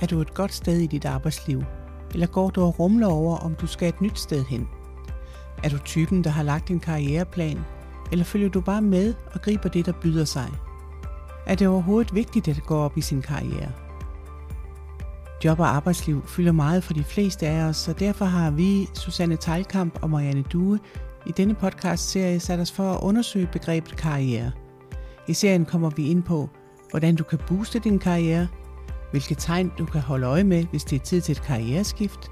Er 0.00 0.06
du 0.06 0.20
et 0.20 0.34
godt 0.34 0.54
sted 0.54 0.78
i 0.78 0.86
dit 0.86 1.04
arbejdsliv? 1.04 1.62
Eller 2.12 2.26
går 2.26 2.50
du 2.50 2.62
og 2.62 2.78
rumler 2.78 3.06
over, 3.06 3.36
om 3.36 3.54
du 3.54 3.66
skal 3.66 3.88
et 3.88 4.00
nyt 4.00 4.18
sted 4.18 4.44
hen? 4.44 4.68
Er 5.62 5.68
du 5.68 5.78
typen, 5.78 6.24
der 6.24 6.30
har 6.30 6.42
lagt 6.42 6.70
en 6.70 6.80
karriereplan? 6.80 7.58
Eller 8.12 8.24
følger 8.24 8.48
du 8.48 8.60
bare 8.60 8.82
med 8.82 9.14
og 9.34 9.42
griber 9.42 9.68
det, 9.68 9.86
der 9.86 9.92
byder 9.92 10.24
sig? 10.24 10.50
Er 11.46 11.54
det 11.54 11.68
overhovedet 11.68 12.14
vigtigt 12.14 12.48
at 12.48 12.62
gå 12.66 12.76
op 12.76 12.98
i 12.98 13.00
sin 13.00 13.22
karriere? 13.22 13.72
Job 15.44 15.60
og 15.60 15.76
arbejdsliv 15.76 16.26
fylder 16.26 16.52
meget 16.52 16.84
for 16.84 16.92
de 16.92 17.04
fleste 17.04 17.46
af 17.46 17.64
os, 17.64 17.76
så 17.76 17.92
derfor 17.92 18.24
har 18.24 18.50
vi, 18.50 18.88
Susanne 18.94 19.36
Teilkamp 19.36 19.98
og 20.02 20.10
Marianne 20.10 20.42
Due, 20.42 20.78
i 21.26 21.32
denne 21.32 21.54
podcast-serie 21.54 22.40
sat 22.40 22.60
os 22.60 22.72
for 22.72 22.92
at 22.92 23.00
undersøge 23.02 23.48
begrebet 23.52 23.96
karriere. 23.96 24.52
I 25.28 25.32
serien 25.32 25.64
kommer 25.64 25.90
vi 25.90 26.06
ind 26.06 26.22
på, 26.22 26.48
hvordan 26.90 27.16
du 27.16 27.24
kan 27.24 27.38
booste 27.46 27.78
din 27.78 27.98
karriere, 27.98 28.48
hvilke 29.14 29.34
tegn 29.34 29.72
du 29.78 29.84
kan 29.84 30.00
holde 30.00 30.26
øje 30.26 30.44
med, 30.44 30.64
hvis 30.64 30.84
det 30.84 30.96
er 30.96 31.04
tid 31.04 31.20
til 31.20 31.32
et 31.32 31.42
karriereskift, 31.42 32.30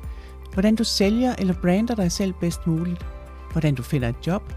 hvordan 0.53 0.75
du 0.75 0.85
sælger 0.85 1.35
eller 1.39 1.55
brander 1.55 1.95
dig 1.95 2.13
selv 2.13 2.35
bedst 2.41 2.67
muligt, 2.67 3.07
hvordan 3.53 3.75
du 3.75 3.83
finder 3.83 4.09
et 4.09 4.27
job, 4.27 4.53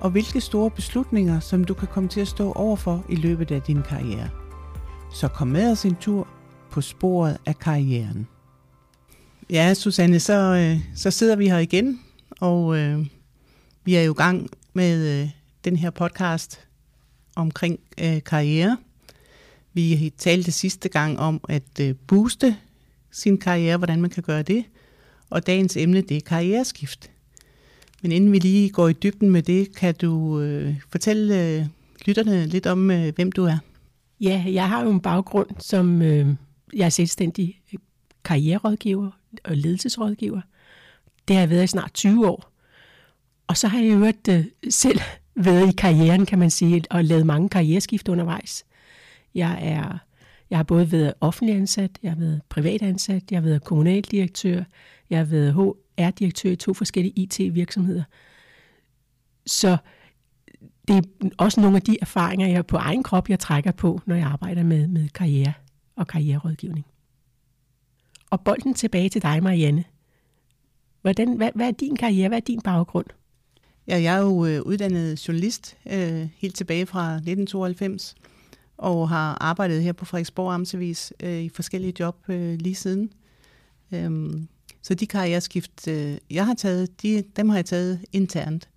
og 0.00 0.10
hvilke 0.10 0.40
store 0.40 0.70
beslutninger, 0.70 1.40
som 1.40 1.64
du 1.64 1.74
kan 1.74 1.88
komme 1.88 2.08
til 2.08 2.20
at 2.20 2.28
stå 2.28 2.52
overfor 2.52 3.04
i 3.08 3.14
løbet 3.14 3.50
af 3.50 3.62
din 3.62 3.82
karriere. 3.82 4.28
Så 5.12 5.28
kom 5.28 5.48
med 5.48 5.70
os 5.70 5.84
en 5.84 5.96
tur 5.96 6.28
på 6.70 6.80
sporet 6.80 7.38
af 7.46 7.58
karrieren. 7.58 8.28
Ja, 9.50 9.74
Susanne, 9.74 10.20
så, 10.20 10.34
øh, 10.34 10.80
så 10.96 11.10
sidder 11.10 11.36
vi 11.36 11.48
her 11.48 11.58
igen, 11.58 12.00
og 12.40 12.78
øh, 12.78 13.06
vi 13.84 13.94
er 13.94 14.02
jo 14.02 14.12
i 14.12 14.16
gang 14.16 14.50
med 14.72 15.22
øh, 15.22 15.30
den 15.64 15.76
her 15.76 15.90
podcast 15.90 16.60
omkring 17.36 17.80
øh, 18.00 18.22
karriere. 18.22 18.76
Vi 19.72 20.12
talte 20.18 20.52
sidste 20.52 20.88
gang 20.88 21.18
om 21.18 21.40
at 21.48 21.80
øh, 21.80 21.94
booste 22.06 22.56
sin 23.10 23.38
karriere, 23.38 23.76
hvordan 23.76 24.00
man 24.00 24.10
kan 24.10 24.22
gøre 24.22 24.42
det. 24.42 24.64
Og 25.30 25.46
dagens 25.46 25.76
emne, 25.76 26.00
det 26.00 26.16
er 26.16 26.20
karriereskift. 26.20 27.10
Men 28.02 28.12
inden 28.12 28.32
vi 28.32 28.38
lige 28.38 28.70
går 28.70 28.88
i 28.88 28.92
dybden 28.92 29.30
med 29.30 29.42
det, 29.42 29.76
kan 29.76 29.94
du 29.94 30.40
øh, 30.40 30.74
fortælle 30.90 31.58
øh, 31.58 31.66
lytterne 32.06 32.46
lidt 32.46 32.66
om, 32.66 32.90
øh, 32.90 33.14
hvem 33.14 33.32
du 33.32 33.44
er? 33.44 33.58
Ja, 34.20 34.44
jeg 34.46 34.68
har 34.68 34.84
jo 34.84 34.90
en 34.90 35.00
baggrund 35.00 35.48
som 35.58 36.02
øh, 36.02 36.28
jeg 36.72 36.84
er 36.84 36.88
selvstændig 36.88 37.60
øh, 37.72 37.78
karriererådgiver 38.24 39.10
og 39.44 39.56
ledelsesrådgiver. 39.56 40.40
Det 41.28 41.36
har 41.36 41.40
jeg 41.40 41.50
været 41.50 41.64
i 41.64 41.66
snart 41.66 41.94
20 41.94 42.28
år. 42.28 42.52
Og 43.46 43.56
så 43.56 43.68
har 43.68 43.80
jeg 43.80 43.92
jo 43.92 44.12
øh, 44.28 44.44
selv 44.70 45.00
været 45.34 45.68
i 45.68 45.76
karrieren, 45.76 46.26
kan 46.26 46.38
man 46.38 46.50
sige, 46.50 46.84
og 46.90 47.04
lavet 47.04 47.26
mange 47.26 47.48
karriereskift 47.48 48.08
undervejs. 48.08 48.64
Jeg 49.34 49.58
er 49.62 49.98
jeg 50.52 50.58
har 50.58 50.62
både 50.62 50.92
været 50.92 51.14
offentlig 51.20 51.56
ansat, 51.56 51.98
jeg 52.02 52.10
har 52.10 52.18
været 52.18 52.40
privat 52.48 52.82
ansat, 52.82 53.22
jeg 53.30 53.40
har 53.40 53.44
været 53.44 53.64
kommunaldirektør, 53.64 54.64
jeg 55.10 55.18
har 55.18 55.24
været 55.24 55.54
HR-direktør 55.54 56.50
i 56.50 56.56
to 56.56 56.74
forskellige 56.74 57.12
IT-virksomheder. 57.16 58.02
Så 59.46 59.76
det 60.88 60.96
er 60.96 61.28
også 61.38 61.60
nogle 61.60 61.76
af 61.76 61.82
de 61.82 61.96
erfaringer, 62.00 62.48
jeg 62.48 62.66
på 62.66 62.76
egen 62.76 63.02
krop, 63.02 63.28
jeg 63.28 63.38
trækker 63.38 63.72
på, 63.72 64.00
når 64.06 64.14
jeg 64.14 64.26
arbejder 64.26 64.62
med, 64.62 64.88
med 64.88 65.08
karriere 65.08 65.52
og 65.96 66.06
karriererådgivning. 66.06 66.86
Og 68.30 68.40
bolden 68.40 68.74
tilbage 68.74 69.08
til 69.08 69.22
dig, 69.22 69.42
Marianne. 69.42 69.84
Hvordan, 71.02 71.36
hvad, 71.36 71.50
hvad 71.54 71.66
er 71.66 71.72
din 71.72 71.96
karriere? 71.96 72.28
Hvad 72.28 72.38
er 72.38 72.42
din 72.42 72.60
baggrund? 72.60 73.06
Ja, 73.88 74.02
jeg 74.02 74.16
er 74.16 74.20
jo 74.20 74.46
øh, 74.46 74.62
uddannet 74.62 75.28
journalist 75.28 75.76
øh, 75.92 76.28
helt 76.36 76.56
tilbage 76.56 76.86
fra 76.86 77.12
1992 77.12 78.14
og 78.82 79.08
har 79.08 79.38
arbejdet 79.40 79.82
her 79.82 79.92
på 79.92 80.04
Frederiksborg 80.04 80.54
Amtsavis 80.54 81.12
øh, 81.22 81.42
i 81.42 81.48
forskellige 81.48 81.94
job 82.00 82.16
øh, 82.28 82.54
lige 82.58 82.74
siden. 82.74 83.12
Øhm, 83.92 84.48
så 84.82 84.94
de 84.94 85.06
karriereskift, 85.06 85.88
øh, 85.88 86.18
jeg 86.30 86.46
har 86.46 86.54
taget, 86.54 87.02
de, 87.02 87.24
dem 87.36 87.48
har 87.48 87.56
jeg 87.56 87.64
taget 87.64 88.04
internt. 88.12 88.68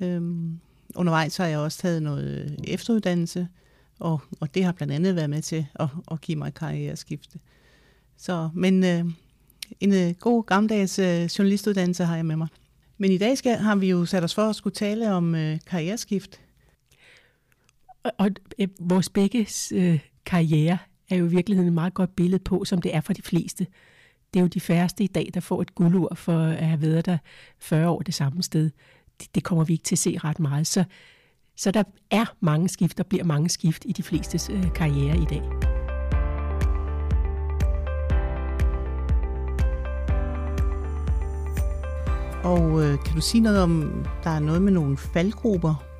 Øhm, 0.00 0.60
undervejs 0.94 1.36
har 1.36 1.46
jeg 1.46 1.58
også 1.58 1.78
taget 1.78 2.02
noget 2.02 2.60
efteruddannelse, 2.64 3.48
og, 3.98 4.20
og 4.40 4.54
det 4.54 4.64
har 4.64 4.72
blandt 4.72 4.92
andet 4.92 5.16
været 5.16 5.30
med 5.30 5.42
til 5.42 5.66
at, 5.74 5.88
at 6.10 6.20
give 6.20 6.38
mig 6.38 6.54
karriereskifte. 6.54 7.38
Så, 8.16 8.50
men 8.54 8.84
øh, 8.84 9.04
en 9.80 9.94
øh, 9.94 10.14
god 10.20 10.44
gammeldags 10.44 10.98
øh, 10.98 11.24
journalistuddannelse 11.24 12.04
har 12.04 12.16
jeg 12.16 12.26
med 12.26 12.36
mig. 12.36 12.48
Men 12.98 13.12
i 13.12 13.18
dag 13.18 13.38
skal, 13.38 13.56
har 13.56 13.76
vi 13.76 13.90
jo 13.90 14.04
sat 14.04 14.24
os 14.24 14.34
for 14.34 14.42
at 14.42 14.56
skulle 14.56 14.74
tale 14.74 15.12
om 15.12 15.34
øh, 15.34 15.58
karriereskift. 15.66 16.40
Og, 18.04 18.12
og 18.18 18.30
øh, 18.58 18.68
vores 18.80 19.08
begge 19.08 19.48
øh, 19.72 20.00
karriere 20.26 20.78
er 21.10 21.16
jo 21.16 21.24
i 21.24 21.28
virkeligheden 21.28 21.68
et 21.68 21.74
meget 21.74 21.94
godt 21.94 22.16
billede 22.16 22.42
på, 22.44 22.64
som 22.64 22.82
det 22.82 22.94
er 22.94 23.00
for 23.00 23.12
de 23.12 23.22
fleste. 23.22 23.66
Det 24.34 24.40
er 24.40 24.42
jo 24.42 24.46
de 24.46 24.60
færreste 24.60 25.04
i 25.04 25.06
dag, 25.06 25.30
der 25.34 25.40
får 25.40 25.62
et 25.62 25.74
guldur 25.74 26.14
for 26.14 26.38
at 26.38 26.66
have 26.66 26.82
været 26.82 27.06
der 27.06 27.18
40 27.58 27.88
år 27.88 28.00
det 28.00 28.14
samme 28.14 28.42
sted. 28.42 28.70
Det, 29.20 29.34
det 29.34 29.44
kommer 29.44 29.64
vi 29.64 29.72
ikke 29.72 29.84
til 29.84 29.94
at 29.94 29.98
se 29.98 30.18
ret 30.24 30.40
meget. 30.40 30.66
Så, 30.66 30.84
så 31.56 31.70
der 31.70 31.82
er 32.10 32.24
mange 32.40 32.68
skift, 32.68 32.98
der 32.98 33.04
bliver 33.04 33.24
mange 33.24 33.48
skift 33.48 33.84
i 33.88 33.92
de 33.92 34.02
flestes 34.02 34.50
øh, 34.50 34.72
karriere 34.74 35.16
i 35.16 35.24
dag. 35.24 35.42
Og 42.44 42.84
øh, 42.84 43.04
kan 43.04 43.14
du 43.14 43.20
sige 43.20 43.40
noget 43.40 43.62
om, 43.62 44.04
der 44.24 44.30
er 44.30 44.40
noget 44.40 44.62
med 44.62 44.72
nogle 44.72 44.96
faldgrupper? 44.96 45.91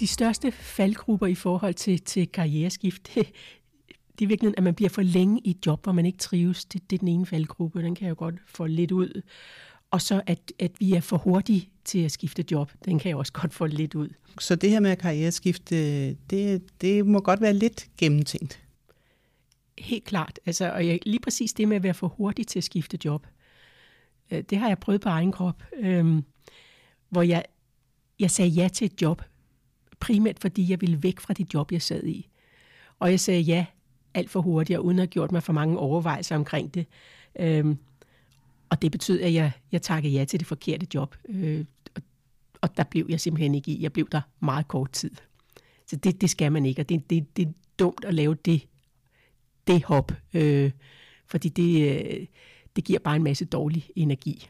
De 0.00 0.06
største 0.06 0.52
faldgrupper 0.52 1.26
i 1.26 1.34
forhold 1.34 1.74
til, 1.74 2.02
til 2.02 2.28
karriereskift, 2.28 3.14
det, 3.14 3.32
det 4.18 4.24
er 4.24 4.28
virkelig, 4.28 4.54
at 4.56 4.62
man 4.62 4.74
bliver 4.74 4.88
for 4.88 5.02
længe 5.02 5.40
i 5.44 5.50
et 5.50 5.66
job, 5.66 5.82
hvor 5.82 5.92
man 5.92 6.06
ikke 6.06 6.18
trives. 6.18 6.64
Det, 6.64 6.90
det 6.90 6.96
er 6.96 6.98
den 6.98 7.08
ene 7.08 7.26
faldgruppe, 7.26 7.82
den 7.82 7.94
kan 7.94 8.04
jeg 8.04 8.10
jo 8.10 8.18
godt 8.18 8.34
få 8.46 8.66
lidt 8.66 8.92
ud. 8.92 9.22
Og 9.90 10.02
så 10.02 10.22
at, 10.26 10.52
at 10.58 10.72
vi 10.78 10.92
er 10.92 11.00
for 11.00 11.16
hurtige 11.16 11.70
til 11.84 11.98
at 11.98 12.12
skifte 12.12 12.44
job, 12.50 12.72
den 12.84 12.98
kan 12.98 13.08
jeg 13.08 13.16
også 13.16 13.32
godt 13.32 13.54
få 13.54 13.66
lidt 13.66 13.94
ud. 13.94 14.08
Så 14.38 14.56
det 14.56 14.70
her 14.70 14.80
med 14.80 14.96
karriereskifte, 14.96 16.14
det, 16.14 16.62
det 16.80 17.06
må 17.06 17.20
godt 17.20 17.40
være 17.40 17.54
lidt 17.54 17.88
gennemtænkt. 17.98 18.62
Helt 19.78 20.04
klart. 20.04 20.40
Altså, 20.46 20.72
og 20.72 20.86
jeg, 20.86 20.98
lige 21.06 21.20
præcis 21.20 21.52
det 21.52 21.68
med 21.68 21.76
at 21.76 21.82
være 21.82 21.94
for 21.94 22.08
hurtig 22.08 22.46
til 22.46 22.58
at 22.58 22.64
skifte 22.64 22.98
job, 23.04 23.26
øh, 24.30 24.42
det 24.50 24.58
har 24.58 24.68
jeg 24.68 24.78
prøvet 24.78 25.00
på 25.00 25.08
egen 25.08 25.32
krop, 25.32 25.62
øh, 25.76 26.22
hvor 27.08 27.22
jeg, 27.22 27.44
jeg 28.20 28.30
sagde 28.30 28.50
ja 28.50 28.68
til 28.68 28.84
et 28.84 29.02
job, 29.02 29.22
primært 30.00 30.38
fordi 30.38 30.70
jeg 30.70 30.80
ville 30.80 31.02
væk 31.02 31.20
fra 31.20 31.34
det 31.34 31.54
job, 31.54 31.72
jeg 31.72 31.82
sad 31.82 32.04
i. 32.04 32.28
Og 32.98 33.10
jeg 33.10 33.20
sagde 33.20 33.40
ja 33.40 33.66
alt 34.14 34.30
for 34.30 34.40
hurtigt, 34.40 34.78
og 34.78 34.84
uden 34.84 34.98
at 34.98 35.02
have 35.02 35.06
gjort 35.06 35.32
mig 35.32 35.42
for 35.42 35.52
mange 35.52 35.78
overvejelser 35.78 36.36
omkring 36.36 36.74
det. 36.74 36.86
Øhm, 37.38 37.78
og 38.70 38.82
det 38.82 38.92
betød, 38.92 39.20
at 39.20 39.34
jeg, 39.34 39.52
jeg 39.72 39.82
takkede 39.82 40.12
ja 40.12 40.24
til 40.24 40.40
det 40.40 40.46
forkerte 40.46 40.86
job. 40.94 41.16
Øh, 41.28 41.64
og, 41.94 42.02
og 42.60 42.76
der 42.76 42.84
blev 42.84 43.06
jeg 43.08 43.20
simpelthen 43.20 43.54
ikke 43.54 43.70
i. 43.70 43.82
Jeg 43.82 43.92
blev 43.92 44.08
der 44.12 44.20
meget 44.40 44.68
kort 44.68 44.92
tid. 44.92 45.10
Så 45.86 45.96
det, 45.96 46.20
det 46.20 46.30
skal 46.30 46.52
man 46.52 46.66
ikke, 46.66 46.82
og 46.82 46.88
det, 46.88 47.10
det, 47.10 47.36
det 47.36 47.48
er 47.48 47.52
dumt 47.78 48.04
at 48.04 48.14
lave 48.14 48.34
det, 48.44 48.66
det 49.66 49.84
hop, 49.84 50.12
øh, 50.34 50.70
fordi 51.26 51.48
det, 51.48 51.90
øh, 51.90 52.26
det 52.76 52.84
giver 52.84 52.98
bare 52.98 53.16
en 53.16 53.22
masse 53.22 53.44
dårlig 53.44 53.90
energi. 53.96 54.48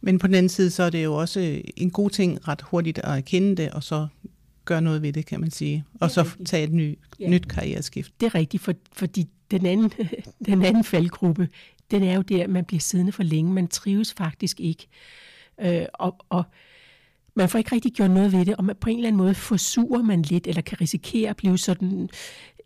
Men 0.00 0.18
på 0.18 0.26
den 0.26 0.34
anden 0.34 0.48
side, 0.48 0.70
så 0.70 0.82
er 0.82 0.90
det 0.90 1.04
jo 1.04 1.14
også 1.14 1.62
en 1.76 1.90
god 1.90 2.10
ting 2.10 2.48
ret 2.48 2.62
hurtigt 2.62 2.98
at 2.98 3.18
erkende 3.18 3.56
det, 3.56 3.70
og 3.70 3.82
så 3.82 4.06
gøre 4.66 4.82
noget 4.82 5.02
ved 5.02 5.12
det, 5.12 5.26
kan 5.26 5.40
man 5.40 5.50
sige. 5.50 5.84
Og 6.00 6.10
så 6.10 6.22
rigtigt. 6.22 6.48
tage 6.48 6.64
et 6.64 6.72
ny, 6.72 6.98
ja. 7.20 7.28
nyt 7.28 7.48
karriereskift. 7.48 8.20
Det 8.20 8.26
er 8.26 8.34
rigtigt, 8.34 8.62
for, 8.62 8.72
fordi 8.92 9.28
den 9.50 9.66
anden, 9.66 9.92
den 10.46 10.64
anden 10.64 10.84
faldgruppe, 10.84 11.48
den 11.90 12.02
er 12.02 12.14
jo 12.14 12.22
der, 12.22 12.44
at 12.44 12.50
man 12.50 12.64
bliver 12.64 12.80
siddende 12.80 13.12
for 13.12 13.22
længe. 13.22 13.52
Man 13.52 13.68
trives 13.68 14.14
faktisk 14.14 14.60
ikke. 14.60 14.86
Øh, 15.60 15.86
og, 15.94 16.16
og 16.28 16.44
man 17.34 17.48
får 17.48 17.58
ikke 17.58 17.74
rigtig 17.74 17.92
gjort 17.92 18.10
noget 18.10 18.32
ved 18.32 18.44
det, 18.44 18.56
og 18.56 18.64
man, 18.64 18.76
på 18.76 18.90
en 18.90 18.96
eller 18.96 19.08
anden 19.08 19.18
måde 19.18 19.34
forsurer 19.34 20.02
man 20.02 20.22
lidt, 20.22 20.46
eller 20.46 20.62
kan 20.62 20.80
risikere 20.80 21.30
at 21.30 21.36
blive 21.36 21.58
sådan, 21.58 22.08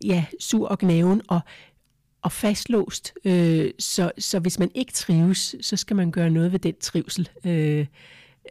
ja, 0.05 0.25
sur 0.41 0.69
og 0.69 0.79
gnaven, 0.79 1.23
og, 1.29 1.41
og 2.23 2.33
fastlåst. 2.33 3.13
Øh, 3.25 3.71
så, 3.79 4.13
så 4.19 4.39
hvis 4.39 4.59
man 4.59 4.71
ikke 4.75 4.93
trives, 4.93 5.57
så 5.61 5.77
skal 5.77 5.97
man 5.97 6.11
gøre 6.11 6.31
noget 6.31 6.53
ved 6.53 6.59
den 6.59 6.75
trivsel. 6.81 7.29
Øh, 7.45 7.87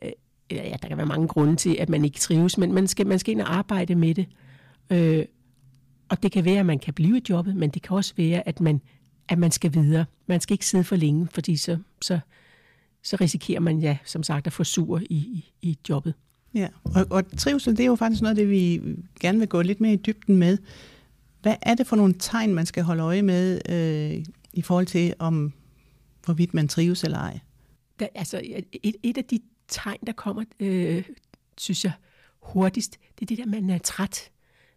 øh, 0.04 0.12
ja, 0.52 0.76
der 0.82 0.88
kan 0.88 0.98
være 0.98 1.06
mange 1.06 1.28
grunde 1.28 1.56
til, 1.56 1.76
at 1.80 1.90
man 1.90 2.06
ikke 2.06 2.20
trives, 2.20 2.58
men 2.58 2.74
man 2.74 2.88
skal, 2.88 3.08
man 3.08 3.20
skal 3.20 3.32
ind 3.32 3.42
og 3.42 3.56
arbejde 3.56 3.96
med 3.96 4.16
det. 4.16 4.28
Øh, 4.90 5.26
og 6.10 6.24
det 6.24 6.32
kan 6.32 6.46
være, 6.46 6.60
at 6.60 6.66
man 6.66 6.80
kan 6.80 6.94
blive 6.94 7.18
i 7.18 7.22
jobbet, 7.30 7.56
men 7.56 7.70
det 7.70 7.82
kan 7.82 7.96
også 7.96 8.14
være, 8.18 8.48
at 8.48 8.62
man 8.62 8.82
at 9.30 9.38
man 9.40 9.52
skal 9.52 9.74
videre. 9.74 10.06
Man 10.28 10.42
skal 10.42 10.54
ikke 10.54 10.66
sidde 10.66 10.84
for 10.84 10.96
længe, 10.96 11.28
fordi 11.32 11.58
så, 11.58 11.78
så, 12.02 12.20
så 13.04 13.18
risikerer 13.22 13.60
man, 13.60 13.80
ja, 13.80 13.98
som 14.06 14.24
sagt, 14.24 14.48
at 14.48 14.54
få 14.54 14.64
sur 14.64 15.00
i, 15.00 15.16
i, 15.16 15.46
i 15.62 15.78
jobbet. 15.90 16.14
Ja, 16.54 16.68
og, 16.84 17.08
og 17.10 17.38
trivsel, 17.38 17.78
det 17.78 17.84
er 17.84 17.88
jo 17.88 17.96
faktisk 17.96 18.22
noget 18.22 18.38
det, 18.38 18.50
vi 18.50 18.82
gerne 19.20 19.40
vil 19.40 19.48
gå 19.48 19.62
lidt 19.62 19.82
mere 19.82 19.94
i 19.94 19.96
dybden 20.06 20.38
med. 20.38 20.58
Hvad 21.42 21.56
er 21.62 21.76
det 21.76 21.88
for 21.88 21.96
nogle 21.96 22.14
tegn, 22.20 22.54
man 22.54 22.66
skal 22.66 22.84
holde 22.84 23.04
øje 23.04 23.22
med 23.22 23.62
øh, 23.70 24.26
i 24.54 24.62
forhold 24.62 24.86
til, 24.86 25.14
om 25.20 25.54
hvorvidt 26.26 26.54
man 26.54 26.68
trives 26.68 27.04
eller 27.04 27.18
ej? 27.18 27.40
Der, 28.00 28.08
altså, 28.16 28.42
et, 28.84 28.96
et 29.04 29.18
af 29.18 29.26
de 29.26 29.40
tegn, 29.70 30.00
der 30.08 30.14
kommer, 30.14 30.44
øh, 30.60 31.04
synes 31.58 31.84
jeg, 31.84 31.92
hurtigst, 32.42 33.00
det 33.20 33.22
er 33.22 33.36
det 33.36 33.38
der, 33.38 33.46
man 33.46 33.70
er 33.70 33.78
træt. 33.78 34.32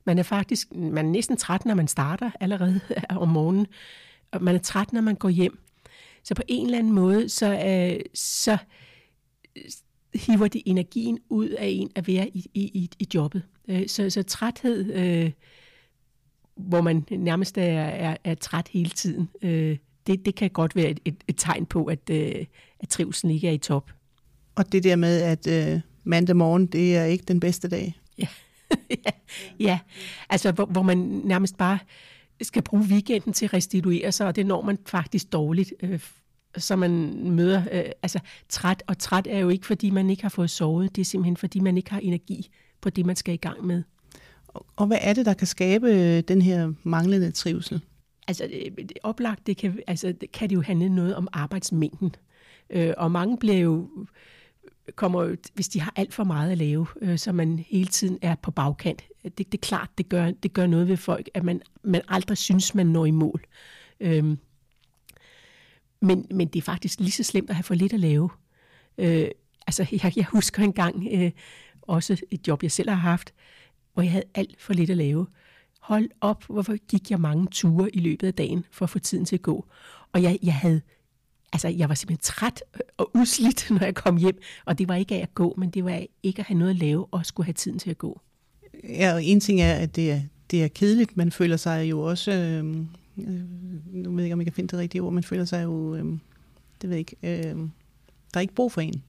Man 0.05 0.19
er 0.19 0.23
faktisk 0.23 0.75
man 0.75 1.07
er 1.07 1.11
næsten 1.11 1.37
træt, 1.37 1.65
når 1.65 1.75
man 1.75 1.89
starter 1.89 2.31
allerede 2.41 2.81
om 3.11 3.29
morgenen 3.29 3.67
og 4.33 4.43
man 4.43 4.55
er 4.55 4.59
træt, 4.59 4.93
når 4.93 5.01
man 5.01 5.15
går 5.15 5.29
hjem. 5.29 5.59
Så 6.23 6.35
på 6.35 6.43
en 6.49 6.67
eller 6.67 6.79
anden 6.79 6.93
måde, 6.93 7.29
så, 7.29 7.47
øh, 7.47 8.01
så 8.15 8.59
hiver 10.15 10.49
det 10.49 10.63
energien 10.67 11.19
ud 11.29 11.49
af 11.49 11.67
en 11.67 11.91
at 11.95 12.09
være 12.09 12.29
i, 12.29 12.51
i, 12.55 12.63
i 12.63 12.91
i 12.99 13.07
jobbet. 13.15 13.43
Øh, 13.69 13.89
så, 13.89 14.11
så 14.11 14.23
træthed, 14.23 14.93
øh, 14.95 15.33
hvor 16.55 16.81
man 16.81 17.07
nærmest 17.11 17.59
er, 17.59 17.81
er, 17.81 18.17
er 18.25 18.35
træt 18.35 18.69
hele 18.69 18.91
tiden, 18.91 19.29
øh, 19.43 19.79
det, 20.07 20.25
det 20.25 20.35
kan 20.35 20.51
godt 20.51 20.77
være 20.77 20.89
et, 20.89 21.01
et, 21.05 21.25
et 21.29 21.35
tegn 21.39 21.67
på, 21.67 21.85
at, 21.85 22.11
øh, 22.11 22.47
at 22.81 22.89
trivselen 22.89 23.35
ikke 23.35 23.49
er 23.49 23.53
i 23.53 23.59
top. 23.59 23.91
Og 24.55 24.73
det 24.73 24.85
der 24.85 24.97
med, 24.97 25.23
at 25.23 25.47
øh, 25.47 25.81
mandag 26.05 26.37
morgen, 26.37 26.67
det 26.67 26.97
er 26.97 27.05
ikke 27.05 27.25
den 27.29 27.41
bedste 27.41 27.69
dag. 27.69 28.01
Ja, 28.19 28.27
ja. 28.91 29.11
ja. 29.61 29.79
altså 30.31 30.53
hvor, 30.53 30.65
hvor 30.65 30.83
man 30.83 30.99
nærmest 31.25 31.59
bare 31.59 31.79
skal 32.43 32.63
bruge 32.63 32.83
weekenden 32.83 33.33
til 33.33 33.45
at 33.45 33.55
restituere 33.55 34.13
sig, 34.13 34.27
og 34.27 34.37
det 34.37 34.47
når 34.47 34.63
man 34.63 34.79
faktisk 34.87 35.33
dårligt, 35.33 35.73
øh, 35.83 36.01
så 36.57 36.77
man 36.77 36.91
møder 37.31 37.63
øh, 37.73 37.85
altså 38.03 38.19
træt. 38.49 38.83
Og 38.87 38.99
træt 38.99 39.27
er 39.31 39.39
jo 39.39 39.49
ikke, 39.49 39.67
fordi 39.67 39.91
man 39.91 40.11
ikke 40.11 40.23
har 40.23 40.29
fået 40.29 40.51
sovet, 40.51 40.97
det 40.97 41.01
er 41.01 41.05
simpelthen, 41.05 41.37
fordi 41.37 41.61
man 41.61 41.77
ikke 41.77 41.91
har 41.91 42.01
energi 42.01 42.49
på 42.81 42.91
det, 42.91 43.07
man 43.07 43.17
skal 43.17 43.35
i 43.35 43.37
gang 43.37 43.67
med. 43.67 43.83
Og 44.77 44.87
hvad 44.87 44.99
er 45.01 45.13
det, 45.13 45.27
der 45.27 45.35
kan 45.35 45.47
skabe 45.47 45.91
øh, 45.91 46.23
den 46.29 46.43
her 46.43 46.73
manglende 46.83 47.31
trivsel? 47.31 47.81
Altså, 48.29 48.49
det, 48.77 48.93
oplagt, 49.03 49.47
det 49.47 49.57
kan, 49.57 49.79
altså, 49.87 50.13
det 50.21 50.33
kan 50.33 50.51
det 50.51 50.55
jo 50.55 50.61
handle 50.61 50.89
noget 50.89 51.15
om 51.17 51.29
arbejdsmængden. 51.33 52.15
Øh, 52.71 52.95
og 52.97 53.11
mange 53.11 53.39
bliver 53.39 53.57
jo, 53.57 53.89
kommer 54.97 55.37
hvis 55.55 55.69
de 55.69 55.81
har 55.81 55.93
alt 55.97 56.15
for 56.15 56.25
meget 56.25 56.51
at 56.51 56.59
lave, 56.59 56.87
øh, 57.01 57.19
så 57.19 57.33
man 57.33 57.59
hele 57.59 57.87
tiden 57.87 58.19
er 58.23 58.35
på 58.35 58.51
bagkant. 58.51 59.05
Det, 59.23 59.39
det 59.39 59.55
er 59.55 59.59
klart, 59.59 59.91
det 59.99 60.09
gør, 60.09 60.31
det 60.31 60.53
gør 60.53 60.67
noget 60.67 60.89
ved 60.89 60.97
folk, 60.97 61.29
at 61.35 61.45
man, 61.45 61.63
man 61.83 62.03
aldrig 62.09 62.39
synes, 62.39 62.75
man 62.75 62.87
når 62.87 63.07
i 63.07 63.11
mål. 63.11 63.45
Øhm, 64.01 64.39
men, 66.01 66.27
men 66.31 66.49
det 66.49 66.59
er 66.59 66.63
faktisk 66.63 67.01
lige 67.01 67.11
så 67.11 67.23
slemt 67.23 67.51
at 67.51 67.57
have 67.57 67.63
for 67.63 67.75
lidt 67.75 67.93
at 67.93 68.01
lave. 68.01 68.31
Øh, 68.99 69.29
altså, 69.67 69.87
jeg, 69.93 70.13
jeg 70.17 70.25
husker 70.25 70.63
engang 70.63 71.09
øh, 71.13 71.31
også 71.83 72.23
et 72.31 72.49
job, 72.49 72.63
jeg 72.63 72.73
selv 72.73 72.89
har 72.89 72.97
haft, 72.97 73.35
hvor 73.95 74.03
jeg 74.03 74.13
havde 74.13 74.25
alt 74.35 74.61
for 74.61 74.73
lidt 74.73 74.91
at 74.91 74.97
lave. 74.97 75.27
Hold 75.81 76.11
op, 76.21 76.45
hvorfor 76.45 76.77
gik 76.87 77.11
jeg 77.11 77.21
mange 77.21 77.47
ture 77.47 77.91
i 77.97 78.01
løbet 78.01 78.27
af 78.27 78.35
dagen 78.35 78.65
for 78.71 78.85
at 78.85 78.91
få 78.91 78.99
tiden 78.99 79.25
til 79.25 79.37
at 79.37 79.43
gå. 79.43 79.67
Og 80.13 80.23
jeg, 80.23 80.39
jeg 80.43 80.55
havde 80.55 80.81
altså, 81.53 81.69
jeg 81.69 81.89
var 81.89 81.95
simpelthen 81.95 82.23
træt 82.23 82.63
og 82.97 83.11
udslidt, 83.15 83.67
når 83.71 83.85
jeg 83.85 83.95
kom 83.95 84.17
hjem. 84.17 84.39
Og 84.65 84.79
det 84.79 84.89
var 84.89 84.95
ikke 84.95 85.15
af 85.15 85.21
at 85.21 85.35
gå, 85.35 85.55
men 85.59 85.71
det 85.71 85.85
var 85.85 85.91
af 85.91 86.09
ikke 86.23 86.41
at 86.41 86.47
have 86.47 86.59
noget 86.59 86.71
at 86.71 86.77
lave 86.77 87.07
og 87.11 87.27
skulle 87.27 87.45
have 87.45 87.53
tiden 87.53 87.79
til 87.79 87.91
at 87.91 87.99
gå. 87.99 88.21
Ja, 88.85 89.13
og 89.15 89.25
en 89.25 89.41
ting 89.41 89.61
er, 89.61 89.75
at 89.75 89.97
det 89.97 90.11
er, 90.11 90.21
det 90.51 90.65
er 90.65 90.69
kedeligt. 90.69 91.17
Man 91.17 91.33
føler 91.33 91.57
sig 91.57 91.91
jo 91.91 92.01
også... 92.01 92.33
Øh, 92.33 92.65
nu 93.87 94.11
ved 94.11 94.19
jeg 94.19 94.25
ikke, 94.25 94.33
om 94.33 94.41
jeg 94.41 94.47
kan 94.47 94.53
finde 94.53 94.69
det 94.69 94.79
rigtige 94.79 95.03
ord. 95.03 95.13
Man 95.13 95.23
føler 95.23 95.45
sig 95.45 95.65
jo... 95.65 95.95
Øh, 95.95 96.05
det 96.83 96.91
ved 96.91 96.97
jeg 96.97 96.99
ikke... 96.99 97.17
Øh, 97.23 97.57
der 98.35 98.39
er 98.39 98.41
ikke 98.41 98.55
brug 98.55 98.73
for 98.73 98.81
en. 98.81 99.03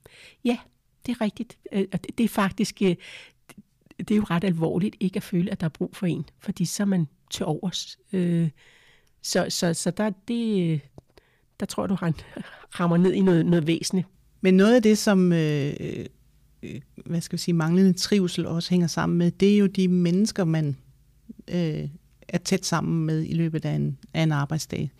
Ja, 0.45 0.57
det 1.05 1.11
er 1.11 1.21
rigtigt. 1.21 1.57
Øh, 1.71 1.85
det 2.17 2.23
er 2.23 2.27
faktisk... 2.27 2.81
Øh, 2.81 2.95
det 3.97 4.11
er 4.11 4.15
jo 4.15 4.25
ret 4.29 4.43
alvorligt 4.43 4.95
ikke 4.99 5.17
at 5.17 5.23
føle, 5.23 5.51
at 5.51 5.59
der 5.59 5.65
er 5.65 5.69
brug 5.69 5.95
for 5.95 6.05
en, 6.05 6.25
fordi 6.39 6.65
så 6.65 6.83
er 6.83 6.87
man 6.87 7.07
til 7.31 7.45
overs. 7.45 7.97
Øh, 8.13 8.49
så, 9.21 9.45
så, 9.49 9.73
så 9.73 9.91
der, 9.91 10.11
det, 10.27 10.81
der 11.59 11.65
tror 11.65 11.88
du, 11.88 11.95
han 12.00 12.13
rammer 12.79 12.97
ned 12.97 13.13
i 13.13 13.21
noget, 13.21 13.45
noget 13.45 13.67
væsentligt. 13.67 14.07
Men 14.41 14.53
noget 14.53 14.75
af 14.75 14.81
det, 14.81 14.97
som 14.97 15.33
øh, 15.33 15.73
øh, 15.79 16.05
hvad 17.05 17.21
skal 17.21 17.38
vi 17.38 17.41
sige, 17.41 17.55
manglende 17.55 17.94
trivsel 17.94 18.45
også 18.45 18.69
hænger 18.69 18.88
sammen 18.88 19.17
med, 19.17 19.31
det 19.31 19.53
er 19.53 19.57
jo 19.57 19.65
de 19.65 19.88
mennesker, 19.88 20.44
man 20.44 20.77
øh, 21.47 21.89
er 22.27 22.38
tæt 22.38 22.65
sammen 22.65 23.05
med 23.05 23.25
i 23.27 23.33
løbet 23.33 23.65
af 23.65 23.71
en, 23.71 23.97
af 24.13 24.23
en 24.23 24.31
arbejdsdag. 24.31 24.91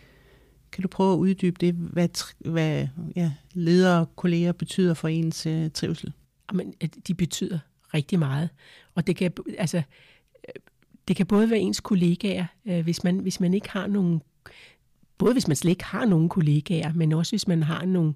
Kan 0.72 0.82
du 0.82 0.88
prøve 0.88 1.14
at 1.14 1.18
uddybe 1.18 1.58
det, 1.60 1.74
hvad, 1.74 2.10
hvad 2.40 2.88
ja, 3.16 3.32
ledere 3.54 4.00
og 4.00 4.16
kolleger 4.16 4.52
betyder 4.52 4.94
for 4.94 5.08
ens 5.08 5.46
øh, 5.46 5.72
trivsel? 5.72 6.14
Jamen, 6.52 6.74
de 7.08 7.14
betyder 7.14 7.60
rigtig 7.94 8.20
meget. 8.20 8.50
Og 8.96 9.08
det 9.08 9.16
kan, 9.16 9.32
altså, 9.58 9.82
det 11.08 11.16
kan 11.16 11.26
både 11.26 11.50
være 11.50 11.60
ens 11.60 11.80
kollegaer, 11.80 12.46
øh, 12.66 12.84
hvis, 12.84 13.04
man, 13.04 13.20
hvis 13.20 13.40
man 13.40 13.54
ikke 13.54 13.70
har 13.70 13.88
nogen, 13.88 14.22
både 15.18 15.34
hvis 15.34 15.48
man 15.48 15.56
slet 15.56 15.72
ikke 15.72 15.84
har 15.84 16.06
nogen 16.06 16.30
kollegaer, 16.30 16.94
men 16.94 17.14
også 17.14 17.32
hvis 17.32 17.48
man 17.48 17.64
har 17.64 17.86
nogle 17.86 18.14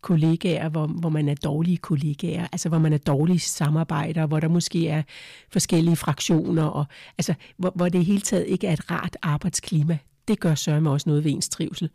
kollegaer, 0.00 0.68
hvor, 0.68 0.86
hvor 0.86 1.08
man 1.08 1.28
er 1.28 1.34
dårlige 1.34 1.76
kollegaer, 1.76 2.46
altså 2.52 2.68
hvor 2.68 2.78
man 2.78 2.92
er 2.92 2.98
dårlige 2.98 3.38
samarbejder, 3.38 4.26
hvor 4.26 4.40
der 4.40 4.48
måske 4.48 4.88
er 4.88 5.02
forskellige 5.52 5.96
fraktioner, 5.96 6.64
og, 6.64 6.84
altså 7.18 7.34
hvor, 7.56 7.72
hvor 7.74 7.88
det 7.88 7.98
i 7.98 8.04
hele 8.04 8.20
taget 8.20 8.46
ikke 8.46 8.66
er 8.66 8.72
et 8.72 8.90
rart 8.90 9.16
arbejdsklima. 9.22 9.98
Det 10.28 10.40
gør 10.40 10.54
sørme 10.54 10.90
også 10.90 11.08
noget 11.08 11.24
ved 11.24 11.30
ens 11.30 11.48
trivsel. 11.48 11.90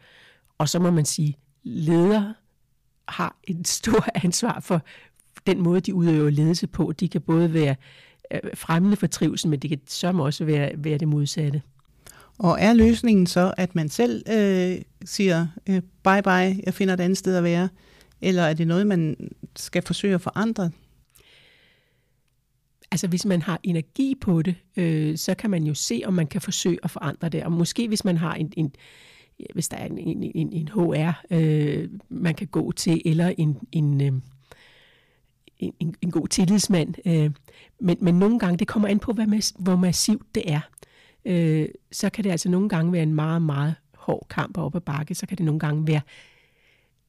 Og 0.57 0.69
så 0.69 0.79
må 0.79 0.91
man 0.91 1.05
sige, 1.05 1.37
ledere 1.63 2.33
har 3.07 3.37
et 3.43 3.67
stort 3.77 4.09
ansvar 4.15 4.59
for, 4.59 4.81
den 5.47 5.61
måde, 5.61 5.81
de 5.81 5.95
udøver 5.95 6.29
ledelse 6.29 6.67
på, 6.67 6.93
de 6.99 7.09
kan 7.09 7.21
både 7.21 7.53
være 7.53 7.75
øh, 8.31 8.39
fremmende 8.53 8.97
for 8.97 9.07
trivsel, 9.07 9.49
men 9.49 9.59
det 9.59 9.69
kan 9.69 9.79
sørme 9.87 10.23
også 10.23 10.45
være, 10.45 10.71
være 10.77 10.97
det 10.97 11.07
modsatte. 11.07 11.61
Og 12.37 12.57
er 12.59 12.73
løsningen 12.73 13.27
så, 13.27 13.53
at 13.57 13.75
man 13.75 13.89
selv 13.89 14.23
øh, 14.31 14.81
siger, 15.05 15.47
øh, 15.69 15.81
bye 16.03 16.23
bye, 16.23 16.61
jeg 16.65 16.73
finder 16.73 16.93
et 16.93 16.99
andet 16.99 17.17
sted 17.17 17.35
at 17.35 17.43
være, 17.43 17.69
eller 18.21 18.43
er 18.43 18.53
det 18.53 18.67
noget, 18.67 18.87
man 18.87 19.31
skal 19.55 19.81
forsøge 19.85 20.15
at 20.15 20.21
forandre? 20.21 20.71
Altså 22.91 23.07
hvis 23.07 23.25
man 23.25 23.41
har 23.41 23.59
energi 23.63 24.15
på 24.21 24.41
det, 24.41 24.55
øh, 24.77 25.17
så 25.17 25.35
kan 25.35 25.49
man 25.49 25.63
jo 25.63 25.73
se, 25.73 26.01
om 26.05 26.13
man 26.13 26.27
kan 26.27 26.41
forsøge 26.41 26.77
at 26.83 26.91
forandre 26.91 27.29
det. 27.29 27.43
Og 27.43 27.51
måske 27.51 27.87
hvis 27.87 28.05
man 28.05 28.17
har 28.17 28.33
en, 28.33 28.53
en 28.57 28.75
hvis 29.53 29.67
der 29.67 29.77
er 29.77 29.85
en, 29.85 29.97
en, 29.97 30.31
en, 30.35 30.53
en 30.53 30.67
HR, 30.67 31.11
øh, 31.31 31.89
man 32.09 32.35
kan 32.35 32.47
gå 32.47 32.71
til, 32.71 33.01
eller 33.05 33.33
en, 33.37 33.57
en, 33.71 34.01
øh, 34.01 34.21
en, 35.59 35.73
en, 35.79 35.95
en 36.01 36.11
god 36.11 36.27
tillidsmand. 36.27 36.93
Øh, 37.05 37.31
men, 37.79 37.97
men 38.01 38.19
nogle 38.19 38.39
gange, 38.39 38.57
det 38.57 38.67
kommer 38.67 38.87
an 38.87 38.99
på, 38.99 39.13
hvad 39.13 39.27
mas, 39.27 39.53
hvor 39.59 39.75
massivt 39.75 40.35
det 40.35 40.51
er. 40.51 40.59
Øh, 41.25 41.67
så 41.91 42.09
kan 42.09 42.23
det 42.23 42.31
altså 42.31 42.49
nogle 42.49 42.69
gange 42.69 42.91
være 42.91 43.03
en 43.03 43.13
meget, 43.13 43.41
meget 43.41 43.75
hård 43.93 44.27
kamp 44.29 44.57
op 44.57 44.75
ad 44.75 44.81
bakke. 44.81 45.15
Så 45.15 45.27
kan 45.27 45.37
det 45.37 45.45
nogle 45.45 45.59
gange 45.59 45.87
være 45.87 46.01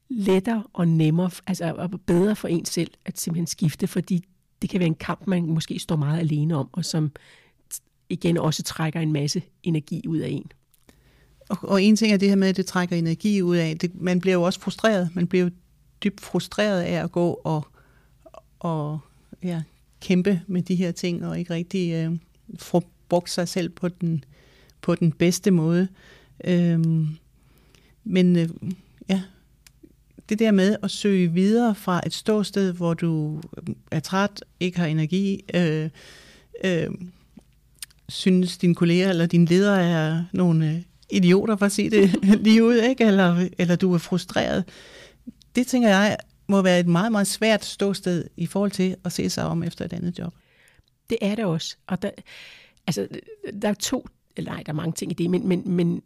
lettere 0.09 0.65
og 0.73 0.89
nemmere, 0.89 1.31
altså 1.47 1.75
og 1.79 2.01
bedre 2.07 2.37
for 2.37 2.49
en 2.49 2.65
selv 2.65 2.91
at 3.05 3.21
simpelthen 3.21 3.47
skifte, 3.47 3.87
fordi 3.87 4.25
det 4.63 4.71
kan 4.71 4.81
være 4.81 4.87
en 4.87 4.95
kamp, 4.95 5.27
man 5.27 5.47
måske 5.47 5.79
står 5.79 5.97
meget 5.97 6.19
alene 6.19 6.57
om, 6.57 6.69
og 6.73 6.85
som 6.85 7.13
igen 8.09 8.39
også 8.39 8.63
trækker 8.63 9.01
en 9.01 9.13
masse 9.13 9.43
energi 9.63 10.03
ud 10.09 10.19
af 10.19 10.29
en. 10.29 10.53
Og, 11.49 11.59
og 11.63 11.83
en 11.83 11.97
ting 11.97 12.13
er 12.13 12.17
det 12.17 12.29
her 12.29 12.37
med, 12.37 12.49
at 12.49 12.57
det 12.57 12.67
trækker 12.67 12.97
energi 12.97 13.43
ud 13.43 13.57
af. 13.57 13.79
Det, 13.79 14.01
man 14.01 14.21
bliver 14.21 14.35
jo 14.35 14.43
også 14.43 14.61
frustreret. 14.61 15.11
Man 15.15 15.27
bliver 15.27 15.45
jo 15.45 15.51
dybt 16.05 16.21
frustreret 16.21 16.83
af 16.83 17.03
at 17.05 17.13
gå 17.13 17.41
og 17.45 17.67
og 18.59 18.99
ja, 19.43 19.63
kæmpe 20.01 20.41
med 20.47 20.63
de 20.63 20.75
her 20.75 20.93
ting, 20.93 21.27
og 21.27 21.39
ikke 21.39 21.55
rigtig 21.55 21.93
øh, 21.93 22.19
få 22.59 22.83
brugt 23.09 23.31
sig 23.31 23.49
selv 23.49 23.69
på 23.69 23.89
den, 23.89 24.25
på 24.81 24.95
den 24.95 25.13
bedste 25.13 25.51
måde. 25.51 25.89
Øhm, 26.45 27.09
men 28.05 28.37
øh, 28.37 28.49
ja, 29.09 29.23
det 30.29 30.39
der 30.39 30.51
med 30.51 30.77
at 30.83 30.91
søge 30.91 31.33
videre 31.33 31.75
fra 31.75 32.01
et 32.07 32.15
ståsted, 32.15 32.73
hvor 32.73 32.95
du 32.95 33.41
øh, 33.57 33.75
er 33.91 34.01
træt, 34.01 34.45
ikke 34.61 34.79
har 34.79 34.87
energi, 34.87 35.45
øh, 35.55 35.91
øh, 36.65 36.91
synes 38.09 38.59
din 38.59 38.75
kolleger 38.75 39.11
eller 39.11 39.27
din 39.27 39.45
leder 39.45 39.75
er 39.75 40.25
nogle 40.33 40.71
øh, 40.71 40.83
idioter, 41.11 41.57
for 41.57 41.67
at 41.67 41.73
sige 41.73 41.91
det 41.91 42.25
lige 42.45 42.65
ud, 42.65 42.75
ikke? 42.75 43.05
Eller, 43.05 43.49
eller 43.59 43.77
du 43.77 43.95
er 43.95 43.99
frustreret. 43.99 44.65
Det 45.57 45.67
tænker 45.67 45.89
jeg 45.89 46.17
må 46.47 46.63
være 46.63 46.81
et 46.81 46.87
meget, 46.87 47.13
meget 47.13 47.27
svært 47.27 47.65
ståsted 47.65 48.25
i 48.37 48.47
forhold 48.47 48.71
til 48.71 48.97
at 49.05 49.13
se 49.13 49.31
sig 49.31 49.45
om 49.45 49.63
efter 49.63 49.85
et 49.85 49.93
andet 49.93 50.19
job. 50.19 50.35
Det 51.11 51.19
er 51.21 51.35
det 51.35 51.45
også. 51.45 51.77
Og 51.87 52.03
der, 52.03 52.11
altså, 52.87 53.09
der 53.63 53.69
er 53.69 53.75
to, 53.75 54.07
eller 54.37 54.53
nej, 54.53 54.63
der 54.63 54.73
er 54.73 54.77
mange 54.77 54.93
ting 54.93 55.11
i 55.11 55.15
det, 55.15 55.31
men, 55.31 55.49
men, 55.49 55.63
men 55.67 56.03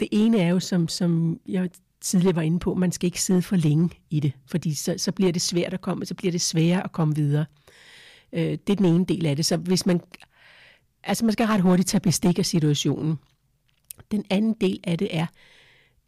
det 0.00 0.08
ene 0.12 0.40
er 0.40 0.48
jo, 0.48 0.60
som, 0.60 0.88
som 0.88 1.40
jeg 1.46 1.70
tidligere 2.00 2.36
var 2.36 2.42
inde 2.42 2.58
på, 2.58 2.74
man 2.74 2.92
skal 2.92 3.06
ikke 3.06 3.22
sidde 3.22 3.42
for 3.42 3.56
længe 3.56 3.90
i 4.10 4.20
det, 4.20 4.32
fordi 4.46 4.74
så, 4.74 4.94
så 4.98 5.12
bliver 5.12 5.32
det 5.32 5.42
svært 5.42 5.74
at 5.74 5.80
komme, 5.80 6.06
så 6.06 6.14
bliver 6.14 6.32
det 6.32 6.40
sværere 6.40 6.84
at 6.84 6.92
komme 6.92 7.14
videre. 7.14 7.46
Øh, 8.32 8.42
det 8.42 8.70
er 8.70 8.76
den 8.76 8.84
ene 8.84 9.04
del 9.04 9.26
af 9.26 9.36
det. 9.36 9.46
Så 9.46 9.56
hvis 9.56 9.86
man, 9.86 10.00
altså 11.04 11.24
man 11.24 11.32
skal 11.32 11.46
ret 11.46 11.60
hurtigt 11.60 11.88
tage 11.88 12.00
bestik 12.00 12.38
af 12.38 12.46
situationen. 12.46 13.18
Den 14.10 14.24
anden 14.30 14.54
del 14.60 14.80
af 14.84 14.98
det 14.98 15.16
er, 15.16 15.26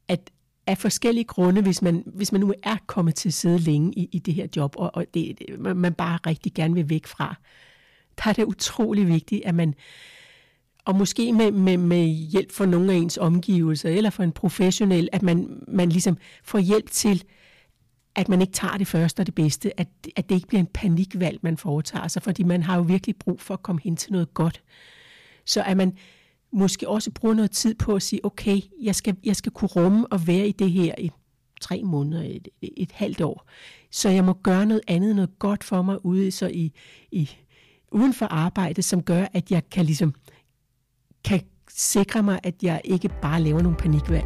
at 0.08 0.30
af 0.66 0.78
forskellige 0.78 1.24
grunde, 1.24 1.62
hvis 1.62 1.82
man, 1.82 2.02
hvis 2.06 2.32
man 2.32 2.40
nu 2.40 2.54
er 2.62 2.76
kommet 2.86 3.14
til 3.14 3.28
at 3.28 3.34
sidde 3.34 3.58
længe 3.58 3.92
i, 3.98 4.08
i 4.12 4.18
det 4.18 4.34
her 4.34 4.46
job, 4.56 4.74
og, 4.78 4.90
og 4.94 5.06
det, 5.14 5.38
man 5.58 5.94
bare 5.94 6.18
rigtig 6.26 6.54
gerne 6.54 6.74
vil 6.74 6.88
væk 6.88 7.06
fra, 7.06 7.36
der 8.24 8.30
er 8.30 8.32
det 8.32 8.44
utrolig 8.44 9.08
vigtigt, 9.08 9.42
at 9.44 9.54
man, 9.54 9.74
og 10.84 10.96
måske 10.96 11.32
med, 11.32 11.52
med, 11.52 11.76
med 11.76 12.06
hjælp 12.06 12.52
fra 12.52 12.66
nogle 12.66 12.92
af 12.92 12.96
ens 12.96 13.18
omgivelser, 13.18 13.88
eller 13.88 14.10
fra 14.10 14.24
en 14.24 14.32
professionel, 14.32 15.08
at 15.12 15.22
man, 15.22 15.64
man 15.68 15.88
ligesom 15.88 16.16
får 16.44 16.58
hjælp 16.58 16.90
til, 16.90 17.24
at 18.14 18.28
man 18.28 18.40
ikke 18.40 18.52
tager 18.52 18.76
det 18.76 18.86
første 18.86 19.20
og 19.20 19.26
det 19.26 19.34
bedste, 19.34 19.80
at, 19.80 19.88
at 20.16 20.28
det 20.28 20.34
ikke 20.34 20.48
bliver 20.48 20.60
en 20.60 20.68
panikvalg, 20.74 21.38
man 21.42 21.56
foretager 21.56 22.08
sig, 22.08 22.22
fordi 22.22 22.42
man 22.42 22.62
har 22.62 22.76
jo 22.76 22.82
virkelig 22.82 23.16
brug 23.16 23.40
for 23.40 23.54
at 23.54 23.62
komme 23.62 23.80
hen 23.84 23.96
til 23.96 24.12
noget 24.12 24.34
godt. 24.34 24.62
Så 25.44 25.62
at 25.62 25.76
man 25.76 25.96
måske 26.52 26.88
også 26.88 27.10
bruger 27.10 27.34
noget 27.34 27.50
tid 27.50 27.74
på 27.74 27.94
at 27.94 28.02
sige, 28.02 28.24
okay, 28.24 28.60
jeg 28.82 28.94
skal, 28.94 29.16
jeg 29.24 29.36
skal 29.36 29.52
kunne 29.52 29.68
rumme 29.68 30.06
og 30.06 30.26
være 30.26 30.48
i 30.48 30.52
det 30.52 30.70
her 30.70 30.94
i 30.98 31.10
tre 31.60 31.82
måneder, 31.84 32.22
et, 32.22 32.48
et 32.62 32.92
halvt 32.92 33.20
år. 33.20 33.48
Så 33.90 34.08
jeg 34.08 34.24
må 34.24 34.32
gøre 34.32 34.66
noget 34.66 34.82
andet, 34.88 35.16
noget 35.16 35.38
godt 35.38 35.64
for 35.64 35.82
mig 35.82 36.04
ude 36.04 36.30
så 36.30 36.46
i, 36.46 36.72
i, 37.12 37.30
uden 37.90 38.14
for 38.14 38.26
arbejde, 38.26 38.82
som 38.82 39.02
gør, 39.02 39.26
at 39.32 39.50
jeg 39.50 39.70
kan 39.70 39.84
ligesom 39.84 40.14
kan 41.24 41.40
sikre 41.68 42.22
mig, 42.22 42.40
at 42.42 42.54
jeg 42.62 42.80
ikke 42.84 43.10
bare 43.22 43.42
laver 43.42 43.62
nogle 43.62 43.78
panikvalg. 43.78 44.24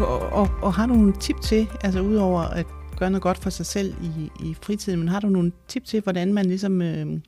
Og, 0.00 0.20
og, 0.20 0.48
og 0.62 0.74
har 0.74 0.86
du 0.86 0.94
nogle 0.94 1.12
tip 1.20 1.40
til, 1.40 1.68
altså 1.80 2.00
udover 2.00 2.40
at 2.40 2.66
gøre 2.96 3.10
noget 3.10 3.22
godt 3.22 3.38
for 3.38 3.50
sig 3.50 3.66
selv 3.66 3.94
i, 4.02 4.30
i 4.44 4.54
fritiden, 4.54 4.98
men 4.98 5.08
har 5.08 5.20
du 5.20 5.28
nogle 5.28 5.52
tip 5.68 5.84
til, 5.84 6.00
hvordan 6.00 6.34
man 6.34 6.46
ligesom 6.46 6.82
øh, 6.82 7.20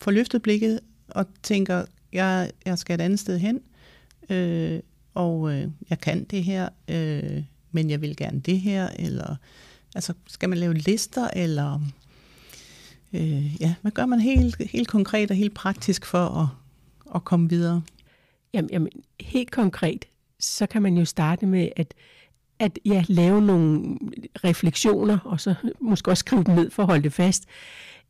får 0.00 0.10
løftet 0.10 0.42
blikket 0.42 0.80
og 1.08 1.26
tænker, 1.42 1.84
jeg, 2.12 2.50
jeg 2.64 2.78
skal 2.78 2.94
et 2.94 3.00
andet 3.00 3.20
sted 3.20 3.38
hen, 3.38 3.60
øh, 4.30 4.80
og 5.14 5.54
øh, 5.54 5.68
jeg 5.90 6.00
kan 6.00 6.24
det 6.24 6.44
her, 6.44 6.68
øh, 6.88 7.42
men 7.78 7.90
jeg 7.90 8.00
vil 8.00 8.16
gerne 8.16 8.40
det 8.40 8.60
her, 8.60 8.88
eller 8.98 9.36
altså 9.94 10.12
skal 10.26 10.48
man 10.48 10.58
lave 10.58 10.74
lister, 10.74 11.28
eller 11.36 11.80
øh, 13.12 13.60
ja, 13.60 13.74
hvad 13.82 13.92
gør 13.92 14.06
man 14.06 14.20
helt, 14.20 14.70
helt 14.70 14.88
konkret 14.88 15.30
og 15.30 15.36
helt 15.36 15.54
praktisk 15.54 16.06
for 16.06 16.18
at, 16.18 16.46
at 17.14 17.24
komme 17.24 17.48
videre? 17.48 17.82
Jamen, 18.54 18.70
jamen, 18.72 18.88
helt 19.20 19.50
konkret, 19.50 20.04
så 20.40 20.66
kan 20.66 20.82
man 20.82 20.96
jo 20.96 21.04
starte 21.04 21.46
med 21.46 21.68
at, 21.76 21.94
at 22.58 22.78
ja, 22.84 23.04
lave 23.08 23.42
nogle 23.42 23.98
refleksioner, 24.44 25.18
og 25.24 25.40
så 25.40 25.54
måske 25.80 26.10
også 26.10 26.20
skrive 26.20 26.44
dem 26.44 26.54
ned 26.54 26.70
for 26.70 26.82
at 26.82 26.86
holde 26.86 27.02
det 27.02 27.12
fast, 27.12 27.44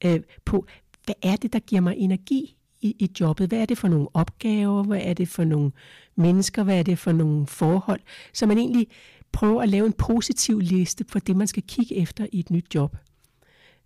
øh, 0.04 0.20
på, 0.44 0.66
hvad 1.04 1.14
er 1.22 1.36
det, 1.36 1.52
der 1.52 1.58
giver 1.58 1.80
mig 1.80 1.94
energi 1.96 2.56
i, 2.80 2.96
i 2.98 3.10
jobbet? 3.20 3.48
Hvad 3.48 3.58
er 3.58 3.66
det 3.66 3.78
for 3.78 3.88
nogle 3.88 4.08
opgaver? 4.14 4.82
Hvad 4.82 5.00
er 5.02 5.14
det 5.14 5.28
for 5.28 5.44
nogle 5.44 5.72
mennesker? 6.16 6.62
Hvad 6.62 6.78
er 6.78 6.82
det 6.82 6.98
for 6.98 7.12
nogle 7.12 7.46
forhold? 7.46 8.00
Så 8.32 8.46
man 8.46 8.58
egentlig 8.58 8.88
prøve 9.32 9.62
at 9.62 9.68
lave 9.68 9.86
en 9.86 9.92
positiv 9.92 10.58
liste 10.58 11.04
for 11.08 11.18
det, 11.18 11.36
man 11.36 11.46
skal 11.46 11.62
kigge 11.62 11.96
efter 11.96 12.26
i 12.32 12.38
et 12.38 12.50
nyt 12.50 12.74
job. 12.74 12.96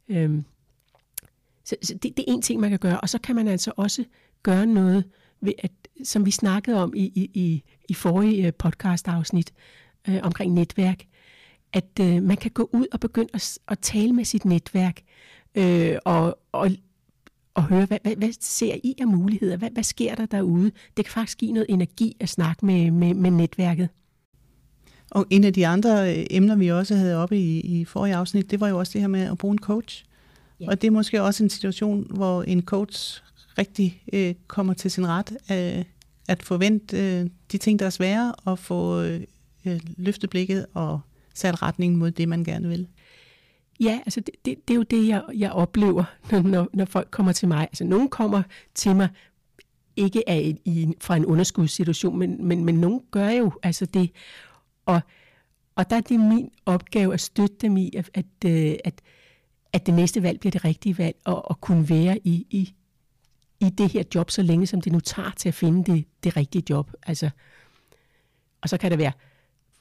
Øhm, 0.08 0.44
så, 1.64 1.76
så 1.82 1.94
det, 1.94 2.02
det 2.16 2.18
er 2.18 2.32
en 2.32 2.42
ting, 2.42 2.60
man 2.60 2.70
kan 2.70 2.78
gøre. 2.78 3.00
Og 3.00 3.08
så 3.08 3.18
kan 3.18 3.36
man 3.36 3.48
altså 3.48 3.72
også 3.76 4.04
gøre 4.42 4.66
noget, 4.66 5.04
ved 5.40 5.52
at, 5.58 5.72
som 6.04 6.26
vi 6.26 6.30
snakkede 6.30 6.82
om 6.82 6.92
i, 6.96 7.04
i, 7.04 7.30
i, 7.34 7.62
i 7.88 7.94
forrige 7.94 8.46
øh, 8.46 8.52
podcast-afsnit 8.52 9.52
øh, 10.08 10.20
omkring 10.22 10.52
netværk, 10.52 11.04
at 11.72 12.00
øh, 12.00 12.22
man 12.22 12.36
kan 12.36 12.50
gå 12.50 12.70
ud 12.72 12.86
og 12.92 13.00
begynde 13.00 13.28
at, 13.34 13.58
at 13.68 13.78
tale 13.78 14.12
med 14.12 14.24
sit 14.24 14.44
netværk 14.44 15.00
øh, 15.54 15.96
og, 16.04 16.38
og, 16.52 16.70
og 17.54 17.64
høre, 17.64 17.86
hvad, 17.86 17.98
hvad, 18.02 18.16
hvad 18.16 18.32
ser 18.40 18.74
I 18.84 18.94
af 19.00 19.06
muligheder? 19.06 19.56
Hvad, 19.56 19.70
hvad 19.70 19.82
sker 19.82 20.14
der 20.14 20.26
derude? 20.26 20.70
Det 20.96 21.04
kan 21.04 21.12
faktisk 21.12 21.38
give 21.38 21.52
noget 21.52 21.66
energi 21.68 22.16
at 22.20 22.28
snakke 22.28 22.66
med, 22.66 22.90
med, 22.90 23.14
med 23.14 23.30
netværket. 23.30 23.88
Og 25.12 25.26
en 25.30 25.44
af 25.44 25.52
de 25.52 25.66
andre 25.66 26.18
øh, 26.18 26.26
emner, 26.30 26.56
vi 26.56 26.68
også 26.68 26.94
havde 26.94 27.16
oppe 27.16 27.38
i, 27.38 27.60
i 27.60 27.84
forrige 27.84 28.14
afsnit, 28.14 28.50
det 28.50 28.60
var 28.60 28.68
jo 28.68 28.78
også 28.78 28.92
det 28.92 29.00
her 29.00 29.08
med 29.08 29.20
at 29.20 29.38
bruge 29.38 29.52
en 29.52 29.58
coach. 29.58 30.04
Ja. 30.60 30.66
Og 30.68 30.82
det 30.82 30.86
er 30.86 30.90
måske 30.90 31.22
også 31.22 31.42
en 31.44 31.50
situation, 31.50 32.06
hvor 32.10 32.42
en 32.42 32.62
coach 32.62 33.22
rigtig 33.58 34.02
øh, 34.12 34.34
kommer 34.46 34.74
til 34.74 34.90
sin 34.90 35.06
ret 35.06 35.36
af 35.48 35.86
at 36.28 36.42
forvente 36.42 36.96
øh, 36.96 37.26
de 37.52 37.58
ting, 37.58 37.78
der 37.78 37.86
er 37.86 37.90
svære, 37.90 38.34
og 38.44 38.58
få 38.58 39.02
øh, 39.02 39.20
øh, 39.64 39.80
løftet 39.96 40.30
blikket 40.30 40.66
og 40.74 41.00
sat 41.34 41.62
retningen 41.62 41.98
mod 41.98 42.10
det, 42.10 42.28
man 42.28 42.44
gerne 42.44 42.68
vil. 42.68 42.86
Ja, 43.80 44.00
altså 44.06 44.20
det, 44.20 44.34
det, 44.44 44.68
det 44.68 44.74
er 44.74 44.76
jo 44.76 44.82
det, 44.82 45.08
jeg, 45.08 45.22
jeg 45.34 45.52
oplever, 45.52 46.04
når, 46.44 46.68
når 46.72 46.84
folk 46.84 47.08
kommer 47.10 47.32
til 47.32 47.48
mig. 47.48 47.60
Altså 47.60 47.84
nogen 47.84 48.08
kommer 48.08 48.42
til 48.74 48.96
mig 48.96 49.08
ikke 49.96 50.28
af 50.28 50.56
i, 50.64 50.94
fra 51.00 51.16
en 51.16 51.26
underskudssituation, 51.26 52.18
men, 52.18 52.46
men, 52.46 52.64
men 52.64 52.74
nogen 52.74 53.00
gør 53.10 53.28
jo 53.28 53.52
altså 53.62 53.86
det. 53.86 54.10
Og, 54.86 55.00
og 55.74 55.90
der 55.90 55.96
er 55.96 56.00
det 56.00 56.20
min 56.20 56.50
opgave 56.66 57.14
at 57.14 57.20
støtte 57.20 57.56
dem 57.60 57.76
i, 57.76 57.90
at, 57.96 58.10
at, 58.14 58.26
øh, 58.46 58.74
at, 58.84 59.02
at 59.72 59.86
det 59.86 59.94
næste 59.94 60.22
valg 60.22 60.40
bliver 60.40 60.50
det 60.50 60.64
rigtige 60.64 60.98
valg, 60.98 61.16
og 61.24 61.50
at 61.50 61.60
kunne 61.60 61.88
være 61.88 62.18
i, 62.24 62.46
i, 62.50 62.74
i 63.60 63.70
det 63.70 63.92
her 63.92 64.02
job, 64.14 64.30
så 64.30 64.42
længe 64.42 64.66
som 64.66 64.80
det 64.80 64.92
nu 64.92 65.00
tager 65.00 65.30
til 65.30 65.48
at 65.48 65.54
finde 65.54 65.92
det, 65.92 66.04
det 66.24 66.36
rigtige 66.36 66.64
job. 66.70 66.92
Altså, 67.06 67.30
og 68.60 68.68
så 68.68 68.78
kan 68.78 68.90
der 68.90 68.96
være 68.96 69.12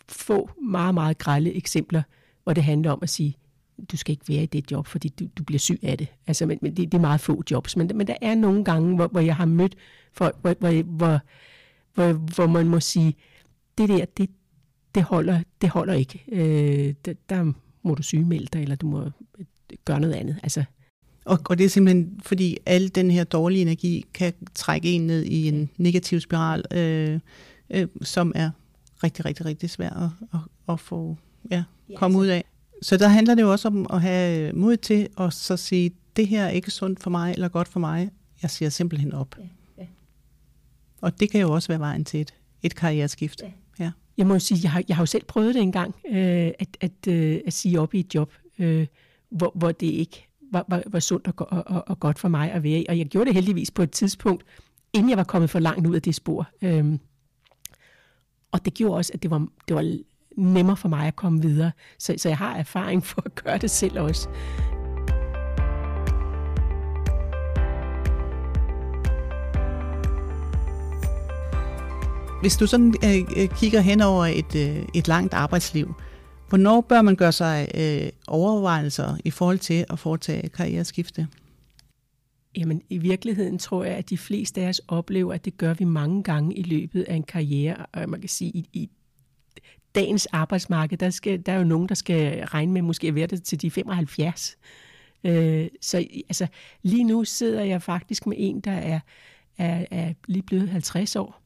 få 0.10 0.50
meget, 0.62 0.94
meget 0.94 1.18
grælde 1.18 1.54
eksempler, 1.54 2.04
hvor 2.44 2.54
det 2.54 2.64
handler 2.64 2.92
om 2.92 3.00
at 3.02 3.10
sige, 3.10 3.38
du 3.92 3.98
skal 3.98 4.12
ikke 4.12 4.34
være 4.34 4.44
i 4.44 4.46
det 4.46 4.72
job, 4.72 4.88
fordi 4.88 5.10
du, 5.10 5.28
du 5.38 5.44
bliver 5.44 5.60
syg 5.60 5.80
af 5.84 5.98
det. 5.98 6.08
Altså, 6.28 6.46
men, 6.46 6.60
men 6.62 6.78
det, 6.78 6.92
det 6.92 6.98
er 6.98 7.02
meget 7.02 7.22
få 7.22 7.44
jobs. 7.52 7.78
Men, 7.78 7.92
men 7.96 8.08
der 8.08 8.16
er 8.22 8.36
nogle 8.36 8.64
gange, 8.64 8.96
hvor, 8.96 9.08
hvor 9.08 9.20
jeg 9.20 9.36
har 9.36 9.46
mødt 9.46 9.76
folk, 10.14 10.38
hvor, 10.42 10.54
hvor, 10.60 10.84
hvor, 10.84 11.20
hvor, 11.94 12.14
hvor 12.14 12.48
man 12.48 12.68
må 12.68 12.80
sige, 12.80 13.16
det 13.78 13.90
der, 13.90 14.06
det, 14.06 14.30
det, 14.96 15.04
holder, 15.04 15.44
det 15.62 15.70
holder 15.70 15.94
ikke. 15.94 16.24
Øh, 16.32 16.94
der, 17.06 17.14
der 17.30 17.54
må 17.84 17.96
du 17.96 18.04
sygemelde 18.04 18.48
dig, 18.54 18.62
eller 18.62 18.76
du 18.76 18.88
må 18.88 19.10
gøre 19.86 20.00
noget 20.00 20.14
andet. 20.14 20.40
Altså, 20.44 20.64
og, 21.26 21.40
og 21.46 21.58
det 21.58 21.66
er 21.66 21.70
simpelthen, 21.70 22.20
fordi 22.24 22.58
al 22.66 22.96
den 22.96 23.12
her 23.12 23.24
dårlige 23.24 23.62
energi 23.62 24.06
kan 24.14 24.34
trække 24.56 24.92
en 24.92 25.08
ned 25.08 25.24
i 25.24 25.48
en 25.48 25.70
negativ 25.78 26.20
spiral, 26.20 26.64
øh, 26.74 27.20
øh, 27.70 27.88
som 28.02 28.32
er 28.36 28.50
rigtig, 29.04 29.26
rigtig, 29.26 29.46
rigtig 29.46 29.70
svær 29.70 29.90
at, 29.90 30.10
at, 30.34 30.40
at 30.70 30.80
få 30.80 31.18
ja, 31.52 31.64
komme 31.96 32.18
ud 32.18 32.28
af. 32.28 32.44
Så 32.82 32.98
der 32.98 33.08
handler 33.08 33.36
det 33.36 33.42
jo 33.42 33.52
også 33.52 33.68
om 33.68 33.88
at 33.94 34.02
have 34.02 34.54
mod 34.54 34.78
til 34.78 35.10
at 35.20 35.34
så 35.34 35.58
sige, 35.58 35.92
det 36.16 36.28
her 36.28 36.46
er 36.46 36.50
ikke 36.50 36.72
sundt 36.72 37.00
for 37.00 37.10
mig 37.10 37.34
eller 37.34 37.48
godt 37.48 37.68
for 37.68 37.80
mig. 37.80 38.10
Jeg 38.42 38.50
siger 38.50 38.70
simpelthen 38.70 39.14
op. 39.14 39.36
Ja, 39.40 39.44
ja. 39.78 39.88
Og 41.02 41.20
det 41.20 41.32
kan 41.32 41.42
jo 41.42 41.52
også 41.52 41.68
være 41.68 41.80
vejen 41.80 42.06
til 42.06 42.22
et, 42.22 42.34
et 42.64 42.76
karriereskift. 42.76 43.42
Ja. 43.42 43.52
Jeg 44.18 44.28
må 44.28 44.34
jo 44.34 44.40
sige, 44.40 44.60
jeg 44.64 44.72
har, 44.72 44.84
jeg 44.88 44.96
har 44.96 45.02
jo 45.02 45.06
selv 45.06 45.24
prøvet 45.26 45.56
det 45.56 45.62
engang, 45.62 45.96
øh, 46.08 46.52
at, 46.60 46.78
at, 46.82 47.08
øh, 47.08 47.40
at 47.48 47.54
sige 47.54 47.80
op 47.80 47.94
i 47.94 48.00
et 48.00 48.16
job, 48.16 48.34
øh, 48.60 48.88
hvor, 49.30 49.52
hvor 49.56 49.72
det 49.72 49.88
ikke 49.88 50.28
var, 50.52 50.66
var, 50.68 50.84
var 50.88 51.00
sundt 51.00 51.28
og, 51.28 51.34
og, 51.52 51.64
og, 51.68 51.84
og 51.88 52.00
godt 52.00 52.20
for 52.20 52.28
mig 52.28 52.52
at 52.52 52.64
være 52.64 52.80
i. 52.80 52.86
Og 52.90 52.98
jeg 52.98 53.06
gjorde 53.06 53.26
det 53.26 53.34
heldigvis 53.34 53.72
på 53.72 53.82
et 53.84 53.92
tidspunkt, 53.92 54.44
inden 54.94 55.10
jeg 55.10 55.18
var 55.18 55.24
kommet 55.24 55.50
for 55.50 55.60
langt 55.60 55.88
ud 55.88 55.96
af 55.96 56.02
det 56.02 56.16
spor. 56.16 56.48
Øh, 56.62 56.98
og 58.52 58.66
det 58.66 58.74
gjorde 58.74 58.98
også, 58.98 59.12
at 59.14 59.24
det 59.24 59.32
var, 59.32 59.48
det 59.68 59.76
var 59.76 59.98
nemmere 60.38 60.78
for 60.78 60.90
mig 60.90 61.08
at 61.08 61.16
komme 61.16 61.42
videre. 61.42 61.72
Så, 61.98 62.16
så 62.18 62.30
jeg 62.30 62.38
har 62.38 62.56
erfaring 62.56 63.06
for 63.06 63.22
at 63.26 63.36
gøre 63.36 63.58
det 63.58 63.72
selv 63.72 64.00
også. 64.00 64.30
Hvis 72.42 72.58
du 72.58 72.68
sådan 72.68 72.94
øh, 73.04 73.44
øh, 73.44 73.50
kigger 73.50 73.82
hen 73.82 74.02
over 74.02 74.26
et, 74.26 74.56
øh, 74.56 74.86
et 74.96 75.08
langt 75.08 75.34
arbejdsliv, 75.34 75.94
hvornår 76.50 76.82
bør 76.82 77.02
man 77.02 77.16
gøre 77.16 77.32
sig 77.32 77.68
øh, 77.76 78.10
overvejelser 78.28 79.18
i 79.26 79.32
forhold 79.32 79.60
til 79.60 79.86
at 79.90 80.00
foretage 80.00 80.50
karriereskifte? 80.50 81.28
Jamen, 82.58 82.82
i 82.90 82.98
virkeligheden 82.98 83.60
tror 83.60 83.84
jeg, 83.84 83.96
at 83.96 84.10
de 84.10 84.18
fleste 84.18 84.62
af 84.62 84.70
os 84.70 84.82
oplever, 84.88 85.34
at 85.34 85.46
det 85.46 85.58
gør 85.58 85.74
vi 85.74 85.86
mange 85.86 86.24
gange 86.24 86.56
i 86.56 86.64
løbet 86.64 87.04
af 87.04 87.16
en 87.16 87.24
karriere. 87.24 87.86
Og 87.94 88.10
man 88.10 88.20
kan 88.20 88.30
sige, 88.30 88.52
i, 88.52 88.70
i 88.74 88.90
dagens 89.96 90.26
arbejdsmarked, 90.26 90.98
der, 90.98 91.10
skal, 91.10 91.46
der 91.46 91.52
er 91.52 91.58
jo 91.58 91.64
nogen, 91.64 91.90
der 91.90 91.96
skal 91.96 92.46
regne 92.46 92.72
med 92.72 92.82
måske 92.82 93.08
at 93.08 93.16
være 93.16 93.28
det 93.28 93.44
til 93.44 93.62
de 93.62 93.72
75. 93.72 94.58
Øh, 95.24 95.68
så 95.82 95.98
altså, 96.30 96.48
lige 96.84 97.04
nu 97.04 97.24
sidder 97.24 97.64
jeg 97.64 97.82
faktisk 97.82 98.28
med 98.28 98.38
en, 98.40 98.60
der 98.60 98.72
er, 98.72 99.00
er, 99.58 99.86
er 99.92 100.14
lige 100.28 100.44
blevet 100.44 100.70
50 100.70 101.16
år. 101.16 101.41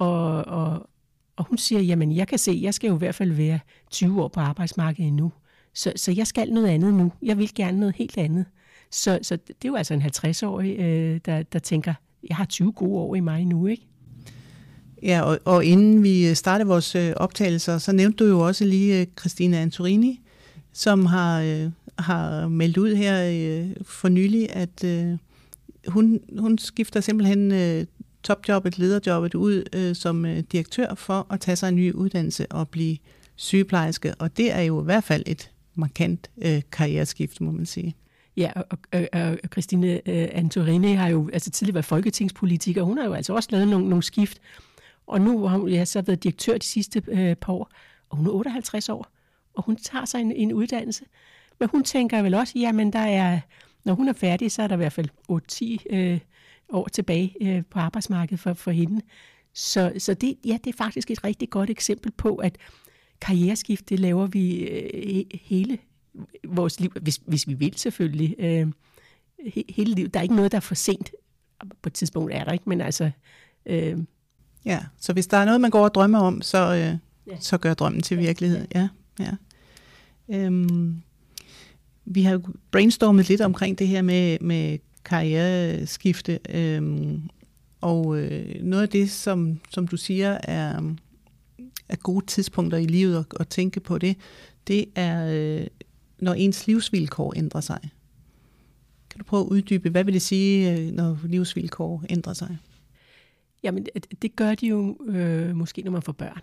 Og, 0.00 0.44
og, 0.44 0.88
og 1.36 1.44
hun 1.44 1.58
siger, 1.58 1.80
jamen 1.80 2.16
jeg 2.16 2.28
kan 2.28 2.38
se, 2.38 2.58
jeg 2.62 2.74
skal 2.74 2.88
jo 2.88 2.94
i 2.94 2.98
hvert 2.98 3.14
fald 3.14 3.32
være 3.32 3.58
20 3.90 4.22
år 4.22 4.28
på 4.28 4.40
arbejdsmarkedet 4.40 5.08
endnu. 5.08 5.32
Så, 5.74 5.92
så 5.96 6.12
jeg 6.12 6.26
skal 6.26 6.52
noget 6.52 6.68
andet 6.68 6.94
nu. 6.94 7.12
Jeg 7.22 7.38
vil 7.38 7.54
gerne 7.54 7.80
noget 7.80 7.94
helt 7.96 8.18
andet. 8.18 8.44
Så, 8.90 9.18
så 9.22 9.36
det 9.36 9.64
er 9.64 9.68
jo 9.68 9.74
altså 9.74 9.94
en 9.94 10.02
50-årig, 10.02 10.78
øh, 10.78 11.20
der, 11.24 11.42
der 11.42 11.58
tænker, 11.58 11.94
jeg 12.28 12.36
har 12.36 12.44
20 12.44 12.72
gode 12.72 12.98
år 12.98 13.14
i 13.14 13.20
mig 13.20 13.44
nu, 13.44 13.66
ikke? 13.66 13.86
Ja, 15.02 15.22
og, 15.22 15.38
og 15.44 15.64
inden 15.64 16.02
vi 16.02 16.34
startede 16.34 16.68
vores 16.68 16.94
øh, 16.94 17.12
optagelser, 17.16 17.78
så 17.78 17.92
nævnte 17.92 18.24
du 18.24 18.30
jo 18.30 18.40
også 18.40 18.64
lige 18.64 19.00
øh, 19.00 19.06
Christina 19.18 19.56
Antorini, 19.56 20.20
som 20.72 21.06
har, 21.06 21.40
øh, 21.40 21.70
har 21.98 22.48
meldt 22.48 22.76
ud 22.76 22.94
her 22.94 23.24
øh, 23.24 23.76
for 23.82 24.08
nylig, 24.08 24.56
at 24.56 24.84
øh, 24.84 25.16
hun, 25.88 26.20
hun 26.38 26.58
skifter 26.58 27.00
simpelthen 27.00 27.52
øh, 27.52 27.84
topjobbet, 28.22 28.78
lederjobbet 28.78 29.34
ud 29.34 29.64
øh, 29.72 29.94
som 29.94 30.26
øh, 30.26 30.38
direktør 30.52 30.94
for 30.94 31.26
at 31.30 31.40
tage 31.40 31.56
sig 31.56 31.68
en 31.68 31.76
ny 31.76 31.92
uddannelse 31.92 32.52
og 32.52 32.68
blive 32.68 32.96
sygeplejerske. 33.36 34.14
Og 34.14 34.36
det 34.36 34.52
er 34.52 34.60
jo 34.60 34.80
i 34.82 34.84
hvert 34.84 35.04
fald 35.04 35.22
et 35.26 35.50
markant 35.74 36.30
øh, 36.42 36.62
karriereskift, 36.72 37.40
må 37.40 37.50
man 37.50 37.66
sige. 37.66 37.96
Ja, 38.36 38.52
og, 38.56 38.78
og, 38.92 39.08
og 39.12 39.38
Christine 39.52 40.08
øh, 40.08 40.28
Antorini 40.32 40.92
har 40.92 41.08
jo 41.08 41.30
altså 41.32 41.50
tidligere 41.50 41.74
været 41.74 41.84
folketingspolitiker. 41.84 42.82
Hun 42.82 42.98
har 42.98 43.04
jo 43.04 43.12
altså 43.12 43.34
også 43.34 43.48
lavet 43.52 43.68
nogle, 43.68 43.88
nogle 43.88 44.02
skift. 44.02 44.40
Og 45.06 45.20
nu 45.20 45.46
har 45.46 45.58
hun 45.58 45.68
ja, 45.68 45.84
så 45.84 46.02
været 46.02 46.22
direktør 46.22 46.58
de 46.58 46.66
sidste 46.66 47.02
øh, 47.08 47.36
par 47.36 47.52
år. 47.52 47.70
Og 48.10 48.16
hun 48.16 48.26
er 48.26 48.30
58 48.30 48.88
år. 48.88 49.06
Og 49.54 49.64
hun 49.64 49.76
tager 49.76 50.04
sig 50.04 50.20
en, 50.20 50.32
en 50.32 50.52
uddannelse 50.52 51.04
men 51.60 51.68
hun 51.68 51.84
tænker 51.84 52.22
vel 52.22 52.34
også, 52.34 52.58
jamen 52.58 52.92
der 52.92 52.98
er, 52.98 53.40
når 53.84 53.94
hun 53.94 54.08
er 54.08 54.12
færdig, 54.12 54.52
så 54.52 54.62
er 54.62 54.66
der 54.66 54.74
i 54.74 54.76
hvert 54.76 54.92
fald 54.92 55.08
8-10 55.90 55.94
øh, 55.96 56.20
år 56.72 56.88
tilbage 56.88 57.34
øh, 57.40 57.62
på 57.70 57.78
arbejdsmarkedet 57.78 58.40
for, 58.40 58.54
for 58.54 58.70
hende. 58.70 59.00
Så, 59.54 59.92
så 59.98 60.14
det, 60.14 60.36
ja, 60.44 60.58
det 60.64 60.72
er 60.72 60.76
faktisk 60.76 61.10
et 61.10 61.24
rigtig 61.24 61.50
godt 61.50 61.70
eksempel 61.70 62.12
på, 62.12 62.36
at 62.36 62.56
karriereskift, 63.20 63.88
det 63.88 64.00
laver 64.00 64.26
vi 64.26 64.56
øh, 64.56 65.24
hele 65.34 65.78
vores 66.48 66.80
liv, 66.80 66.90
hvis, 67.02 67.20
hvis 67.26 67.48
vi 67.48 67.54
vil 67.54 67.76
selvfølgelig, 67.76 68.34
øh, 68.38 68.66
he, 69.46 69.64
hele 69.68 69.94
livet. 69.94 70.14
Der 70.14 70.20
er 70.20 70.22
ikke 70.22 70.36
noget, 70.36 70.52
der 70.52 70.56
er 70.56 70.60
for 70.60 70.74
sent. 70.74 71.10
På 71.82 71.88
et 71.88 71.92
tidspunkt 71.92 72.32
er 72.32 72.44
der 72.44 72.52
ikke, 72.52 72.68
men 72.68 72.80
altså... 72.80 73.10
Øh, 73.66 73.98
ja, 74.64 74.80
så 74.98 75.12
hvis 75.12 75.26
der 75.26 75.36
er 75.36 75.44
noget, 75.44 75.60
man 75.60 75.70
går 75.70 75.84
og 75.84 75.94
drømmer 75.94 76.18
om, 76.18 76.42
så, 76.42 76.58
øh, 76.58 76.98
ja. 77.32 77.40
så 77.40 77.58
gør 77.58 77.74
drømmen 77.74 78.02
til 78.02 78.18
virkelighed. 78.18 78.66
Ja, 78.74 78.88
ja. 79.20 79.32
Øhm, 80.28 81.02
vi 82.04 82.22
har 82.22 82.40
brainstormet 82.70 83.28
lidt 83.28 83.40
omkring 83.40 83.78
det 83.78 83.88
her 83.88 84.02
med, 84.02 84.38
med 84.40 84.78
karriereskifte, 85.04 86.38
øhm, 86.48 87.22
og 87.80 88.18
øh, 88.18 88.62
noget 88.62 88.82
af 88.82 88.88
det, 88.88 89.10
som, 89.10 89.60
som 89.70 89.88
du 89.88 89.96
siger, 89.96 90.38
er, 90.42 90.94
er 91.88 91.96
gode 91.96 92.26
tidspunkter 92.26 92.78
i 92.78 92.86
livet 92.86 93.18
at, 93.18 93.26
at 93.40 93.48
tænke 93.48 93.80
på 93.80 93.98
det, 93.98 94.16
det 94.66 94.84
er, 94.94 95.26
øh, 95.32 95.66
når 96.18 96.34
ens 96.34 96.66
livsvilkår 96.66 97.34
ændrer 97.36 97.60
sig. 97.60 97.90
Kan 99.10 99.18
du 99.18 99.24
prøve 99.24 99.40
at 99.40 99.48
uddybe, 99.48 99.90
hvad 99.90 100.04
vil 100.04 100.14
det 100.14 100.22
sige, 100.22 100.72
øh, 100.72 100.92
når 100.92 101.18
livsvilkår 101.24 102.04
ændrer 102.10 102.32
sig? 102.32 102.58
Jamen, 103.62 103.86
det 104.22 104.36
gør 104.36 104.54
de 104.54 104.66
jo 104.66 104.96
øh, 105.06 105.56
måske, 105.56 105.82
når 105.82 105.90
man 105.90 106.02
får 106.02 106.12
børn. 106.12 106.40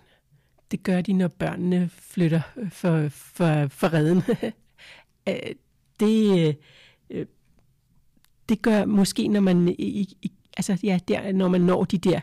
Det 0.70 0.82
gør 0.82 1.00
de, 1.00 1.12
når 1.12 1.28
børnene 1.28 1.90
flytter 1.92 2.40
øh, 2.56 2.70
for, 2.70 3.08
for, 3.08 3.66
for 3.68 3.92
redden. 3.92 4.22
Det, 6.00 6.56
øh, 7.10 7.26
det 8.48 8.62
gør 8.62 8.84
måske, 8.84 9.28
når 9.28 9.40
man, 9.40 9.68
i, 9.68 10.16
i, 10.22 10.32
altså, 10.56 10.78
ja, 10.82 10.98
der, 11.08 11.32
når 11.32 11.48
man 11.48 11.60
når 11.60 11.84
de 11.84 11.98
der 11.98 12.20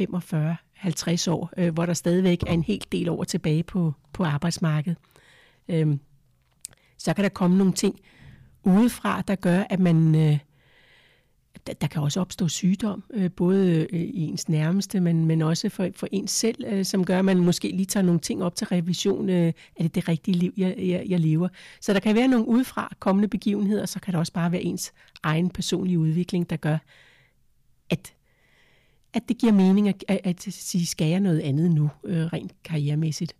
45-50 0.00 1.30
år, 1.30 1.50
øh, 1.56 1.74
hvor 1.74 1.86
der 1.86 1.94
stadigvæk 1.94 2.42
er 2.46 2.52
en 2.52 2.62
hel 2.62 2.84
del 2.92 3.08
over 3.08 3.24
tilbage 3.24 3.62
på, 3.62 3.92
på 4.12 4.24
arbejdsmarkedet. 4.24 4.98
Øh, 5.68 5.96
så 6.98 7.14
kan 7.14 7.24
der 7.24 7.28
komme 7.28 7.58
nogle 7.58 7.72
ting 7.72 8.00
udefra, 8.64 9.22
der 9.22 9.34
gør, 9.34 9.64
at 9.70 9.80
man... 9.80 10.14
Øh, 10.14 10.38
der, 11.66 11.72
der 11.72 11.86
kan 11.86 12.02
også 12.02 12.20
opstå 12.20 12.48
sygdom, 12.48 13.04
øh, 13.14 13.30
både 13.30 13.86
øh, 13.92 14.00
i 14.00 14.20
ens 14.20 14.48
nærmeste, 14.48 15.00
men, 15.00 15.26
men 15.26 15.42
også 15.42 15.68
for, 15.68 15.88
for 15.96 16.08
ens 16.12 16.30
selv, 16.30 16.64
øh, 16.66 16.84
som 16.84 17.04
gør, 17.04 17.18
at 17.18 17.24
man 17.24 17.38
måske 17.38 17.70
lige 17.70 17.86
tager 17.86 18.04
nogle 18.04 18.20
ting 18.20 18.42
op 18.42 18.56
til 18.56 18.66
revision. 18.66 19.28
Øh, 19.28 19.52
er 19.76 19.82
det 19.82 19.94
det 19.94 20.08
rigtige 20.08 20.36
liv, 20.36 20.52
jeg, 20.56 20.74
jeg, 20.78 21.04
jeg 21.08 21.20
lever? 21.20 21.48
Så 21.80 21.92
der 21.92 22.00
kan 22.00 22.16
være 22.16 22.28
nogle 22.28 22.48
udefra 22.48 22.92
kommende 22.98 23.28
begivenheder, 23.28 23.86
så 23.86 24.00
kan 24.00 24.12
det 24.12 24.18
også 24.18 24.32
bare 24.32 24.52
være 24.52 24.62
ens 24.62 24.92
egen 25.22 25.50
personlige 25.50 25.98
udvikling, 25.98 26.50
der 26.50 26.56
gør, 26.56 26.78
at, 27.90 28.14
at 29.14 29.22
det 29.28 29.38
giver 29.38 29.52
mening 29.52 29.88
at, 29.88 30.04
at, 30.08 30.20
at 30.24 30.42
sige, 30.42 30.86
skal 30.86 31.08
jeg 31.08 31.20
noget 31.20 31.40
andet 31.40 31.70
nu, 31.70 31.90
øh, 32.04 32.26
rent 32.26 32.52
karrieremæssigt? 32.64 33.36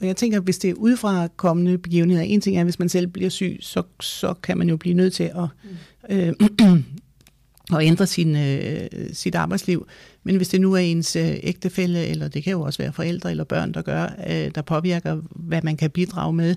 Og 0.00 0.06
jeg 0.06 0.16
tænker, 0.16 0.40
hvis 0.40 0.58
det 0.58 0.70
er 0.70 0.74
udefra 0.74 1.28
kommende 1.36 1.78
begivenheder, 1.78 2.22
en 2.22 2.40
ting 2.40 2.56
er, 2.56 2.64
hvis 2.64 2.78
man 2.78 2.88
selv 2.88 3.06
bliver 3.06 3.30
syg, 3.30 3.58
så, 3.60 3.82
så 4.00 4.34
kan 4.34 4.58
man 4.58 4.68
jo 4.68 4.76
blive 4.76 4.94
nødt 4.94 5.12
til 5.12 5.24
at, 5.24 5.48
mm. 5.64 6.16
øh, 6.16 6.34
og 7.72 7.84
ændre 7.84 8.06
sin, 8.06 8.36
øh, 8.36 8.88
sit 9.12 9.34
arbejdsliv. 9.34 9.86
Men 10.22 10.36
hvis 10.36 10.48
det 10.48 10.60
nu 10.60 10.72
er 10.72 10.78
ens 10.78 11.16
øh, 11.16 11.36
ægtefælle, 11.42 12.06
eller 12.06 12.28
det 12.28 12.44
kan 12.44 12.50
jo 12.50 12.60
også 12.60 12.82
være 12.82 12.92
forældre 12.92 13.30
eller 13.30 13.44
børn, 13.44 13.74
der 13.74 13.82
gør, 13.82 14.04
øh, 14.28 14.50
der 14.54 14.62
påvirker, 14.62 15.20
hvad 15.30 15.62
man 15.62 15.76
kan 15.76 15.90
bidrage 15.90 16.32
med, 16.32 16.54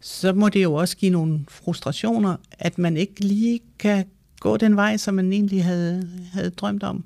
så 0.00 0.32
må 0.32 0.48
det 0.48 0.62
jo 0.62 0.74
også 0.74 0.96
give 0.96 1.10
nogle 1.10 1.40
frustrationer, 1.48 2.36
at 2.50 2.78
man 2.78 2.96
ikke 2.96 3.24
lige 3.24 3.60
kan 3.78 4.04
gå 4.40 4.56
den 4.56 4.76
vej, 4.76 4.96
som 4.96 5.14
man 5.14 5.32
egentlig 5.32 5.64
havde, 5.64 6.08
havde 6.32 6.50
drømt 6.50 6.82
om. 6.82 7.04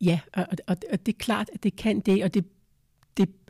Ja, 0.00 0.20
og, 0.32 0.46
og, 0.66 0.76
og 0.90 1.06
det 1.06 1.12
er 1.12 1.18
klart, 1.18 1.50
at 1.54 1.62
det 1.62 1.76
kan 1.76 2.00
det, 2.00 2.24
og 2.24 2.34
det 2.34 2.44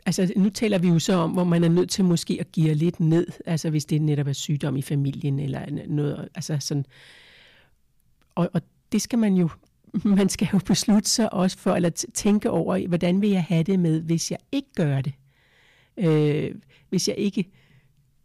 Altså, 0.05 0.33
nu 0.35 0.49
taler 0.49 0.77
vi 0.77 0.87
jo 0.87 0.99
så 0.99 1.13
om, 1.13 1.31
hvor 1.31 1.43
man 1.43 1.63
er 1.63 1.69
nødt 1.69 1.89
til 1.89 2.05
måske 2.05 2.37
at 2.39 2.51
give 2.51 2.73
lidt 2.73 2.99
ned, 2.99 3.27
altså 3.45 3.69
hvis 3.69 3.85
det 3.85 4.01
netop 4.01 4.27
er 4.27 4.33
sygdom 4.33 4.75
i 4.75 4.81
familien 4.81 5.39
eller 5.39 5.65
noget, 5.87 6.29
altså 6.35 6.57
sådan. 6.59 6.85
Og, 8.35 8.49
og 8.53 8.61
det 8.91 9.01
skal 9.01 9.19
man 9.19 9.33
jo, 9.35 9.49
man 10.17 10.29
skal 10.29 10.47
jo 10.53 10.59
beslutte 10.65 11.09
sig 11.09 11.33
også 11.33 11.57
for, 11.57 11.75
eller 11.75 11.89
tænke 12.13 12.49
over, 12.49 12.87
hvordan 12.87 13.21
vil 13.21 13.29
jeg 13.29 13.43
have 13.43 13.63
det 13.63 13.79
med, 13.79 14.01
hvis 14.01 14.31
jeg 14.31 14.39
ikke 14.51 14.73
gør 14.75 15.01
det? 15.01 15.13
Øh, 15.97 16.55
hvis 16.89 17.07
jeg 17.07 17.15
ikke 17.17 17.49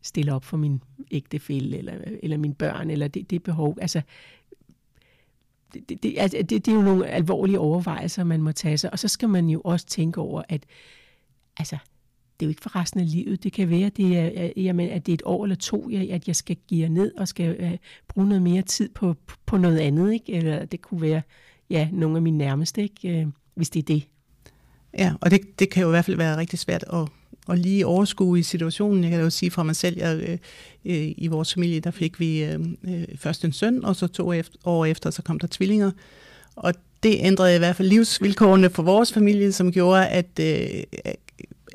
stiller 0.02 0.34
op 0.34 0.44
for 0.44 0.56
min 0.56 0.82
ægtefælle 1.10 1.78
eller, 1.78 1.94
eller 2.22 2.36
mine 2.36 2.54
børn, 2.54 2.90
eller 2.90 3.08
det, 3.08 3.30
det 3.30 3.42
behov. 3.42 3.78
Altså, 3.80 4.02
det, 5.74 6.02
det, 6.02 6.14
altså, 6.18 6.36
det, 6.38 6.50
det 6.50 6.68
er 6.68 6.74
jo 6.74 6.82
nogle 6.82 7.06
alvorlige 7.06 7.58
overvejelser, 7.58 8.24
man 8.24 8.42
må 8.42 8.52
tage 8.52 8.78
sig. 8.78 8.92
Og 8.92 8.98
så 8.98 9.08
skal 9.08 9.28
man 9.28 9.48
jo 9.48 9.60
også 9.64 9.86
tænke 9.86 10.20
over, 10.20 10.42
at 10.48 10.66
altså, 11.56 11.78
det 12.40 12.46
er 12.46 12.46
jo 12.46 12.50
ikke 12.50 12.62
for 12.62 12.76
resten 12.76 13.00
af 13.00 13.10
livet. 13.10 13.44
Det 13.44 13.52
kan 13.52 13.70
være, 13.70 13.86
at 13.86 13.96
det 13.96 14.18
er, 14.18 14.50
jamen, 14.56 14.88
at 14.88 15.06
det 15.06 15.12
er 15.12 15.14
et 15.14 15.22
år 15.24 15.44
eller 15.44 15.56
to, 15.56 15.90
at 16.10 16.28
jeg 16.28 16.36
skal 16.36 16.56
give 16.68 16.88
ned 16.88 17.12
og 17.16 17.28
skal 17.28 17.56
uh, 17.62 17.70
bruge 18.08 18.28
noget 18.28 18.42
mere 18.42 18.62
tid 18.62 18.88
på, 18.88 19.16
på 19.46 19.56
noget 19.56 19.78
andet. 19.78 20.12
Ikke? 20.12 20.32
Eller 20.32 20.64
det 20.64 20.82
kunne 20.82 21.02
være 21.02 21.22
ja, 21.70 21.88
nogle 21.92 22.16
af 22.16 22.22
mine 22.22 22.38
nærmeste, 22.38 22.82
ikke? 22.82 23.22
Uh, 23.26 23.32
hvis 23.54 23.70
det 23.70 23.78
er 23.78 23.94
det. 23.94 24.02
Ja, 24.98 25.12
og 25.20 25.30
det, 25.30 25.58
det 25.58 25.70
kan 25.70 25.82
jo 25.82 25.88
i 25.88 25.90
hvert 25.90 26.04
fald 26.04 26.16
være 26.16 26.36
rigtig 26.36 26.58
svært 26.58 26.84
at, 26.92 27.08
at 27.48 27.58
lige 27.58 27.86
overskue 27.86 28.38
i 28.38 28.42
situationen. 28.42 29.02
Jeg 29.02 29.10
kan 29.10 29.18
da 29.18 29.24
jo 29.24 29.30
sige 29.30 29.50
fra 29.50 29.62
mig 29.62 29.76
selv, 29.76 30.02
at 30.02 30.40
øh, 30.84 31.12
i 31.16 31.26
vores 31.30 31.54
familie, 31.54 31.80
der 31.80 31.90
fik 31.90 32.20
vi 32.20 32.44
øh, 32.44 32.60
øh 32.88 33.04
først 33.16 33.44
en 33.44 33.52
søn, 33.52 33.84
og 33.84 33.96
så 33.96 34.06
to 34.06 34.32
år 34.64 34.84
efter, 34.84 35.10
så 35.10 35.22
kom 35.22 35.38
der 35.38 35.48
tvillinger. 35.50 35.90
Og 36.56 36.74
det 37.02 37.16
ændrede 37.18 37.54
i 37.54 37.58
hvert 37.58 37.76
fald 37.76 37.88
livsvilkårene 37.88 38.70
for 38.70 38.82
vores 38.82 39.12
familie, 39.12 39.52
som 39.52 39.72
gjorde, 39.72 40.08
at 40.08 40.40
øh, 40.40 40.82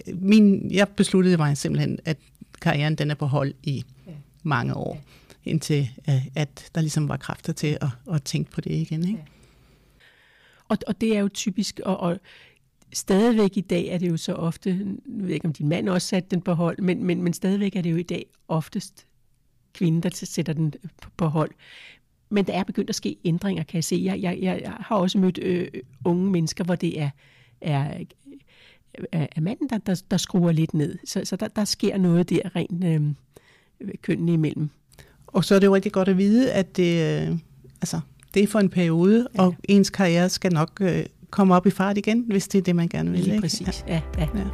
min, 0.08 0.72
jeg 0.72 0.88
besluttede 0.90 1.38
mig 1.38 1.58
simpelthen, 1.58 2.00
at 2.06 2.18
karrieren 2.62 2.96
den 2.96 3.12
er 3.12 3.16
på 3.16 3.26
hold 3.26 3.54
i 3.64 3.84
ja. 4.08 4.12
mange 4.44 4.74
år, 4.74 5.02
ja. 5.46 5.52
indtil 5.52 5.90
øh, 6.10 6.28
at 6.36 6.70
der 6.76 6.82
ligesom 6.82 7.10
var 7.10 7.18
kræfter 7.18 7.54
til 7.54 7.78
at, 7.82 7.90
at 8.14 8.24
tænke 8.24 8.52
på 8.52 8.62
det 8.62 8.72
igen. 8.72 9.04
Ikke? 9.04 9.20
Ja. 9.20 9.24
Og, 10.68 10.78
og 10.88 11.02
det 11.02 11.16
er 11.16 11.20
jo 11.20 11.28
typisk, 11.28 11.80
og, 11.86 11.98
og 11.98 12.20
stadigvæk 12.94 13.58
i 13.58 13.62
dag 13.62 13.88
er 13.88 13.98
det 13.98 14.10
jo 14.10 14.18
så 14.18 14.34
ofte, 14.34 14.70
jeg 14.70 14.98
ved 15.06 15.34
ikke 15.34 15.46
om 15.46 15.54
din 15.54 15.70
mand 15.70 15.90
også 15.90 16.08
satte 16.08 16.30
den 16.32 16.42
på 16.42 16.54
hold, 16.54 16.78
men, 16.82 17.04
men, 17.04 17.24
men 17.24 17.34
stadigvæk 17.34 17.76
er 17.76 17.82
det 17.82 17.92
jo 17.92 17.98
i 17.98 18.04
dag 18.04 18.26
oftest 18.48 19.06
kvinden, 19.74 20.04
der 20.04 20.10
sætter 20.14 20.54
den 20.54 20.74
på 21.18 21.28
hold. 21.28 21.52
Men 22.30 22.46
der 22.46 22.54
er 22.54 22.64
begyndt 22.64 22.90
at 22.90 22.96
ske 22.96 23.18
ændringer, 23.26 23.64
kan 23.64 23.76
jeg 23.76 23.84
se. 23.84 24.02
Jeg, 24.04 24.22
jeg, 24.22 24.40
jeg 24.42 24.74
har 24.80 24.96
også 24.96 25.18
mødt 25.18 25.40
øh, 25.42 25.68
unge 26.06 26.32
mennesker, 26.32 26.64
hvor 26.64 26.76
det 26.76 27.02
er, 27.02 27.10
er 27.62 28.04
af 29.12 29.42
manden, 29.42 29.70
der, 29.70 29.78
der, 29.78 30.02
der 30.12 30.18
skruer 30.18 30.52
lidt 30.52 30.74
ned. 30.74 30.98
Så, 31.06 31.22
så 31.24 31.36
der, 31.36 31.48
der 31.48 31.66
sker 31.66 31.98
noget 31.98 32.30
der 32.30 32.56
rent 32.56 32.84
øh, 32.84 33.02
kønnene 34.02 34.34
imellem. 34.34 34.70
Og 35.28 35.46
så 35.46 35.56
er 35.56 35.60
det 35.60 35.68
jo 35.68 35.76
rigtig 35.76 35.92
godt 35.92 36.08
at 36.08 36.18
vide, 36.18 36.52
at 36.52 36.78
det, 36.78 37.28
øh, 37.30 37.38
altså, 37.82 38.00
det 38.34 38.44
er 38.44 38.48
for 38.48 38.60
en 38.60 38.70
periode, 38.70 39.28
ja. 39.36 39.42
og 39.42 39.56
ens 39.64 39.90
karriere 39.90 40.30
skal 40.30 40.54
nok 40.54 40.72
øh, 40.82 41.06
komme 41.30 41.56
op 41.56 41.68
i 41.68 41.70
fart 41.70 41.98
igen, 41.98 42.26
hvis 42.28 42.48
det 42.48 42.58
er 42.58 42.64
det, 42.64 42.76
man 42.76 42.88
gerne 42.88 43.12
vil. 43.12 43.20
Lige 43.20 43.32
ikke? 43.32 43.42
præcis, 43.42 43.84
ja. 43.88 44.02
ja, 44.18 44.28
ja. 44.34 44.40
ja. 44.40 44.46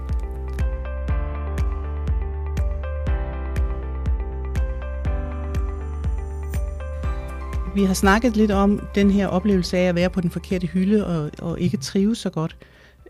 Vi 7.76 7.84
har 7.84 7.94
snakket 7.94 8.38
lidt 8.38 8.52
om 8.52 8.88
den 8.96 9.12
her 9.12 9.28
oplevelse 9.28 9.78
af 9.78 9.90
at 9.90 9.96
være 9.96 10.10
på 10.10 10.22
den 10.22 10.30
forkerte 10.30 10.68
hylde 10.68 11.08
og, 11.08 11.32
og 11.40 11.60
ikke 11.60 11.78
trives 11.78 12.18
så 12.18 12.30
godt. 12.30 12.58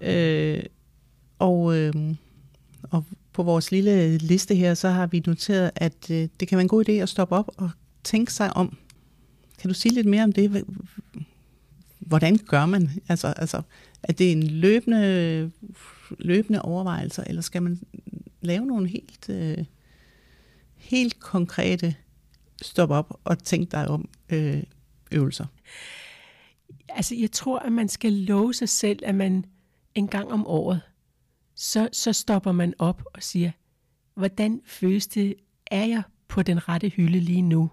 Øh, 0.01 0.63
og, 1.39 1.77
øh, 1.77 1.93
og 2.83 3.03
på 3.33 3.43
vores 3.43 3.71
lille 3.71 4.17
liste 4.17 4.55
her, 4.55 4.73
så 4.73 4.89
har 4.89 5.07
vi 5.07 5.23
noteret, 5.27 5.71
at 5.75 6.11
øh, 6.11 6.27
det 6.39 6.47
kan 6.47 6.55
være 6.55 6.61
en 6.61 6.67
god 6.67 6.89
idé 6.89 6.91
at 6.91 7.09
stoppe 7.09 7.35
op 7.35 7.51
og 7.57 7.69
tænke 8.03 8.33
sig 8.33 8.57
om. 8.57 8.77
Kan 9.59 9.67
du 9.67 9.73
sige 9.73 9.93
lidt 9.93 10.07
mere 10.07 10.23
om 10.23 10.31
det? 10.31 10.65
Hvordan 11.99 12.37
gør 12.37 12.65
man? 12.65 12.89
Altså, 13.09 13.27
altså 13.27 13.61
er 14.03 14.13
det 14.13 14.31
en 14.31 14.43
løbende, 14.43 15.51
løbende 16.19 16.61
overvejelse, 16.61 17.23
eller 17.27 17.41
skal 17.41 17.63
man 17.63 17.79
lave 18.41 18.65
nogle 18.65 18.87
helt, 18.87 19.29
øh, 19.29 19.65
helt 20.75 21.19
konkrete 21.19 21.95
stop 22.61 22.89
op 22.89 23.19
og 23.23 23.43
tænke 23.43 23.71
dig 23.71 23.87
om 23.87 24.09
øh, 24.29 24.63
øvelser? 25.11 25.45
Altså, 26.89 27.15
jeg 27.15 27.31
tror, 27.31 27.59
at 27.59 27.71
man 27.71 27.89
skal 27.89 28.13
love 28.13 28.53
sig 28.53 28.69
selv, 28.69 28.99
at 29.03 29.15
man 29.15 29.45
en 29.95 30.07
gang 30.07 30.31
om 30.31 30.47
året 30.47 30.81
så, 31.55 31.89
så 31.91 32.13
stopper 32.13 32.51
man 32.51 32.73
op 32.79 33.03
og 33.13 33.23
siger, 33.23 33.51
hvordan 34.15 34.61
føles 34.65 35.07
det, 35.07 35.35
er 35.71 35.85
jeg 35.85 36.03
på 36.27 36.41
den 36.41 36.69
rette 36.69 36.89
hylde 36.89 37.19
lige 37.19 37.41
nu? 37.41 37.71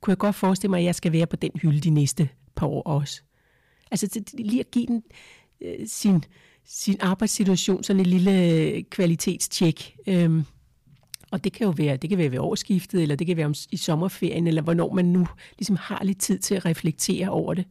Kunne 0.00 0.12
jeg 0.12 0.18
godt 0.18 0.34
forestille 0.36 0.70
mig, 0.70 0.78
at 0.78 0.84
jeg 0.84 0.94
skal 0.94 1.12
være 1.12 1.26
på 1.26 1.36
den 1.36 1.50
hylde 1.62 1.80
de 1.80 1.90
næste 1.90 2.28
par 2.56 2.66
år 2.66 2.82
også? 2.82 3.22
Altså 3.90 4.22
lige 4.38 4.60
at 4.60 4.70
give 4.70 4.86
den 4.86 5.02
øh, 5.60 5.86
sin, 5.86 6.24
sin 6.64 6.96
arbejdssituation 7.00 7.82
sådan 7.82 8.00
en 8.00 8.06
lille 8.06 8.44
øh, 8.44 8.82
kvalitetstjek. 8.82 9.96
Øhm, 10.06 10.44
Og 11.30 11.44
det 11.44 11.52
kan 11.52 11.64
jo 11.64 11.74
være, 11.76 11.96
det 11.96 12.10
kan 12.10 12.18
være 12.18 12.30
ved 12.30 12.38
årsskiftet, 12.38 13.02
eller 13.02 13.16
det 13.16 13.26
kan 13.26 13.36
være 13.36 13.46
om, 13.46 13.54
i 13.70 13.76
sommerferien, 13.76 14.46
eller 14.46 14.62
hvornår 14.62 14.92
man 14.92 15.04
nu 15.04 15.26
ligesom 15.58 15.76
har 15.76 16.04
lidt 16.04 16.20
tid 16.20 16.38
til 16.38 16.54
at 16.54 16.64
reflektere 16.64 17.28
over 17.28 17.54
det. 17.54 17.64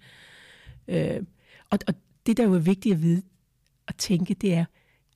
Øh, 0.88 1.22
og, 1.70 1.80
og 1.88 1.94
det, 2.26 2.38
der 2.38 2.44
jo 2.44 2.54
er 2.54 2.60
vigtigt 2.60 2.94
at 2.96 3.02
vide 3.02 3.22
og 3.88 3.98
tænke, 3.98 4.34
det 4.34 4.54
er, 4.54 4.66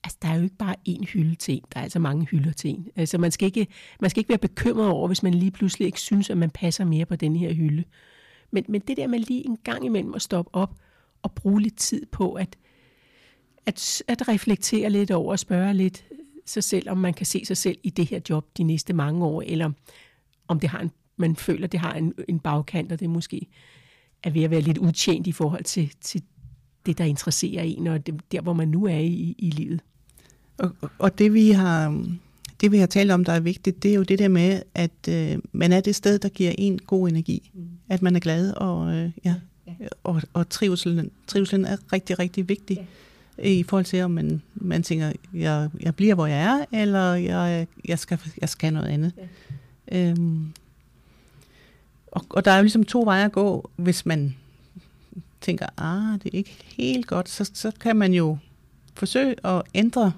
altså 0.04 0.18
der 0.22 0.28
er 0.28 0.34
jo 0.34 0.42
ikke 0.42 0.56
bare 0.56 0.76
én 0.88 1.04
hylde 1.04 1.34
til 1.34 1.54
en, 1.54 1.62
der 1.74 1.78
er 1.78 1.82
altså 1.82 1.98
mange 1.98 2.26
hylder 2.26 2.52
til 2.52 2.70
en. 2.70 2.88
Altså 2.96 3.18
man 3.18 3.30
skal 3.30 3.46
ikke, 3.46 3.66
man 4.00 4.10
skal 4.10 4.20
ikke 4.20 4.28
være 4.28 4.38
bekymret 4.38 4.88
over, 4.88 5.06
hvis 5.06 5.22
man 5.22 5.34
lige 5.34 5.50
pludselig 5.50 5.86
ikke 5.86 6.00
synes, 6.00 6.30
at 6.30 6.36
man 6.36 6.50
passer 6.50 6.84
mere 6.84 7.06
på 7.06 7.16
den 7.16 7.36
her 7.36 7.52
hylde. 7.52 7.84
Men, 8.50 8.64
men 8.68 8.80
det 8.80 8.96
der 8.96 9.06
med 9.06 9.18
lige 9.18 9.46
en 9.46 9.58
gang 9.64 9.84
imellem 9.84 10.14
at 10.14 10.22
stoppe 10.22 10.54
op 10.54 10.74
og 11.22 11.32
bruge 11.32 11.62
lidt 11.62 11.76
tid 11.76 12.06
på 12.06 12.32
at, 12.32 12.56
at, 13.66 14.02
at 14.08 14.28
reflektere 14.28 14.90
lidt 14.90 15.10
over 15.10 15.32
og 15.32 15.38
spørge 15.38 15.74
lidt 15.74 16.04
sig 16.46 16.64
selv, 16.64 16.90
om 16.90 16.98
man 16.98 17.14
kan 17.14 17.26
se 17.26 17.44
sig 17.44 17.56
selv 17.56 17.78
i 17.82 17.90
det 17.90 18.06
her 18.06 18.20
job 18.30 18.46
de 18.56 18.62
næste 18.62 18.92
mange 18.92 19.24
år, 19.24 19.42
eller 19.42 19.70
om 20.48 20.60
det 20.60 20.70
har 20.70 20.80
en, 20.80 20.90
man 21.16 21.36
føler, 21.36 21.66
det 21.66 21.80
har 21.80 21.92
en, 21.94 22.14
en 22.28 22.38
bagkant, 22.38 22.92
og 22.92 23.00
det 23.00 23.10
måske 23.10 23.46
er 24.22 24.30
ved 24.30 24.42
at 24.42 24.50
være 24.50 24.60
lidt 24.60 24.78
udtjent 24.78 25.26
i 25.26 25.32
forhold 25.32 25.64
til, 25.64 25.92
til 26.00 26.22
det, 26.86 26.98
der 26.98 27.04
interesserer 27.04 27.62
en, 27.62 27.86
og 27.86 28.06
det, 28.06 28.32
der, 28.32 28.40
hvor 28.40 28.52
man 28.52 28.68
nu 28.68 28.84
er 28.84 28.98
i, 28.98 29.34
i 29.38 29.50
livet. 29.50 29.80
Og, 30.58 30.76
og 30.98 31.18
det, 31.18 31.34
vi 31.34 31.50
har, 31.50 32.04
det, 32.60 32.72
vi 32.72 32.78
har 32.78 32.86
talt 32.86 33.10
om, 33.10 33.24
der 33.24 33.32
er 33.32 33.40
vigtigt, 33.40 33.82
det 33.82 33.90
er 33.90 33.94
jo 33.94 34.02
det 34.02 34.18
der 34.18 34.28
med, 34.28 34.62
at 34.74 35.08
øh, 35.08 35.38
man 35.52 35.72
er 35.72 35.80
det 35.80 35.94
sted, 35.94 36.18
der 36.18 36.28
giver 36.28 36.52
en 36.58 36.78
god 36.78 37.08
energi. 37.08 37.50
Mm. 37.54 37.68
At 37.88 38.02
man 38.02 38.16
er 38.16 38.20
glad, 38.20 38.52
og, 38.52 38.94
øh, 38.94 39.10
ja, 39.24 39.34
ja. 39.66 39.72
og, 40.04 40.22
og 40.32 40.48
trivselen, 40.48 41.10
trivselen 41.26 41.64
er 41.64 41.76
rigtig, 41.92 42.18
rigtig 42.18 42.48
vigtig. 42.48 42.76
Ja 42.76 42.84
i 43.38 43.62
forhold 43.62 43.84
til, 43.84 44.02
om 44.02 44.10
man, 44.10 44.42
man 44.54 44.82
tænker, 44.82 45.12
jeg, 45.32 45.70
jeg 45.80 45.94
bliver, 45.94 46.14
hvor 46.14 46.26
jeg 46.26 46.40
er, 46.40 46.80
eller 46.80 47.14
jeg, 47.14 47.66
jeg, 47.84 47.98
skal, 47.98 48.18
jeg 48.40 48.48
skal 48.48 48.72
noget 48.72 48.88
andet. 48.88 49.12
Ja. 49.90 50.10
Øhm, 50.10 50.52
og, 52.06 52.24
og 52.30 52.44
der 52.44 52.50
er 52.50 52.56
jo 52.56 52.62
ligesom 52.62 52.84
to 52.84 53.02
veje 53.02 53.24
at 53.24 53.32
gå, 53.32 53.70
hvis 53.76 54.06
man 54.06 54.36
tænker, 55.40 55.66
ah, 55.76 56.20
det 56.22 56.34
er 56.34 56.38
ikke 56.38 56.56
helt 56.76 57.06
godt, 57.06 57.28
så, 57.28 57.50
så 57.54 57.72
kan 57.80 57.96
man 57.96 58.12
jo 58.14 58.38
forsøge 58.94 59.46
at 59.46 59.62
ændre 59.74 60.12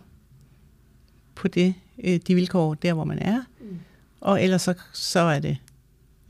på 1.37 1.49
det, 1.49 1.75
øh, 2.05 2.21
de 2.27 2.35
vilkår, 2.35 2.75
der 2.75 2.95
hvor 2.95 3.05
man 3.05 3.19
er, 3.19 3.43
mm. 3.61 3.79
og 4.21 4.43
ellers 4.43 4.63
så, 4.63 4.75
så 4.93 5.21
er 5.21 5.39
det 5.39 5.59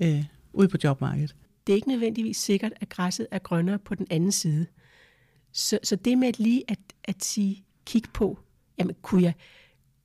øh, 0.01 0.25
ude 0.53 0.69
på 0.69 0.77
jobmarkedet. 0.85 1.35
Det 1.67 1.73
er 1.73 1.77
ikke 1.77 1.89
nødvendigvis 1.89 2.37
sikkert, 2.37 2.73
at 2.81 2.89
græsset 2.89 3.27
er 3.31 3.39
grønnere 3.39 3.79
på 3.79 3.95
den 3.95 4.07
anden 4.11 4.33
side. 4.33 4.67
Så, 5.53 5.79
så 5.83 5.97
det 5.97 6.19
med 6.19 6.29
at 6.29 6.39
lige 6.39 6.63
at, 6.69 6.79
at 7.05 7.25
sige, 7.25 7.65
kig 7.87 8.03
på, 8.15 8.39
jamen 8.79 8.97
kunne 9.03 9.23
jeg, 9.23 9.35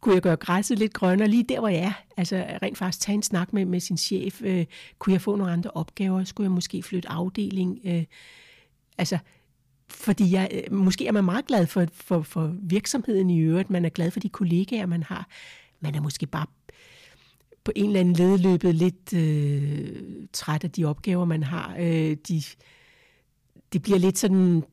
kunne 0.02 0.16
jeg 0.16 0.22
gøre 0.22 0.36
græsset 0.36 0.80
lidt 0.80 0.94
grønnere 0.94 1.28
lige 1.28 1.44
der, 1.44 1.60
hvor 1.60 1.68
jeg 1.68 1.84
er? 1.84 1.94
Altså 2.18 2.46
rent 2.62 2.78
faktisk 2.78 3.02
tage 3.02 3.16
en 3.16 3.24
snak 3.24 3.54
med, 3.54 3.66
med 3.66 3.80
sin 3.80 3.98
chef. 3.98 4.42
Øh, 4.42 4.66
kunne 5.00 5.14
jeg 5.14 5.22
få 5.22 5.36
nogle 5.36 5.54
andre 5.54 5.72
opgaver? 5.72 6.24
Skulle 6.24 6.46
jeg 6.46 6.52
måske 6.52 6.84
flytte 6.84 7.10
afdeling? 7.10 7.80
Øh, 7.84 8.04
altså, 8.98 9.18
fordi 9.92 10.32
jeg, 10.32 10.50
øh, 10.52 10.74
måske 10.74 11.08
er 11.08 11.12
man 11.12 11.24
meget 11.24 11.46
glad 11.46 11.68
for, 11.68 11.86
for, 11.94 12.22
for 12.22 12.56
virksomheden 12.62 13.30
i 13.30 13.40
øvrigt. 13.40 13.70
Man 13.70 13.86
er 13.86 13.90
glad 13.90 14.12
for 14.12 14.20
de 14.20 14.30
kollegaer, 14.30 14.86
man 14.86 15.04
har. 15.04 15.28
Man 15.80 15.96
er 15.96 16.02
måske 16.02 16.26
bare 16.26 16.46
på 17.64 17.72
en 17.76 17.86
eller 17.86 18.00
anden 18.00 18.16
ledløbet 18.16 18.76
lidt 18.76 19.14
øh, 19.14 19.96
træt 20.34 20.64
af 20.64 20.72
de 20.72 20.86
opgaver, 20.86 21.26
man 21.26 21.44
har. 21.44 21.76
Øh, 21.80 22.18
de, 22.28 22.44
det 23.74 23.82
bliver 23.82 24.00
lidt 24.00 24.18
sådan 24.18 24.64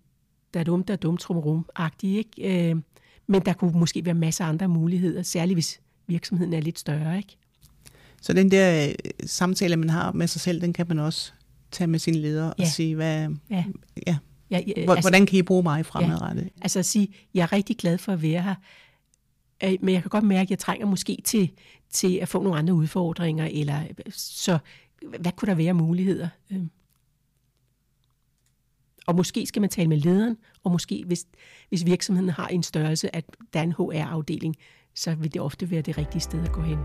der 0.54 0.60
er 0.60 0.64
dumt, 0.64 0.88
der 0.88 0.94
er 0.94 0.98
dumt, 0.98 1.30
rum 1.30 1.66
agtigt 1.74 2.18
ikke? 2.18 2.70
Øh, 2.70 2.76
men 3.26 3.42
der 3.42 3.52
kunne 3.52 3.78
måske 3.78 4.04
være 4.04 4.14
masser 4.14 4.44
af 4.44 4.48
andre 4.48 4.68
muligheder, 4.68 5.22
særligt 5.22 5.56
hvis 5.56 5.80
virksomheden 6.06 6.52
er 6.52 6.60
lidt 6.60 6.78
større, 6.78 7.16
ikke? 7.16 7.36
Så 8.22 8.32
den 8.32 8.50
der 8.50 8.88
øh, 8.88 8.94
samtale, 9.26 9.76
man 9.76 9.90
har 9.90 10.12
med 10.12 10.26
sig 10.26 10.40
selv, 10.40 10.60
den 10.60 10.72
kan 10.72 10.88
man 10.88 10.98
også 10.98 11.32
tage 11.70 11.88
med 11.88 11.98
sin 11.98 12.14
leder 12.14 12.52
ja. 12.58 12.62
og 12.62 12.68
sige, 12.68 12.94
hvad, 12.94 13.28
ja. 13.50 13.64
Ja, 14.06 14.16
ja, 14.50 14.60
ja, 14.66 14.84
hvordan 14.84 15.14
altså, 15.14 15.30
kan 15.30 15.38
I 15.38 15.42
bruge 15.42 15.62
mig 15.62 15.86
fremadrettet? 15.86 16.42
Ja. 16.42 16.48
Altså 16.62 16.78
at 16.78 16.86
sige, 16.86 17.14
jeg 17.34 17.42
er 17.42 17.52
rigtig 17.52 17.76
glad 17.76 17.98
for 17.98 18.12
at 18.12 18.22
være 18.22 18.42
her, 18.42 18.54
øh, 19.64 19.76
men 19.80 19.94
jeg 19.94 20.02
kan 20.02 20.08
godt 20.08 20.24
mærke, 20.24 20.46
at 20.46 20.50
jeg 20.50 20.58
trænger 20.58 20.86
måske 20.86 21.18
til, 21.24 21.50
til 21.90 22.16
at 22.16 22.28
få 22.28 22.42
nogle 22.42 22.58
andre 22.58 22.74
udfordringer, 22.74 23.48
eller 23.52 23.82
så 24.12 24.58
hvad 25.20 25.32
kunne 25.32 25.48
der 25.48 25.54
være 25.54 25.74
muligheder? 25.74 26.28
Øh. 26.52 26.62
Og 29.06 29.16
måske 29.16 29.46
skal 29.46 29.60
man 29.60 29.70
tale 29.70 29.88
med 29.88 29.96
lederen, 29.96 30.36
og 30.64 30.70
måske 30.70 31.04
hvis, 31.06 31.26
hvis 31.68 31.86
virksomheden 31.86 32.30
har 32.30 32.48
en 32.48 32.62
størrelse, 32.62 33.16
at 33.16 33.24
der 33.52 33.60
er 33.60 33.64
en 33.64 33.72
HR-afdeling, 33.72 34.56
så 34.94 35.14
vil 35.14 35.34
det 35.34 35.42
ofte 35.42 35.70
være 35.70 35.82
det 35.82 35.98
rigtige 35.98 36.20
sted 36.20 36.44
at 36.44 36.52
gå 36.52 36.62
hen. 36.62 36.78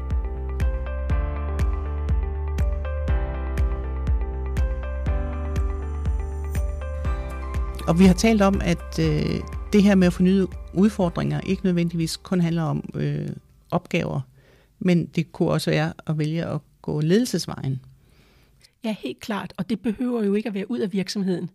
Og 7.88 8.00
vi 8.00 8.06
har 8.06 8.13
talt 8.13 8.41
om, 8.41 8.62
at 8.63 9.00
øh, 9.00 9.39
det 9.74 9.84
her 9.84 9.96
med 9.96 10.08
at 10.08 10.13
få 10.13 10.24
nye 10.24 10.48
udfordringer 10.74 11.41
ikke 11.41 11.63
nødvendigvis 11.63 12.17
kun 12.17 12.41
handler 12.41 12.63
om 12.63 12.89
øh, 12.93 13.30
opgaver, 13.72 14.22
men 14.80 15.06
det 15.06 15.32
kunne 15.32 15.50
også 15.50 15.72
være 15.72 15.93
at 16.08 16.17
vælge 16.17 16.46
at 16.46 16.62
gå 16.82 17.02
ledelsesvejen. 17.02 17.82
Ja, 18.84 18.96
helt 19.00 19.19
klart. 19.19 19.54
Og 19.58 19.69
det 19.69 19.80
behøver 19.80 20.24
jo 20.24 20.34
ikke 20.34 20.50
at 20.50 20.54
være 20.54 20.72
ud 20.72 20.80
af 20.80 20.93
virksomheden. 20.93 21.50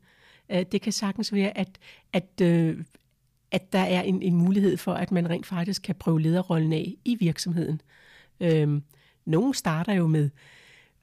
Øh, 0.51 0.65
det 0.73 0.81
kan 0.81 0.93
sagtens 0.93 1.33
være, 1.33 1.59
at, 1.59 1.79
at, 2.13 2.41
øh, 2.43 2.85
at 3.51 3.73
der 3.73 3.79
er 3.79 4.03
en, 4.03 4.23
en 4.23 4.37
mulighed 4.37 4.77
for, 4.77 4.95
at 4.95 5.13
man 5.13 5.31
rent 5.31 5.47
faktisk 5.47 5.83
kan 5.83 5.95
prøve 5.95 6.21
lederrollen 6.21 6.73
af 6.73 6.95
i 7.05 7.17
virksomheden. 7.21 7.81
Øhm, 8.41 8.83
nogle 9.25 9.55
starter 9.55 9.93
jo 9.93 10.07
med 10.07 10.31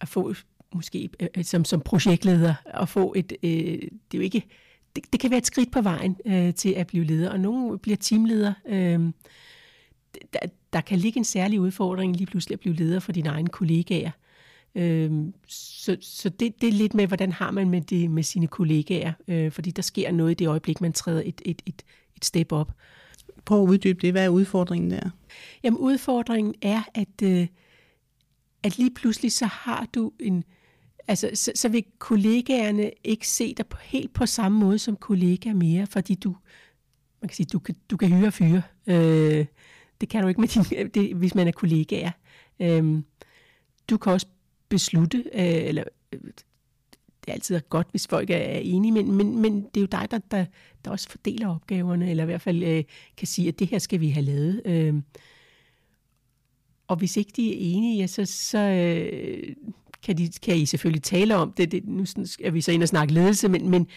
at 0.01 0.07
få, 0.07 0.33
måske 0.73 1.09
øh, 1.19 1.43
som, 1.43 1.65
som 1.65 1.81
projektleder, 1.81 2.53
at 2.65 2.89
få 2.89 3.13
et, 3.17 3.33
øh, 3.43 3.49
det 3.51 4.13
er 4.13 4.17
jo 4.17 4.21
ikke, 4.21 4.47
det, 4.95 5.03
det 5.11 5.19
kan 5.19 5.31
være 5.31 5.37
et 5.37 5.47
skridt 5.47 5.71
på 5.71 5.81
vejen 5.81 6.17
øh, 6.25 6.53
til 6.53 6.69
at 6.69 6.87
blive 6.87 7.03
leder, 7.03 7.29
og 7.29 7.39
nogle 7.39 7.79
bliver 7.79 7.97
teamleder. 7.97 8.53
Øh, 8.67 8.99
der, 10.33 10.39
der 10.73 10.81
kan 10.81 10.99
ligge 10.99 11.17
en 11.17 11.23
særlig 11.23 11.61
udfordring 11.61 12.15
lige 12.15 12.27
pludselig 12.27 12.53
at 12.53 12.59
blive 12.59 12.75
leder 12.75 12.99
for 12.99 13.11
dine 13.11 13.29
egne 13.29 13.49
kollegaer. 13.49 14.11
Øhm, 14.75 15.33
så 15.47 15.97
så 16.01 16.29
det, 16.29 16.61
det 16.61 16.69
er 16.69 16.73
lidt 16.73 16.93
med, 16.93 17.07
hvordan 17.07 17.31
har 17.31 17.51
man 17.51 17.69
med, 17.69 17.81
det, 17.81 18.11
med 18.11 18.23
sine 18.23 18.47
kollegaer, 18.47 19.13
øh, 19.27 19.51
fordi 19.51 19.71
der 19.71 19.81
sker 19.81 20.11
noget 20.11 20.31
i 20.31 20.33
det 20.33 20.47
øjeblik, 20.47 20.81
man 20.81 20.93
træder 20.93 21.21
et, 21.25 21.41
et, 21.45 21.61
et, 21.65 21.83
et 22.15 22.25
step 22.25 22.51
op. 22.51 22.71
Prøv 23.45 23.61
at 23.63 23.67
uddybe 23.67 24.01
det. 24.01 24.11
Hvad 24.11 24.25
er 24.25 24.29
udfordringen 24.29 24.91
der? 24.91 25.09
Jamen 25.63 25.77
udfordringen 25.77 26.55
er, 26.61 26.81
at, 26.93 27.21
øh, 27.23 27.47
at 28.63 28.77
lige 28.77 28.91
pludselig 28.95 29.31
så 29.31 29.45
har 29.45 29.87
du 29.95 30.11
en... 30.19 30.43
Altså, 31.07 31.29
så, 31.33 31.51
så 31.55 31.69
vil 31.69 31.85
kollegaerne 31.99 32.91
ikke 33.03 33.27
se 33.27 33.53
dig 33.53 33.67
på, 33.67 33.77
helt 33.83 34.13
på 34.13 34.25
samme 34.25 34.59
måde 34.59 34.79
som 34.79 34.95
kollega 34.95 35.53
mere, 35.53 35.87
fordi 35.87 36.15
du, 36.15 36.35
man 37.21 37.29
kan 37.29 37.35
sige, 37.35 37.47
du 37.53 37.59
kan, 37.59 37.75
du 37.89 37.97
kan 37.97 38.09
hyre 38.09 38.27
og 38.27 38.33
fyre. 38.33 38.61
Øh, 38.87 39.45
det 40.01 40.09
kan 40.09 40.21
du 40.21 40.27
ikke, 40.27 40.41
med 40.41 40.47
din, 40.47 40.89
det, 40.89 41.15
hvis 41.15 41.35
man 41.35 41.47
er 41.47 41.51
kollegaer. 41.51 42.11
Øh, 42.59 43.01
du 43.89 43.97
kan 43.97 44.13
også 44.13 44.27
beslutte, 44.69 45.17
øh, 45.17 45.67
eller 45.67 45.83
øh, 46.11 46.19
det 47.25 47.31
er 47.31 47.33
altid 47.33 47.59
godt, 47.69 47.87
hvis 47.91 48.07
folk 48.07 48.29
er 48.29 48.37
enige, 48.57 48.91
men, 48.91 49.11
men, 49.11 49.39
men 49.39 49.61
det 49.61 49.77
er 49.77 49.81
jo 49.81 49.87
dig, 49.87 50.07
der, 50.11 50.19
der, 50.31 50.45
der 50.85 50.91
også 50.91 51.09
fordeler 51.09 51.47
opgaverne, 51.47 52.09
eller 52.09 52.23
i 52.23 52.25
hvert 52.25 52.41
fald 52.41 52.63
øh, 52.63 52.83
kan 53.17 53.27
sige, 53.27 53.47
at 53.47 53.59
det 53.59 53.67
her 53.67 53.79
skal 53.79 53.99
vi 53.99 54.09
have 54.09 54.25
lavet. 54.25 54.61
Øh, 54.65 54.93
og 56.87 56.95
hvis 56.95 57.17
ikke 57.17 57.31
de 57.35 57.51
er 57.51 57.57
enige, 57.59 57.97
ja, 57.97 58.07
så, 58.07 58.25
så 58.25 58.59
øh, 58.59 59.55
kan, 60.05 60.17
de, 60.17 60.29
kan 60.43 60.55
I 60.55 60.65
selvfølgelig 60.65 61.03
tale 61.03 61.35
om 61.35 61.51
det. 61.51 61.71
det 61.71 61.87
nu 61.87 62.05
er 62.43 62.51
vi 62.51 62.61
så 62.61 62.71
inde 62.71 62.83
og 62.83 62.87
snakke 62.87 63.13
ledelse, 63.13 63.49
men, 63.49 63.69
men, 63.69 63.87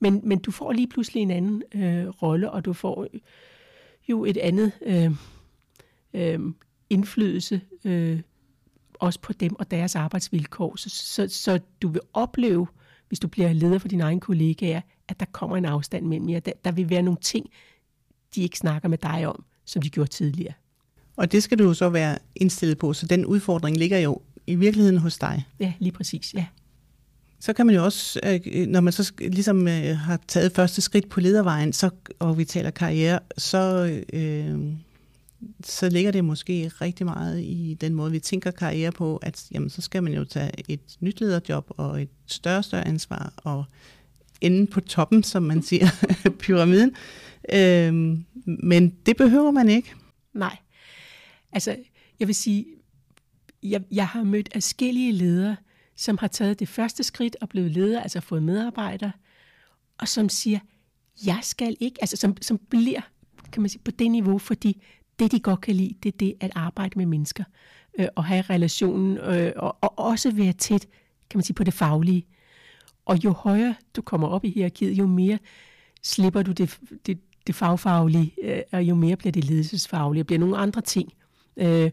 men, 0.00 0.20
men 0.24 0.38
du 0.38 0.50
får 0.50 0.72
lige 0.72 0.86
pludselig 0.86 1.22
en 1.22 1.30
anden 1.30 1.62
øh, 1.74 2.08
rolle, 2.08 2.50
og 2.50 2.64
du 2.64 2.72
får 2.72 3.02
øh, 3.02 3.20
jo 4.08 4.24
et 4.24 4.36
andet 4.36 4.72
øh, 4.86 5.10
øh, 6.14 6.40
indflydelse 6.90 7.60
øh, 7.84 8.20
også 8.94 9.20
på 9.20 9.32
dem 9.32 9.56
og 9.58 9.70
deres 9.70 9.96
arbejdsvilkår. 9.96 10.76
Så, 10.76 10.90
så, 10.90 11.28
så 11.28 11.60
du 11.82 11.88
vil 11.88 12.00
opleve, 12.12 12.66
hvis 13.08 13.20
du 13.20 13.28
bliver 13.28 13.52
leder 13.52 13.78
for 13.78 13.88
dine 13.88 14.02
egne 14.02 14.20
kollegaer, 14.20 14.80
at 15.08 15.20
der 15.20 15.26
kommer 15.32 15.56
en 15.56 15.64
afstand 15.64 16.06
mellem 16.06 16.28
jer. 16.28 16.40
Der, 16.40 16.52
der 16.64 16.72
vil 16.72 16.90
være 16.90 17.02
nogle 17.02 17.20
ting, 17.20 17.46
de 18.34 18.42
ikke 18.42 18.58
snakker 18.58 18.88
med 18.88 18.98
dig 18.98 19.26
om, 19.26 19.44
som 19.64 19.82
de 19.82 19.90
gjorde 19.90 20.10
tidligere. 20.10 20.52
Og 21.16 21.32
det 21.32 21.42
skal 21.42 21.58
du 21.58 21.64
jo 21.64 21.74
så 21.74 21.88
være 21.88 22.18
indstillet 22.34 22.78
på, 22.78 22.92
så 22.92 23.06
den 23.06 23.26
udfordring 23.26 23.76
ligger 23.76 23.98
jo 23.98 24.20
i 24.46 24.54
virkeligheden 24.54 24.98
hos 24.98 25.18
dig. 25.18 25.44
Ja, 25.60 25.72
lige 25.78 25.92
præcis, 25.92 26.34
ja. 26.34 26.46
Så 27.40 27.52
kan 27.52 27.66
man 27.66 27.74
jo 27.74 27.84
også, 27.84 28.20
øh, 28.24 28.66
når 28.66 28.80
man 28.80 28.92
så 28.92 29.12
ligesom 29.18 29.68
øh, 29.68 29.96
har 29.98 30.20
taget 30.28 30.52
første 30.52 30.80
skridt 30.80 31.08
på 31.08 31.20
ledervejen, 31.20 31.72
så, 31.72 31.90
og 32.18 32.38
vi 32.38 32.44
taler 32.44 32.70
karriere, 32.70 33.18
så 33.38 34.02
øh, 34.12 34.58
så 35.64 35.88
ligger 35.88 36.10
det 36.10 36.24
måske 36.24 36.70
rigtig 36.80 37.06
meget 37.06 37.40
i 37.40 37.76
den 37.80 37.94
måde, 37.94 38.10
vi 38.10 38.18
tænker 38.18 38.50
karriere 38.50 38.92
på, 38.92 39.16
at 39.16 39.46
jamen, 39.52 39.70
så 39.70 39.82
skal 39.82 40.02
man 40.02 40.12
jo 40.12 40.24
tage 40.24 40.50
et 40.70 40.80
nyt 41.00 41.20
lederjob 41.20 41.66
og 41.68 42.02
et 42.02 42.08
større 42.26 42.62
større 42.62 42.86
ansvar 42.86 43.32
og 43.36 43.64
ende 44.40 44.66
på 44.66 44.80
toppen, 44.80 45.22
som 45.22 45.42
man 45.42 45.62
siger, 45.62 45.86
pyramiden. 46.42 46.92
Øhm, 47.52 48.24
men 48.44 48.90
det 49.06 49.16
behøver 49.16 49.50
man 49.50 49.68
ikke. 49.68 49.94
Nej. 50.34 50.56
Altså, 51.52 51.76
jeg 52.20 52.28
vil 52.28 52.34
sige, 52.34 52.64
jeg, 53.64 53.82
jeg 53.90 54.06
har 54.08 54.22
mødt 54.22 54.48
afskillige 54.54 55.12
ledere, 55.12 55.56
som 55.96 56.18
har 56.18 56.28
taget 56.28 56.60
det 56.60 56.68
første 56.68 57.04
skridt 57.04 57.36
og 57.40 57.48
blevet 57.48 57.70
leder, 57.70 58.00
altså 58.00 58.20
fået 58.20 58.42
medarbejdere, 58.42 59.12
og 59.98 60.08
som 60.08 60.28
siger, 60.28 60.58
jeg 61.26 61.38
skal 61.42 61.76
ikke, 61.80 61.96
altså 62.00 62.16
som, 62.16 62.36
som 62.42 62.58
bliver, 62.58 63.00
kan 63.52 63.62
man 63.62 63.68
sige, 63.68 63.82
på 63.84 63.90
det 63.90 64.10
niveau, 64.10 64.38
fordi 64.38 64.82
det, 65.18 65.32
de 65.32 65.40
godt 65.40 65.60
kan 65.60 65.74
lide, 65.74 65.94
det 66.02 66.14
er 66.14 66.18
det 66.18 66.34
at 66.40 66.50
arbejde 66.54 66.98
med 66.98 67.06
mennesker, 67.06 67.44
øh, 67.98 68.06
og 68.14 68.24
have 68.24 68.42
relationen, 68.42 69.18
øh, 69.18 69.52
og, 69.56 69.76
og 69.80 69.98
også 69.98 70.30
være 70.30 70.52
tæt, 70.52 70.86
kan 71.30 71.38
man 71.38 71.44
sige, 71.44 71.54
på 71.54 71.64
det 71.64 71.74
faglige. 71.74 72.26
Og 73.04 73.24
jo 73.24 73.32
højere 73.32 73.74
du 73.96 74.02
kommer 74.02 74.28
op 74.28 74.44
i 74.44 74.50
hierarkiet, 74.50 74.92
jo 74.92 75.06
mere 75.06 75.38
slipper 76.02 76.42
du 76.42 76.52
det, 76.52 76.78
det, 77.06 77.18
det 77.46 77.54
fagfaglige, 77.54 78.32
øh, 78.42 78.62
og 78.72 78.82
jo 78.82 78.94
mere 78.94 79.16
bliver 79.16 79.32
det 79.32 79.44
ledelsesfaglige, 79.44 80.22
og 80.22 80.26
bliver 80.26 80.40
nogle 80.40 80.56
andre 80.56 80.80
ting. 80.80 81.12
Øh, 81.56 81.90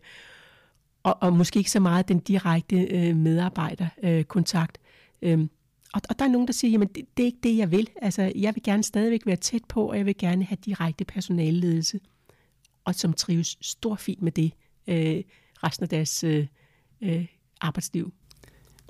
og, 1.04 1.18
og 1.22 1.34
måske 1.34 1.58
ikke 1.58 1.72
så 1.72 1.80
meget 1.80 2.08
den 2.08 2.20
direkte 2.20 2.76
øh, 2.76 3.16
medarbejderkontakt. 3.16 4.78
Øh, 5.22 5.40
øh, 5.40 5.48
og, 5.94 6.02
og 6.10 6.20
der 6.20 6.26
er 6.26 6.30
nogen, 6.30 6.48
der 6.48 6.54
siger, 6.54 6.72
jamen 6.72 6.88
det, 6.88 7.06
det 7.18 7.24
er 7.24 7.28
ikke 7.28 7.40
det, 7.44 7.58
jeg 7.58 7.72
vil. 7.72 7.90
Altså, 8.02 8.32
jeg 8.36 8.56
vil 8.56 8.64
gerne 8.64 8.84
stadigvæk 8.84 9.26
være 9.26 9.36
tæt 9.36 9.62
på, 9.70 9.90
og 9.90 9.98
jeg 9.98 10.06
vil 10.06 10.18
gerne 10.18 10.44
have 10.44 10.58
direkte 10.66 11.06
personalledelse, 11.06 12.00
og 12.86 12.96
som 12.96 13.14
trives 13.14 13.58
stor 13.62 13.96
fint 13.96 14.22
med 14.22 14.32
det 14.32 14.52
øh, 14.88 15.24
resten 15.64 15.84
af 15.84 15.90
deres 15.90 16.24
øh, 16.24 16.48
øh, 17.02 17.26
arbejdsliv. 17.62 18.14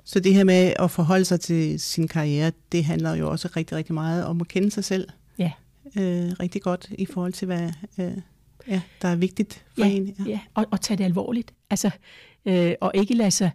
Så 0.04 0.20
det 0.20 0.34
her 0.34 0.44
med 0.44 0.74
at 0.78 0.90
forholde 0.90 1.24
sig 1.24 1.40
til 1.40 1.80
sin 1.80 2.08
karriere, 2.08 2.52
det 2.72 2.84
handler 2.84 3.14
jo 3.14 3.30
også 3.30 3.48
rigtig, 3.56 3.76
rigtig 3.76 3.94
meget 3.94 4.24
om 4.26 4.40
at 4.40 4.48
kende 4.48 4.70
sig 4.70 4.84
selv. 4.84 5.08
Ja. 5.38 5.52
Øh, 5.96 6.32
rigtig 6.40 6.62
godt 6.62 6.90
i 6.98 7.06
forhold 7.06 7.32
til, 7.32 7.46
hvad 7.46 7.72
øh, 7.98 8.18
ja, 8.68 8.82
der 9.02 9.08
er 9.08 9.16
vigtigt 9.16 9.64
for 9.74 9.84
ja, 9.84 9.90
en. 9.90 10.14
Ja, 10.18 10.24
ja. 10.26 10.40
Og, 10.54 10.66
og 10.70 10.80
tage 10.80 10.98
det 10.98 11.04
alvorligt. 11.04 11.54
Altså, 11.70 11.90
øh, 12.46 12.72
og 12.80 12.92
ikke 12.94 13.14
lade 13.14 13.30
sig 13.30 13.50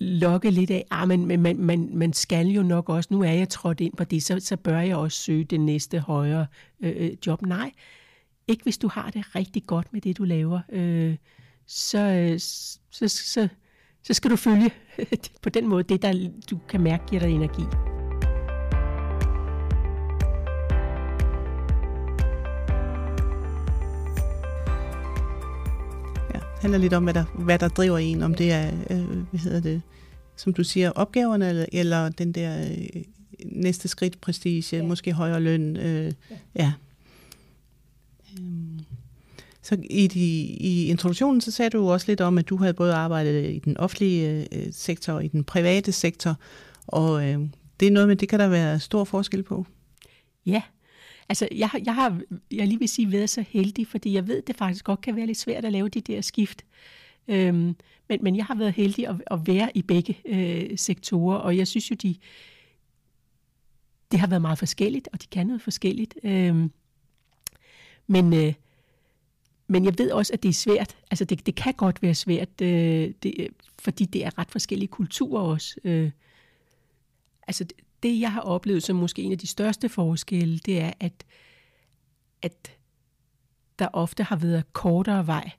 lokke 0.00 0.50
lidt 0.50 0.70
af, 0.70 0.84
ah, 0.90 1.08
men, 1.08 1.26
men 1.26 1.42
man, 1.42 1.56
man, 1.56 1.90
man 1.92 2.12
skal 2.12 2.46
jo 2.46 2.62
nok 2.62 2.88
også, 2.88 3.08
nu 3.12 3.22
er 3.22 3.30
jeg 3.30 3.48
trådt 3.48 3.80
ind 3.80 3.96
på 3.96 4.04
det, 4.04 4.22
så, 4.22 4.40
så 4.40 4.56
bør 4.56 4.80
jeg 4.80 4.96
også 4.96 5.18
søge 5.18 5.44
det 5.44 5.60
næste 5.60 5.98
højere 5.98 6.46
øh, 6.80 6.92
øh 6.96 7.10
job. 7.26 7.42
Nej, 7.42 7.70
ikke 8.48 8.62
hvis 8.62 8.78
du 8.78 8.88
har 8.88 9.10
det 9.10 9.34
rigtig 9.34 9.66
godt 9.66 9.92
med 9.92 10.00
det, 10.00 10.18
du 10.18 10.24
laver. 10.24 10.60
Øh, 10.72 11.16
så, 11.66 11.98
øh, 11.98 12.38
så, 12.38 13.08
så, 13.08 13.48
så 14.02 14.14
skal 14.14 14.30
du 14.30 14.36
følge 14.36 14.70
på 15.42 15.48
den 15.48 15.68
måde 15.68 15.82
det, 15.82 16.02
der 16.02 16.30
du 16.50 16.58
kan 16.68 16.80
mærke 16.80 17.06
giver 17.06 17.20
dig 17.20 17.30
energi. 17.30 17.62
Handler 26.60 26.78
lidt 26.78 26.92
om, 26.92 27.02
hvad 27.02 27.14
der, 27.14 27.24
hvad 27.24 27.58
der 27.58 27.68
driver 27.68 27.98
en, 27.98 28.22
om 28.22 28.34
det 28.34 28.52
er, 28.52 28.70
øh, 28.90 29.16
hvad 29.30 29.40
hedder 29.40 29.60
det, 29.60 29.82
som 30.36 30.52
du 30.52 30.64
siger, 30.64 30.90
opgaverne, 30.90 31.48
eller, 31.48 31.66
eller 31.72 32.08
den 32.08 32.32
der 32.32 32.60
øh, 32.70 33.02
næste 33.44 33.88
skridt, 33.88 34.20
prestige, 34.20 34.76
ja. 34.76 34.82
måske 34.82 35.12
højere 35.12 35.40
løn. 35.40 35.76
Øh, 35.76 36.12
ja. 36.30 36.36
ja. 36.54 36.72
Øhm. 38.38 38.80
Så 39.62 39.76
i, 39.90 40.06
de, 40.06 40.20
i 40.60 40.86
introduktionen, 40.86 41.40
så 41.40 41.50
sagde 41.50 41.70
du 41.70 41.90
også 41.90 42.06
lidt 42.08 42.20
om, 42.20 42.38
at 42.38 42.48
du 42.48 42.56
havde 42.56 42.74
både 42.74 42.94
arbejdet 42.94 43.50
i 43.50 43.58
den 43.58 43.76
offentlige 43.76 44.48
øh, 44.52 44.66
sektor 44.72 45.12
og 45.12 45.24
i 45.24 45.28
den 45.28 45.44
private 45.44 45.92
sektor, 45.92 46.36
og 46.86 47.28
øh, 47.28 47.40
det 47.80 47.88
er 47.88 47.92
noget 47.92 48.08
med, 48.08 48.16
det 48.16 48.28
kan 48.28 48.40
der 48.40 48.48
være 48.48 48.80
stor 48.80 49.04
forskel 49.04 49.42
på. 49.42 49.66
Ja, 50.46 50.62
Altså, 51.30 51.48
jeg, 51.54 51.70
jeg 51.84 51.94
har 51.94 52.20
jeg 52.50 52.66
lige 52.66 52.78
vil 52.78 52.88
sige, 52.88 53.12
været 53.12 53.30
så 53.30 53.44
heldig, 53.48 53.86
fordi 53.86 54.12
jeg 54.12 54.28
ved, 54.28 54.42
det 54.42 54.56
faktisk 54.56 54.84
godt 54.84 55.00
kan 55.00 55.16
være 55.16 55.26
lidt 55.26 55.38
svært 55.38 55.64
at 55.64 55.72
lave 55.72 55.88
de 55.88 56.00
der 56.00 56.20
skift. 56.20 56.64
Øhm, 57.28 57.76
men, 58.08 58.18
men 58.22 58.36
jeg 58.36 58.44
har 58.44 58.54
været 58.54 58.72
heldig 58.72 59.08
at, 59.08 59.16
at 59.30 59.46
være 59.46 59.70
i 59.74 59.82
begge 59.82 60.18
øh, 60.24 60.78
sektorer, 60.78 61.36
og 61.36 61.56
jeg 61.56 61.68
synes 61.68 61.90
jo, 61.90 61.94
de, 61.94 62.16
det 64.10 64.20
har 64.20 64.26
været 64.26 64.42
meget 64.42 64.58
forskelligt, 64.58 65.08
og 65.12 65.22
de 65.22 65.26
kan 65.26 65.46
noget 65.46 65.62
forskelligt. 65.62 66.14
Øhm, 66.22 66.72
men, 68.06 68.34
øh, 68.34 68.54
men 69.66 69.84
jeg 69.84 69.98
ved 69.98 70.10
også, 70.10 70.32
at 70.32 70.42
det 70.42 70.48
er 70.48 70.52
svært. 70.52 70.96
Altså, 71.10 71.24
det, 71.24 71.46
det 71.46 71.54
kan 71.54 71.74
godt 71.74 72.02
være 72.02 72.14
svært, 72.14 72.60
øh, 72.62 73.14
det, 73.22 73.34
øh, 73.38 73.48
fordi 73.78 74.04
det 74.04 74.24
er 74.24 74.38
ret 74.38 74.50
forskellige 74.50 74.88
kulturer 74.88 75.42
også. 75.42 75.80
Øh, 75.84 76.10
altså, 77.46 77.64
det, 78.02 78.20
jeg 78.20 78.32
har 78.32 78.40
oplevet 78.40 78.82
som 78.82 78.96
måske 78.96 79.22
en 79.22 79.32
af 79.32 79.38
de 79.38 79.46
største 79.46 79.88
forskelle, 79.88 80.58
det 80.58 80.80
er, 80.80 80.92
at, 81.00 81.24
at 82.42 82.76
der 83.78 83.88
ofte 83.92 84.22
har 84.22 84.36
været 84.36 84.72
kortere 84.72 85.26
vej 85.26 85.50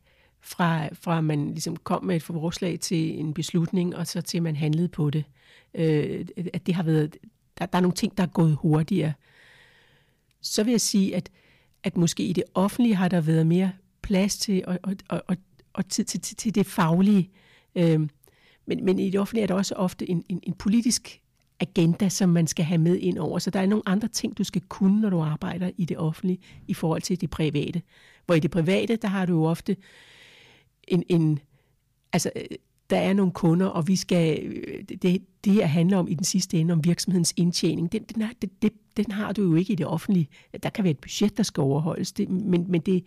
fra, 0.42 0.88
fra 0.94 1.22
man 1.22 1.50
ligesom 1.50 1.78
kom 1.78 2.04
med 2.04 2.16
et 2.16 2.24
forslag 2.24 2.80
til 2.80 3.20
en 3.20 3.34
beslutning, 3.34 3.96
og 3.96 4.08
så 4.08 4.22
til 4.22 4.44
man 4.44 4.56
handlede 4.56 4.88
på 4.88 5.10
det. 5.10 5.24
Øh, 5.74 6.26
at 6.54 6.66
det 6.66 6.76
har 6.76 6.84
været, 6.84 7.18
der, 7.60 7.66
der 7.66 7.78
er 7.78 7.82
nogle 7.82 7.96
ting, 7.96 8.18
der 8.18 8.24
er 8.24 8.28
gået 8.28 8.56
hurtigere. 8.56 9.14
Så 10.42 10.64
vil 10.64 10.72
jeg 10.72 10.82
sige, 10.82 11.16
at, 11.16 11.30
at 11.84 11.98
måske 11.98 12.24
i 12.24 12.34
det 12.34 12.44
offentlige 12.54 12.96
har 12.96 13.08
der 13.08 13.22
været 13.22 13.48
mere 13.48 13.72
plads 14.02 14.38
til 14.38 14.64
og, 14.68 14.80
og, 14.84 14.96
og, 15.10 15.24
og, 15.28 15.38
og 15.74 15.90
tid 15.90 16.04
til, 16.04 16.22
til, 16.22 16.38
til 16.38 16.56
det 16.56 16.66
faglige. 16.66 17.30
Øh, 17.76 18.00
men, 18.66 18.86
men 18.86 19.00
i 19.00 19.10
det 19.10 19.20
offentlige 19.20 19.44
er 19.44 19.48
der 19.48 19.54
også 19.54 19.76
ofte 19.76 20.10
en, 20.10 20.24
en, 20.30 20.40
en 20.44 20.54
politisk 20.54 21.22
agenda, 21.62 22.10
som 22.10 22.30
man 22.30 22.48
skal 22.48 22.66
have 22.66 22.78
med 22.78 22.98
ind 22.98 23.18
over. 23.18 23.40
Så 23.40 23.50
der 23.50 23.60
er 23.60 23.66
nogle 23.66 23.84
andre 23.86 24.08
ting, 24.08 24.38
du 24.38 24.44
skal 24.44 24.62
kunne, 24.62 25.02
når 25.02 25.10
du 25.10 25.20
arbejder 25.20 25.72
i 25.78 25.86
det 25.86 25.98
offentlige, 25.98 26.40
i 26.68 26.74
forhold 26.74 27.02
til 27.02 27.22
det 27.22 27.30
private. 27.30 27.82
Hvor 28.26 28.36
i 28.36 28.40
det 28.40 28.52
private, 28.52 28.96
der 28.96 29.08
har 29.08 29.26
du 29.26 29.34
jo 29.34 29.44
ofte 29.44 29.78
en, 30.88 31.04
en 31.10 31.40
altså, 32.14 32.32
der 32.90 32.98
er 32.98 33.14
nogle 33.14 33.32
kunder, 33.32 33.66
og 33.66 33.88
vi 33.88 33.96
skal, 33.96 34.44
øh, 34.44 34.84
det, 35.02 35.24
det 35.46 35.54
her 35.54 35.66
handler 35.66 35.98
om 35.98 36.08
i 36.08 36.14
den 36.14 36.24
sidste 36.24 36.58
ende, 36.58 36.74
om 36.74 36.86
virksomhedens 36.86 37.34
indtjening. 37.38 37.92
Den, 37.92 38.04
den, 38.04 38.22
er, 38.22 38.30
det, 38.42 38.62
det, 38.62 38.74
den 38.98 39.12
har 39.12 39.34
du 39.34 39.42
jo 39.42 39.56
ikke 39.56 39.74
i 39.74 39.76
det 39.76 39.86
offentlige. 39.86 40.28
Der 40.64 40.70
kan 40.70 40.84
være 40.84 40.92
et 40.92 41.00
budget, 41.00 41.38
der 41.38 41.44
skal 41.44 41.62
overholdes, 41.62 42.12
det, 42.12 42.30
men, 42.30 42.66
men 42.70 42.82
det, 42.82 43.06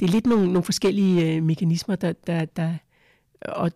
det 0.00 0.06
er 0.06 0.12
lidt 0.12 0.26
nogle, 0.26 0.46
nogle 0.46 0.62
forskellige 0.62 1.34
øh, 1.34 1.42
mekanismer, 1.42 1.96
der, 1.96 2.12
der, 2.12 2.44
der 2.44 2.74
og 3.42 3.70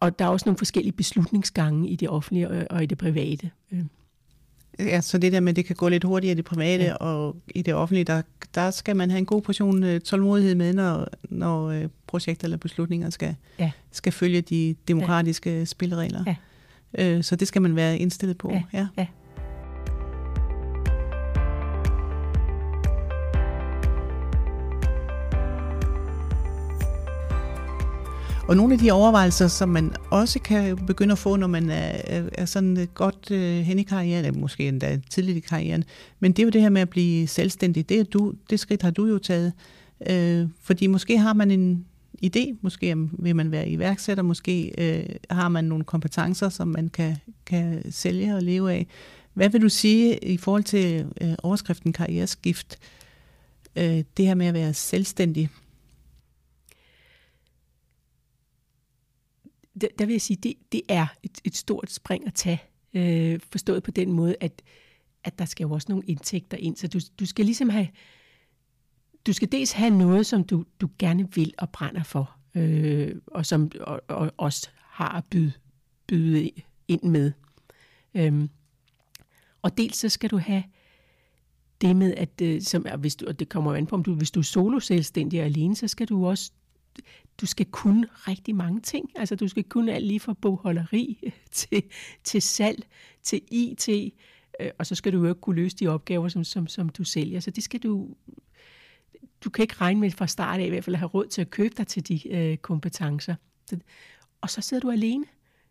og 0.00 0.18
der 0.18 0.24
er 0.24 0.28
også 0.28 0.44
nogle 0.46 0.58
forskellige 0.58 0.92
beslutningsgange 0.92 1.88
i 1.88 1.96
det 1.96 2.08
offentlige 2.08 2.50
og, 2.50 2.66
og 2.70 2.82
i 2.82 2.86
det 2.86 2.98
private. 2.98 3.50
Øh. 3.72 3.84
Ja, 4.78 5.00
så 5.00 5.18
det 5.18 5.32
der 5.32 5.40
med, 5.40 5.52
at 5.52 5.56
det 5.56 5.64
kan 5.64 5.76
gå 5.76 5.88
lidt 5.88 6.04
hurtigere 6.04 6.32
i 6.32 6.36
det 6.36 6.44
private, 6.44 6.84
ja. 6.84 6.94
og 6.94 7.36
i 7.54 7.62
det 7.62 7.74
offentlige, 7.74 8.04
der, 8.04 8.22
der 8.54 8.70
skal 8.70 8.96
man 8.96 9.10
have 9.10 9.18
en 9.18 9.26
god 9.26 9.42
portion 9.42 9.84
øh, 9.84 10.00
tålmodighed 10.00 10.54
med, 10.54 10.72
når, 10.72 11.08
når 11.22 11.66
øh, 11.66 11.88
projekter 12.06 12.44
eller 12.44 12.56
beslutninger 12.56 13.10
skal, 13.10 13.34
ja. 13.58 13.70
skal 13.90 14.12
følge 14.12 14.40
de 14.40 14.74
demokratiske 14.88 15.50
ja. 15.50 15.64
spilleregler. 15.64 16.24
Ja. 16.26 17.22
Så 17.22 17.36
det 17.36 17.48
skal 17.48 17.62
man 17.62 17.76
være 17.76 17.98
indstillet 17.98 18.38
på. 18.38 18.50
Ja. 18.52 18.62
Ja. 18.72 18.86
Ja. 18.98 19.06
Og 28.50 28.56
nogle 28.56 28.74
af 28.74 28.78
de 28.78 28.90
overvejelser, 28.90 29.48
som 29.48 29.68
man 29.68 29.92
også 30.10 30.38
kan 30.38 30.76
begynde 30.86 31.12
at 31.12 31.18
få, 31.18 31.36
når 31.36 31.46
man 31.46 31.70
er, 31.70 32.22
er 32.32 32.44
sådan 32.44 32.78
øh, 32.78 32.86
godt 32.94 33.30
øh, 33.30 33.60
hen 33.60 33.78
i 33.78 33.82
karrieren, 33.82 34.24
eller 34.24 34.40
måske 34.40 34.68
endda 34.68 35.00
tidligt 35.10 35.36
i 35.36 35.40
karrieren, 35.40 35.84
men 36.20 36.32
det 36.32 36.42
er 36.42 36.46
jo 36.46 36.50
det 36.50 36.60
her 36.60 36.68
med 36.68 36.82
at 36.82 36.90
blive 36.90 37.26
selvstændig. 37.26 37.88
Det, 37.88 38.00
er 38.00 38.04
du, 38.04 38.34
det 38.50 38.60
skridt 38.60 38.82
har 38.82 38.90
du 38.90 39.06
jo 39.06 39.18
taget. 39.18 39.52
Øh, 40.10 40.48
fordi 40.62 40.86
måske 40.86 41.18
har 41.18 41.32
man 41.32 41.50
en 41.50 41.84
idé, 42.24 42.56
måske 42.60 43.08
vil 43.12 43.36
man 43.36 43.50
være 43.50 43.68
iværksætter, 43.68 44.22
måske 44.22 44.72
øh, 44.78 45.16
har 45.30 45.48
man 45.48 45.64
nogle 45.64 45.84
kompetencer, 45.84 46.48
som 46.48 46.68
man 46.68 46.88
kan, 46.88 47.16
kan 47.46 47.92
sælge 47.92 48.34
og 48.34 48.42
leve 48.42 48.72
af. 48.72 48.86
Hvad 49.34 49.48
vil 49.48 49.62
du 49.62 49.68
sige 49.68 50.18
i 50.24 50.36
forhold 50.36 50.64
til 50.64 51.06
øh, 51.20 51.32
overskriften 51.42 51.92
karriereskift? 51.92 52.78
Øh, 53.76 54.04
det 54.16 54.26
her 54.26 54.34
med 54.34 54.46
at 54.46 54.54
være 54.54 54.74
selvstændig. 54.74 55.48
Der, 59.80 59.88
der 59.98 60.06
vil 60.06 60.12
jeg 60.12 60.20
sige, 60.20 60.36
det, 60.36 60.54
det 60.72 60.82
er 60.88 61.06
et, 61.22 61.40
et 61.44 61.56
stort 61.56 61.90
spring 61.90 62.26
at 62.26 62.34
tage, 62.34 62.62
øh, 62.94 63.40
forstået 63.52 63.82
på 63.82 63.90
den 63.90 64.12
måde, 64.12 64.36
at, 64.40 64.62
at 65.24 65.38
der 65.38 65.44
skal 65.44 65.64
jo 65.64 65.70
også 65.70 65.86
nogle 65.88 66.04
indtægter 66.06 66.56
ind, 66.56 66.76
så 66.76 66.88
du, 66.88 66.98
du 67.18 67.26
skal 67.26 67.44
ligesom 67.44 67.68
have, 67.68 67.88
du 69.26 69.32
skal 69.32 69.52
dels 69.52 69.72
have 69.72 69.90
noget, 69.90 70.26
som 70.26 70.44
du, 70.44 70.64
du 70.80 70.88
gerne 70.98 71.34
vil 71.34 71.54
og 71.58 71.70
brænder 71.70 72.02
for, 72.02 72.36
øh, 72.54 73.14
og 73.26 73.46
som 73.46 73.70
og, 73.80 74.00
og 74.08 74.32
også 74.36 74.68
har 74.76 75.08
at 75.16 75.24
byde, 75.30 75.52
byde 76.06 76.50
ind 76.88 77.02
med. 77.02 77.32
Øhm, 78.14 78.50
og 79.62 79.78
dels 79.78 79.96
så 79.96 80.08
skal 80.08 80.30
du 80.30 80.38
have 80.38 80.62
det 81.80 81.96
med, 81.96 82.14
at 82.14 82.40
øh, 82.42 82.62
som, 82.62 82.86
hvis 82.98 83.16
du, 83.16 83.26
og 83.26 83.38
det 83.38 83.48
kommer 83.48 83.74
an 83.74 83.86
på, 83.86 83.96
om 83.96 84.02
du, 84.02 84.14
hvis 84.14 84.30
du 84.30 84.40
er 84.40 84.44
solo 84.44 84.80
selvstændig 84.80 85.40
og 85.40 85.46
alene, 85.46 85.76
så 85.76 85.88
skal 85.88 86.06
du 86.06 86.26
også 86.26 86.52
du 87.40 87.46
skal 87.46 87.66
kunne 87.66 88.06
rigtig 88.12 88.54
mange 88.54 88.80
ting. 88.80 89.10
Altså 89.16 89.36
du 89.36 89.48
skal 89.48 89.64
kunne 89.64 89.92
alt 89.92 90.06
lige 90.06 90.20
fra 90.20 90.32
bogholderi 90.32 91.18
øh, 91.22 91.32
til, 91.50 91.82
til 92.24 92.42
salg, 92.42 92.86
til 93.22 93.40
IT, 93.50 93.88
øh, 94.60 94.70
og 94.78 94.86
så 94.86 94.94
skal 94.94 95.12
du 95.12 95.18
jo 95.18 95.28
ikke 95.28 95.40
kunne 95.40 95.56
løse 95.56 95.76
de 95.76 95.86
opgaver, 95.86 96.28
som, 96.28 96.44
som, 96.44 96.66
som 96.66 96.88
du 96.88 97.04
sælger. 97.04 97.40
Så 97.40 97.50
det 97.50 97.64
skal 97.64 97.80
du, 97.80 98.08
du 99.44 99.50
kan 99.50 99.62
ikke 99.62 99.74
regne 99.80 100.00
med 100.00 100.10
fra 100.10 100.26
start 100.26 100.60
af 100.60 100.64
i 100.64 100.68
hvert 100.68 100.84
fald 100.84 100.94
at 100.94 101.00
have 101.00 101.08
råd 101.08 101.26
til 101.26 101.40
at 101.40 101.50
købe 101.50 101.74
dig 101.76 101.86
til 101.86 102.08
de 102.08 102.28
øh, 102.28 102.56
kompetencer. 102.56 103.34
Så, 103.66 103.78
og 104.40 104.50
så 104.50 104.60
sidder 104.60 104.80
du 104.80 104.90
alene. 104.90 105.24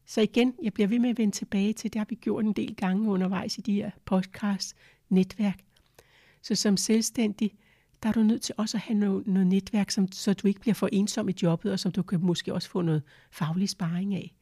Så 0.06 0.22
igen, 0.22 0.54
jeg 0.64 0.74
bliver 0.74 0.88
ved 0.88 1.00
med 1.00 1.10
at 1.10 1.18
vende 1.18 1.36
tilbage 1.36 1.74
til, 1.74 1.94
det 1.94 2.00
har 2.00 2.06
vi 2.10 2.16
gjort 2.16 2.46
en 2.46 2.54
del 2.54 2.76
gange 2.76 3.10
undervejs 3.10 3.58
i 3.58 3.62
de 3.62 3.74
her 3.74 3.92
podcast 4.06 4.76
netværk. 5.10 5.60
Så 6.42 6.56
som 6.56 6.78
selvstændig, 6.78 7.54
der 8.04 8.10
er 8.10 8.14
du 8.14 8.24
nødt 8.24 8.42
til 8.42 8.56
også 8.58 8.78
at 8.78 8.82
have 8.82 9.00
noget, 9.00 9.28
noget 9.28 9.48
netværk, 9.48 9.92
som, 9.92 10.12
så 10.12 10.34
du 10.34 10.48
ikke 10.48 10.60
bliver 10.60 10.74
for 10.74 10.90
ensom 10.92 11.30
i 11.30 11.34
jobbet, 11.44 11.72
og 11.72 11.80
som 11.80 11.92
du 11.92 12.02
kan 12.02 12.20
måske 12.22 12.54
også 12.54 12.70
få 12.70 12.82
noget 12.82 13.02
faglig 13.32 13.70
sparring 13.70 14.16
af. 14.16 14.36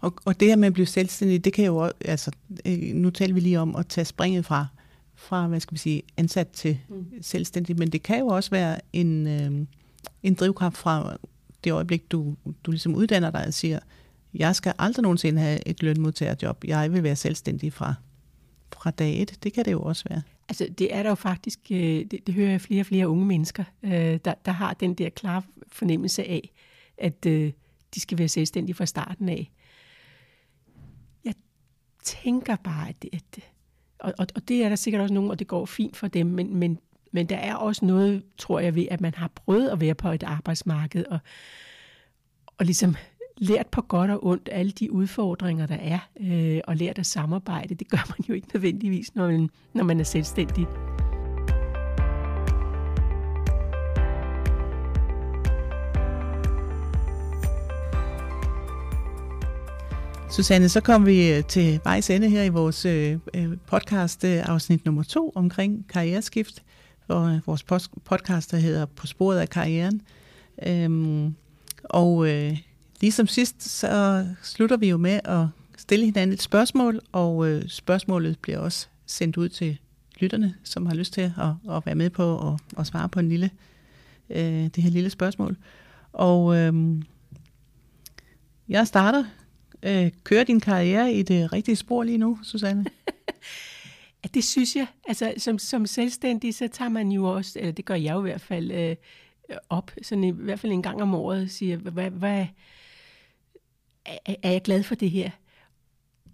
Og, 0.00 0.14
og 0.24 0.40
det 0.40 0.48
her 0.48 0.56
med 0.56 0.66
at 0.66 0.72
blive 0.72 0.86
selvstændig, 0.86 1.44
det 1.44 1.52
kan 1.52 1.64
jo 1.64 1.76
også, 1.76 1.94
altså, 2.04 2.30
øh, 2.66 2.94
nu 2.94 3.10
taler 3.10 3.34
vi 3.34 3.40
lige 3.40 3.60
om 3.60 3.76
at 3.76 3.86
tage 3.86 4.04
springet 4.04 4.44
fra, 4.44 4.66
fra 5.14 5.46
hvad 5.46 5.60
skal 5.60 5.72
vi 5.72 5.78
sige, 5.78 6.02
ansat 6.16 6.48
til 6.48 6.78
mm. 6.88 7.06
selvstændig, 7.22 7.78
men 7.78 7.90
det 7.90 8.02
kan 8.02 8.18
jo 8.18 8.26
også 8.26 8.50
være 8.50 8.80
en, 8.92 9.26
øh, 9.26 9.66
en 10.22 10.34
drivkraft 10.34 10.76
fra 10.76 11.16
det 11.64 11.72
øjeblik, 11.72 12.12
du, 12.12 12.36
du 12.64 12.70
ligesom 12.70 12.94
uddanner 12.94 13.30
dig 13.30 13.46
og 13.46 13.54
siger, 13.54 13.78
jeg 14.34 14.56
skal 14.56 14.72
aldrig 14.78 15.02
nogensinde 15.02 15.40
have 15.40 15.68
et 15.68 15.82
lønmodtagerjob, 15.82 16.64
jeg 16.64 16.92
vil 16.92 17.02
være 17.02 17.16
selvstændig 17.16 17.72
fra, 17.72 17.94
fra 18.72 18.90
dag 18.90 19.22
et. 19.22 19.38
Det 19.42 19.52
kan 19.52 19.64
det 19.64 19.72
jo 19.72 19.82
også 19.82 20.04
være. 20.08 20.22
Altså, 20.50 20.68
det 20.78 20.94
er 20.94 21.02
der 21.02 21.10
jo 21.10 21.14
faktisk, 21.14 21.58
øh, 21.70 21.78
det, 21.78 22.26
det 22.26 22.34
hører 22.34 22.50
jeg 22.50 22.60
flere 22.60 22.82
og 22.82 22.86
flere 22.86 23.08
unge 23.08 23.26
mennesker, 23.26 23.64
øh, 23.82 24.18
der, 24.24 24.34
der 24.44 24.52
har 24.52 24.74
den 24.74 24.94
der 24.94 25.08
klare 25.08 25.42
fornemmelse 25.68 26.24
af, 26.24 26.52
at 26.98 27.26
øh, 27.26 27.52
de 27.94 28.00
skal 28.00 28.18
være 28.18 28.28
selvstændige 28.28 28.74
fra 28.74 28.86
starten 28.86 29.28
af. 29.28 29.50
Jeg 31.24 31.34
tænker 32.04 32.56
bare, 32.56 32.88
at, 32.88 33.02
det, 33.02 33.10
at 33.12 33.44
og, 33.98 34.14
og, 34.18 34.26
og 34.34 34.48
det 34.48 34.64
er 34.64 34.68
der 34.68 34.76
sikkert 34.76 35.02
også 35.02 35.14
nogen, 35.14 35.30
og 35.30 35.38
det 35.38 35.46
går 35.46 35.66
fint 35.66 35.96
for 35.96 36.08
dem, 36.08 36.26
men, 36.26 36.56
men, 36.56 36.78
men 37.12 37.26
der 37.26 37.36
er 37.36 37.54
også 37.54 37.84
noget, 37.84 38.22
tror 38.38 38.60
jeg, 38.60 38.74
ved, 38.74 38.86
at 38.90 39.00
man 39.00 39.14
har 39.14 39.28
prøvet 39.28 39.68
at 39.68 39.80
være 39.80 39.94
på 39.94 40.08
et 40.08 40.22
arbejdsmarked, 40.22 41.04
og, 41.04 41.18
og 42.58 42.64
ligesom 42.66 42.96
lært 43.40 43.66
på 43.66 43.82
godt 43.82 44.10
og 44.10 44.26
ondt 44.26 44.48
alle 44.52 44.72
de 44.72 44.92
udfordringer, 44.92 45.66
der 45.66 45.74
er, 45.80 45.98
øh, 46.20 46.60
og 46.64 46.76
lært 46.76 46.98
at 46.98 47.06
samarbejde. 47.06 47.74
Det 47.74 47.88
gør 47.88 48.06
man 48.08 48.24
jo 48.28 48.34
ikke 48.34 48.48
nødvendigvis, 48.54 49.14
når 49.14 49.26
man, 49.26 49.50
når 49.74 49.84
man 49.84 50.00
er 50.00 50.04
selvstændig. 50.04 50.66
Susanne, 60.30 60.68
så 60.68 60.80
kom 60.80 61.06
vi 61.06 61.32
øh, 61.32 61.44
til 61.44 61.80
vejs 61.84 62.10
ende 62.10 62.28
her 62.28 62.42
i 62.42 62.48
vores 62.48 62.84
øh, 62.84 63.18
øh 63.34 63.56
podcast 63.66 64.24
øh, 64.24 64.48
afsnit 64.48 64.84
nummer 64.84 65.02
to 65.02 65.32
omkring 65.34 65.86
karriereskift, 65.88 66.62
og 67.08 67.40
vores 67.46 67.64
podcast 68.04 68.50
der 68.50 68.56
hedder 68.56 68.86
På 68.86 69.06
sporet 69.06 69.38
af 69.38 69.48
karrieren. 69.48 70.00
Øhm, 70.66 71.34
og 71.84 72.28
øh, 72.28 72.58
Ligesom 73.00 73.26
sidst, 73.26 73.62
så 73.62 74.26
slutter 74.42 74.76
vi 74.76 74.88
jo 74.88 74.96
med 74.96 75.20
at 75.24 75.46
stille 75.76 76.04
hinanden 76.04 76.34
et 76.34 76.42
spørgsmål, 76.42 77.00
og 77.12 77.48
øh, 77.48 77.68
spørgsmålet 77.68 78.38
bliver 78.38 78.58
også 78.58 78.86
sendt 79.06 79.36
ud 79.36 79.48
til 79.48 79.78
lytterne, 80.18 80.54
som 80.64 80.86
har 80.86 80.94
lyst 80.94 81.12
til 81.12 81.20
at, 81.20 81.76
at 81.76 81.86
være 81.86 81.94
med 81.94 82.10
på 82.10 82.24
og, 82.24 82.58
og 82.76 82.86
svare 82.86 83.08
på 83.08 83.20
en 83.20 83.28
lille, 83.28 83.50
øh, 84.30 84.64
det 84.64 84.82
her 84.82 84.90
lille 84.90 85.10
spørgsmål. 85.10 85.56
Og 86.12 86.56
øh, 86.56 87.02
jeg 88.68 88.86
starter. 88.86 89.24
Øh, 89.82 90.10
kører 90.24 90.44
din 90.44 90.60
karriere 90.60 91.12
i 91.12 91.22
det 91.22 91.52
rigtige 91.52 91.76
spor 91.76 92.02
lige 92.02 92.18
nu, 92.18 92.38
Susanne? 92.42 92.84
ja, 94.24 94.28
det 94.34 94.44
synes 94.44 94.76
jeg. 94.76 94.86
Altså, 95.08 95.34
som, 95.38 95.58
som 95.58 95.86
selvstændig, 95.86 96.54
så 96.54 96.68
tager 96.68 96.88
man 96.88 97.12
jo 97.12 97.24
også, 97.24 97.58
eller 97.58 97.72
det 97.72 97.84
gør 97.84 97.94
jeg 97.94 98.14
jo 98.14 98.18
i 98.18 98.22
hvert 98.22 98.40
fald, 98.40 98.70
øh, 98.70 98.96
op, 99.68 99.90
sådan 100.02 100.24
i, 100.24 100.28
i 100.28 100.30
hvert 100.30 100.60
fald 100.60 100.72
en 100.72 100.82
gang 100.82 101.02
om 101.02 101.14
året, 101.14 101.50
siger, 101.50 101.76
hvad, 101.76 102.10
hvad, 102.10 102.46
er, 104.04 104.34
er 104.42 104.50
jeg 104.50 104.62
glad 104.62 104.82
for 104.82 104.94
det 104.94 105.10
her? 105.10 105.30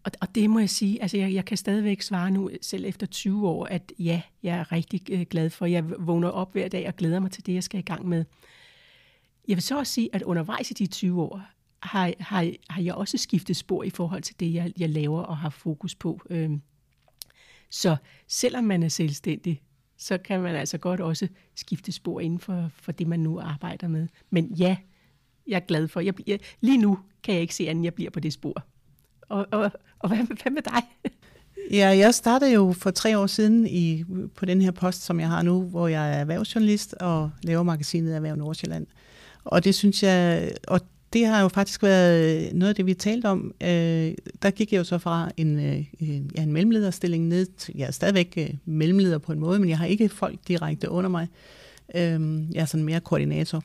Og, 0.05 0.13
og 0.21 0.35
det 0.35 0.51
må 0.51 0.59
jeg 0.59 0.71
sige, 0.71 1.03
altså 1.03 1.17
jeg, 1.17 1.35
jeg 1.35 1.45
kan 1.45 1.57
stadigvæk 1.57 2.03
svare 2.03 2.31
nu, 2.31 2.51
selv 2.63 2.85
efter 2.85 3.07
20 3.07 3.49
år, 3.49 3.67
at 3.67 3.93
ja, 3.99 4.23
jeg 4.43 4.57
er 4.59 4.73
rigtig 4.73 5.11
øh, 5.11 5.23
glad 5.23 5.51
for. 5.51 5.67
Jeg 5.67 5.85
vågner 5.99 6.29
op 6.29 6.53
hver 6.53 6.69
dag 6.69 6.89
og 6.89 6.97
glæder 6.97 7.21
mig 7.21 7.31
til 7.31 7.47
det, 7.47 7.55
jeg 7.55 7.65
skal 7.65 7.81
i 7.81 7.83
gang 7.83 8.09
med. 8.09 8.25
Jeg 9.49 9.57
vil 9.57 9.63
så 9.63 9.79
også 9.79 9.93
sige, 9.93 10.09
at 10.13 10.23
undervejs 10.23 10.71
i 10.71 10.75
de 10.75 10.87
20 10.87 11.23
år, 11.23 11.43
har, 11.83 12.13
har, 12.19 12.51
har 12.71 12.83
jeg 12.83 12.95
også 12.95 13.19
skiftet 13.19 13.57
spor 13.57 13.83
i 13.83 13.91
forhold 13.91 14.23
til 14.23 14.41
det, 14.41 14.55
jeg, 14.55 14.73
jeg 14.79 14.91
laver 14.91 15.23
og 15.23 15.37
har 15.37 15.51
fokus 15.51 15.95
på. 15.95 16.21
Øhm, 16.31 16.63
så 17.71 17.97
selvom 18.27 18.65
man 18.65 18.83
er 18.83 18.89
selvstændig, 18.89 19.63
så 19.97 20.19
kan 20.19 20.41
man 20.41 20.55
altså 20.55 20.79
godt 20.79 21.01
også 21.01 21.29
skifte 21.55 21.93
spor 21.93 22.21
inden 22.21 22.39
for, 22.39 22.71
for 22.75 22.93
det, 22.93 23.07
man 23.07 23.21
nu 23.21 23.41
arbejder 23.41 23.89
med. 23.89 24.09
Men 24.31 24.47
ja, 24.47 24.77
jeg 25.49 25.57
er 25.57 25.67
glad 25.67 25.89
for. 25.89 26.01
Jeg 26.01 26.15
bliver, 26.15 26.39
lige 26.61 26.79
nu 26.79 26.99
kan 27.23 27.35
jeg 27.35 27.43
ikke 27.43 27.55
se 27.55 27.69
andet, 27.69 27.85
jeg 27.85 27.95
bliver 27.95 28.11
på 28.11 28.21
det 28.21 28.33
spor. 28.33 28.65
Og, 29.29 29.47
og, 29.51 29.71
og 29.99 30.09
hvad, 30.09 30.19
hvad 30.43 30.53
med 30.53 30.63
dig? 30.63 30.83
Ja, 31.71 31.89
jeg 31.89 32.15
startede 32.15 32.53
jo 32.53 32.73
for 32.73 32.91
tre 32.91 33.19
år 33.19 33.27
siden 33.27 33.67
i, 33.67 34.05
på 34.35 34.45
den 34.45 34.61
her 34.61 34.71
post, 34.71 35.03
som 35.03 35.21
jeg 35.21 35.29
har 35.29 35.43
nu, 35.43 35.63
hvor 35.63 35.89
jeg 35.89 36.11
er 36.11 36.21
erhvervsjournalist 36.21 36.95
og 36.95 37.31
laver 37.43 37.63
magasinet 37.63 38.17
Erhverv 38.17 38.37
Nordsjælland. 38.37 38.87
Og 39.45 39.65
det 39.65 39.75
synes 39.75 40.03
jeg, 40.03 40.51
og 40.69 40.81
det 41.13 41.27
har 41.27 41.43
jo 41.43 41.49
faktisk 41.49 41.83
været 41.83 42.55
noget 42.55 42.69
af 42.69 42.75
det, 42.75 42.87
vi 42.87 42.95
talte 42.95 43.27
om. 43.27 43.55
Øh, 43.61 43.69
der 44.43 44.51
gik 44.51 44.73
jeg 44.73 44.79
jo 44.79 44.85
så 44.85 44.99
fra 44.99 45.31
en, 45.37 45.59
øh, 45.59 45.85
en, 45.99 46.31
ja, 46.37 46.43
en 46.43 46.53
mellemlederstilling 46.53 47.29
ned 47.29 47.47
til, 47.47 47.75
jeg 47.77 47.87
er 47.87 47.91
stadigvæk 47.91 48.35
øh, 48.37 48.51
mellemleder 48.65 49.19
på 49.19 49.33
en 49.33 49.39
måde, 49.39 49.59
men 49.59 49.69
jeg 49.69 49.79
har 49.79 49.87
ikke 49.87 50.09
folk 50.09 50.39
direkte 50.49 50.91
under 50.91 51.11
mig. 51.11 51.29
Øh, 51.95 52.55
jeg 52.55 52.61
er 52.61 52.65
sådan 52.65 52.85
mere 52.85 53.01
koordinator 53.01 53.65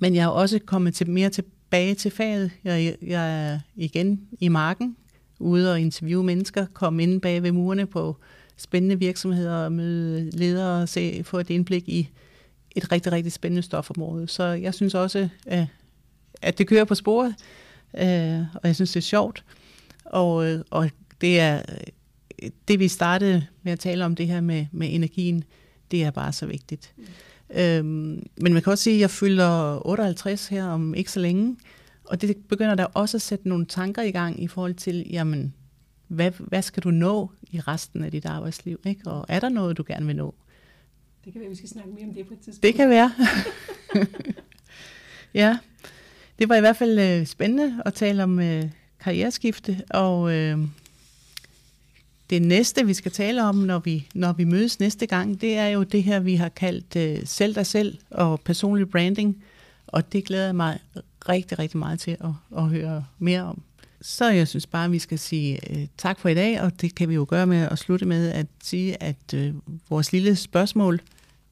men 0.00 0.14
jeg 0.14 0.22
er 0.22 0.28
også 0.28 0.58
kommet 0.66 0.94
til, 0.94 1.10
mere 1.10 1.30
tilbage 1.30 1.94
til 1.94 2.10
faget. 2.10 2.50
Jeg, 2.64 2.96
jeg 3.02 3.50
er 3.52 3.60
igen 3.76 4.20
i 4.40 4.48
marken, 4.48 4.96
ude 5.38 5.72
og 5.72 5.80
interviewe 5.80 6.24
mennesker, 6.24 6.66
komme 6.72 7.02
ind 7.02 7.20
bag 7.20 7.42
ved 7.42 7.52
murene 7.52 7.86
på 7.86 8.16
spændende 8.56 8.98
virksomheder 8.98 9.54
og 9.54 9.72
møde 9.72 10.30
ledere 10.30 10.82
og 10.82 10.88
se, 10.88 11.22
få 11.24 11.38
et 11.38 11.50
indblik 11.50 11.88
i 11.88 12.08
et 12.76 12.92
rigtig, 12.92 13.12
rigtig 13.12 13.32
spændende 13.32 13.62
stofområde. 13.62 14.28
Så 14.28 14.44
jeg 14.44 14.74
synes 14.74 14.94
også, 14.94 15.28
øh, 15.52 15.66
at 16.42 16.58
det 16.58 16.68
kører 16.68 16.84
på 16.84 16.94
sporet, 16.94 17.34
øh, 17.94 18.40
og 18.54 18.60
jeg 18.64 18.74
synes, 18.74 18.92
det 18.92 18.96
er 18.96 19.00
sjovt. 19.00 19.44
Og, 20.04 20.46
øh, 20.46 20.60
og 20.70 20.90
det 21.20 21.40
er 21.40 21.62
det, 22.68 22.78
vi 22.78 22.88
startede 22.88 23.46
med 23.62 23.72
at 23.72 23.78
tale 23.78 24.04
om, 24.04 24.14
det 24.14 24.26
her 24.26 24.40
med, 24.40 24.66
med 24.72 24.94
energien, 24.94 25.44
det 25.90 26.04
er 26.04 26.10
bare 26.10 26.32
så 26.32 26.46
vigtigt. 26.46 26.94
Øhm, 27.54 28.26
men 28.36 28.52
man 28.52 28.62
kan 28.62 28.70
også 28.70 28.84
sige, 28.84 28.94
at 28.94 29.00
jeg 29.00 29.10
fylder 29.10 29.86
58 29.86 30.46
her 30.48 30.64
om 30.64 30.94
ikke 30.94 31.10
så 31.10 31.20
længe, 31.20 31.56
og 32.04 32.20
det 32.20 32.36
begynder 32.48 32.74
der 32.74 32.84
også 32.84 33.16
at 33.16 33.22
sætte 33.22 33.48
nogle 33.48 33.66
tanker 33.66 34.02
i 34.02 34.10
gang 34.10 34.42
i 34.42 34.48
forhold 34.48 34.74
til, 34.74 35.06
jamen, 35.10 35.54
hvad, 36.08 36.30
hvad 36.38 36.62
skal 36.62 36.82
du 36.82 36.90
nå 36.90 37.30
i 37.50 37.60
resten 37.60 38.04
af 38.04 38.10
dit 38.10 38.26
arbejdsliv? 38.26 38.80
Ikke? 38.86 39.10
Og 39.10 39.26
er 39.28 39.40
der 39.40 39.48
noget, 39.48 39.76
du 39.76 39.84
gerne 39.86 40.06
vil 40.06 40.16
nå? 40.16 40.34
Det 41.24 41.32
kan 41.32 41.40
være, 41.40 41.50
vi 41.50 41.56
skal 41.56 41.68
snakke 41.68 41.90
mere 41.90 42.04
om 42.04 42.14
det 42.14 42.26
på 42.26 42.34
et 42.34 42.40
tidspunkt. 42.40 42.62
Det 42.62 42.74
kan 42.74 42.90
være. 42.90 43.12
ja, 45.42 45.58
det 46.38 46.48
var 46.48 46.56
i 46.56 46.60
hvert 46.60 46.76
fald 46.76 46.98
øh, 46.98 47.26
spændende 47.26 47.82
at 47.84 47.94
tale 47.94 48.22
om 48.22 48.40
øh, 48.40 48.64
karriereskifte, 49.00 49.82
og 49.90 50.32
øh, 50.32 50.58
det 52.30 52.42
næste, 52.42 52.86
vi 52.86 52.94
skal 52.94 53.12
tale 53.12 53.44
om, 53.44 53.54
når 53.54 53.78
vi, 53.78 54.08
når 54.14 54.32
vi 54.32 54.44
mødes 54.44 54.80
næste 54.80 55.06
gang, 55.06 55.40
det 55.40 55.56
er 55.56 55.66
jo 55.66 55.82
det 55.82 56.02
her, 56.02 56.20
vi 56.20 56.34
har 56.34 56.48
kaldt 56.48 56.96
uh, 56.96 57.26
selv 57.26 57.54
dig 57.54 57.66
selv 57.66 57.98
og 58.10 58.40
personlig 58.40 58.90
branding. 58.90 59.42
Og 59.86 60.12
det 60.12 60.24
glæder 60.24 60.44
jeg 60.44 60.56
mig 60.56 60.78
rigtig, 61.28 61.58
rigtig 61.58 61.78
meget 61.78 62.00
til 62.00 62.10
at, 62.10 62.30
at 62.56 62.64
høre 62.64 63.04
mere 63.18 63.42
om. 63.42 63.62
Så 64.00 64.30
jeg 64.30 64.48
synes 64.48 64.66
bare, 64.66 64.84
at 64.84 64.92
vi 64.92 64.98
skal 64.98 65.18
sige 65.18 65.58
uh, 65.70 65.76
tak 65.98 66.20
for 66.20 66.28
i 66.28 66.34
dag, 66.34 66.60
og 66.60 66.80
det 66.80 66.94
kan 66.94 67.08
vi 67.08 67.14
jo 67.14 67.26
gøre 67.28 67.46
med 67.46 67.68
at 67.70 67.78
slutte 67.78 68.06
med 68.06 68.32
at 68.32 68.46
sige, 68.62 69.02
at 69.02 69.34
uh, 69.34 69.54
vores 69.90 70.12
lille 70.12 70.36
spørgsmål 70.36 71.00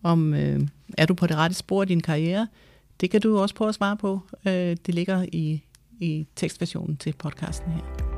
om, 0.02 0.32
uh, 0.32 0.66
er 0.98 1.06
du 1.06 1.14
på 1.14 1.26
det 1.26 1.36
rette 1.36 1.56
spor 1.56 1.82
i 1.82 1.86
din 1.86 2.00
karriere, 2.00 2.48
det 3.00 3.10
kan 3.10 3.20
du 3.20 3.38
også 3.38 3.54
prøve 3.54 3.68
at 3.68 3.74
svare 3.74 3.96
på. 3.96 4.20
Uh, 4.46 4.52
det 4.52 4.94
ligger 4.94 5.26
i, 5.32 5.62
i 6.00 6.26
tekstversionen 6.36 6.96
til 6.96 7.12
podcasten 7.12 7.72
her. 7.72 8.13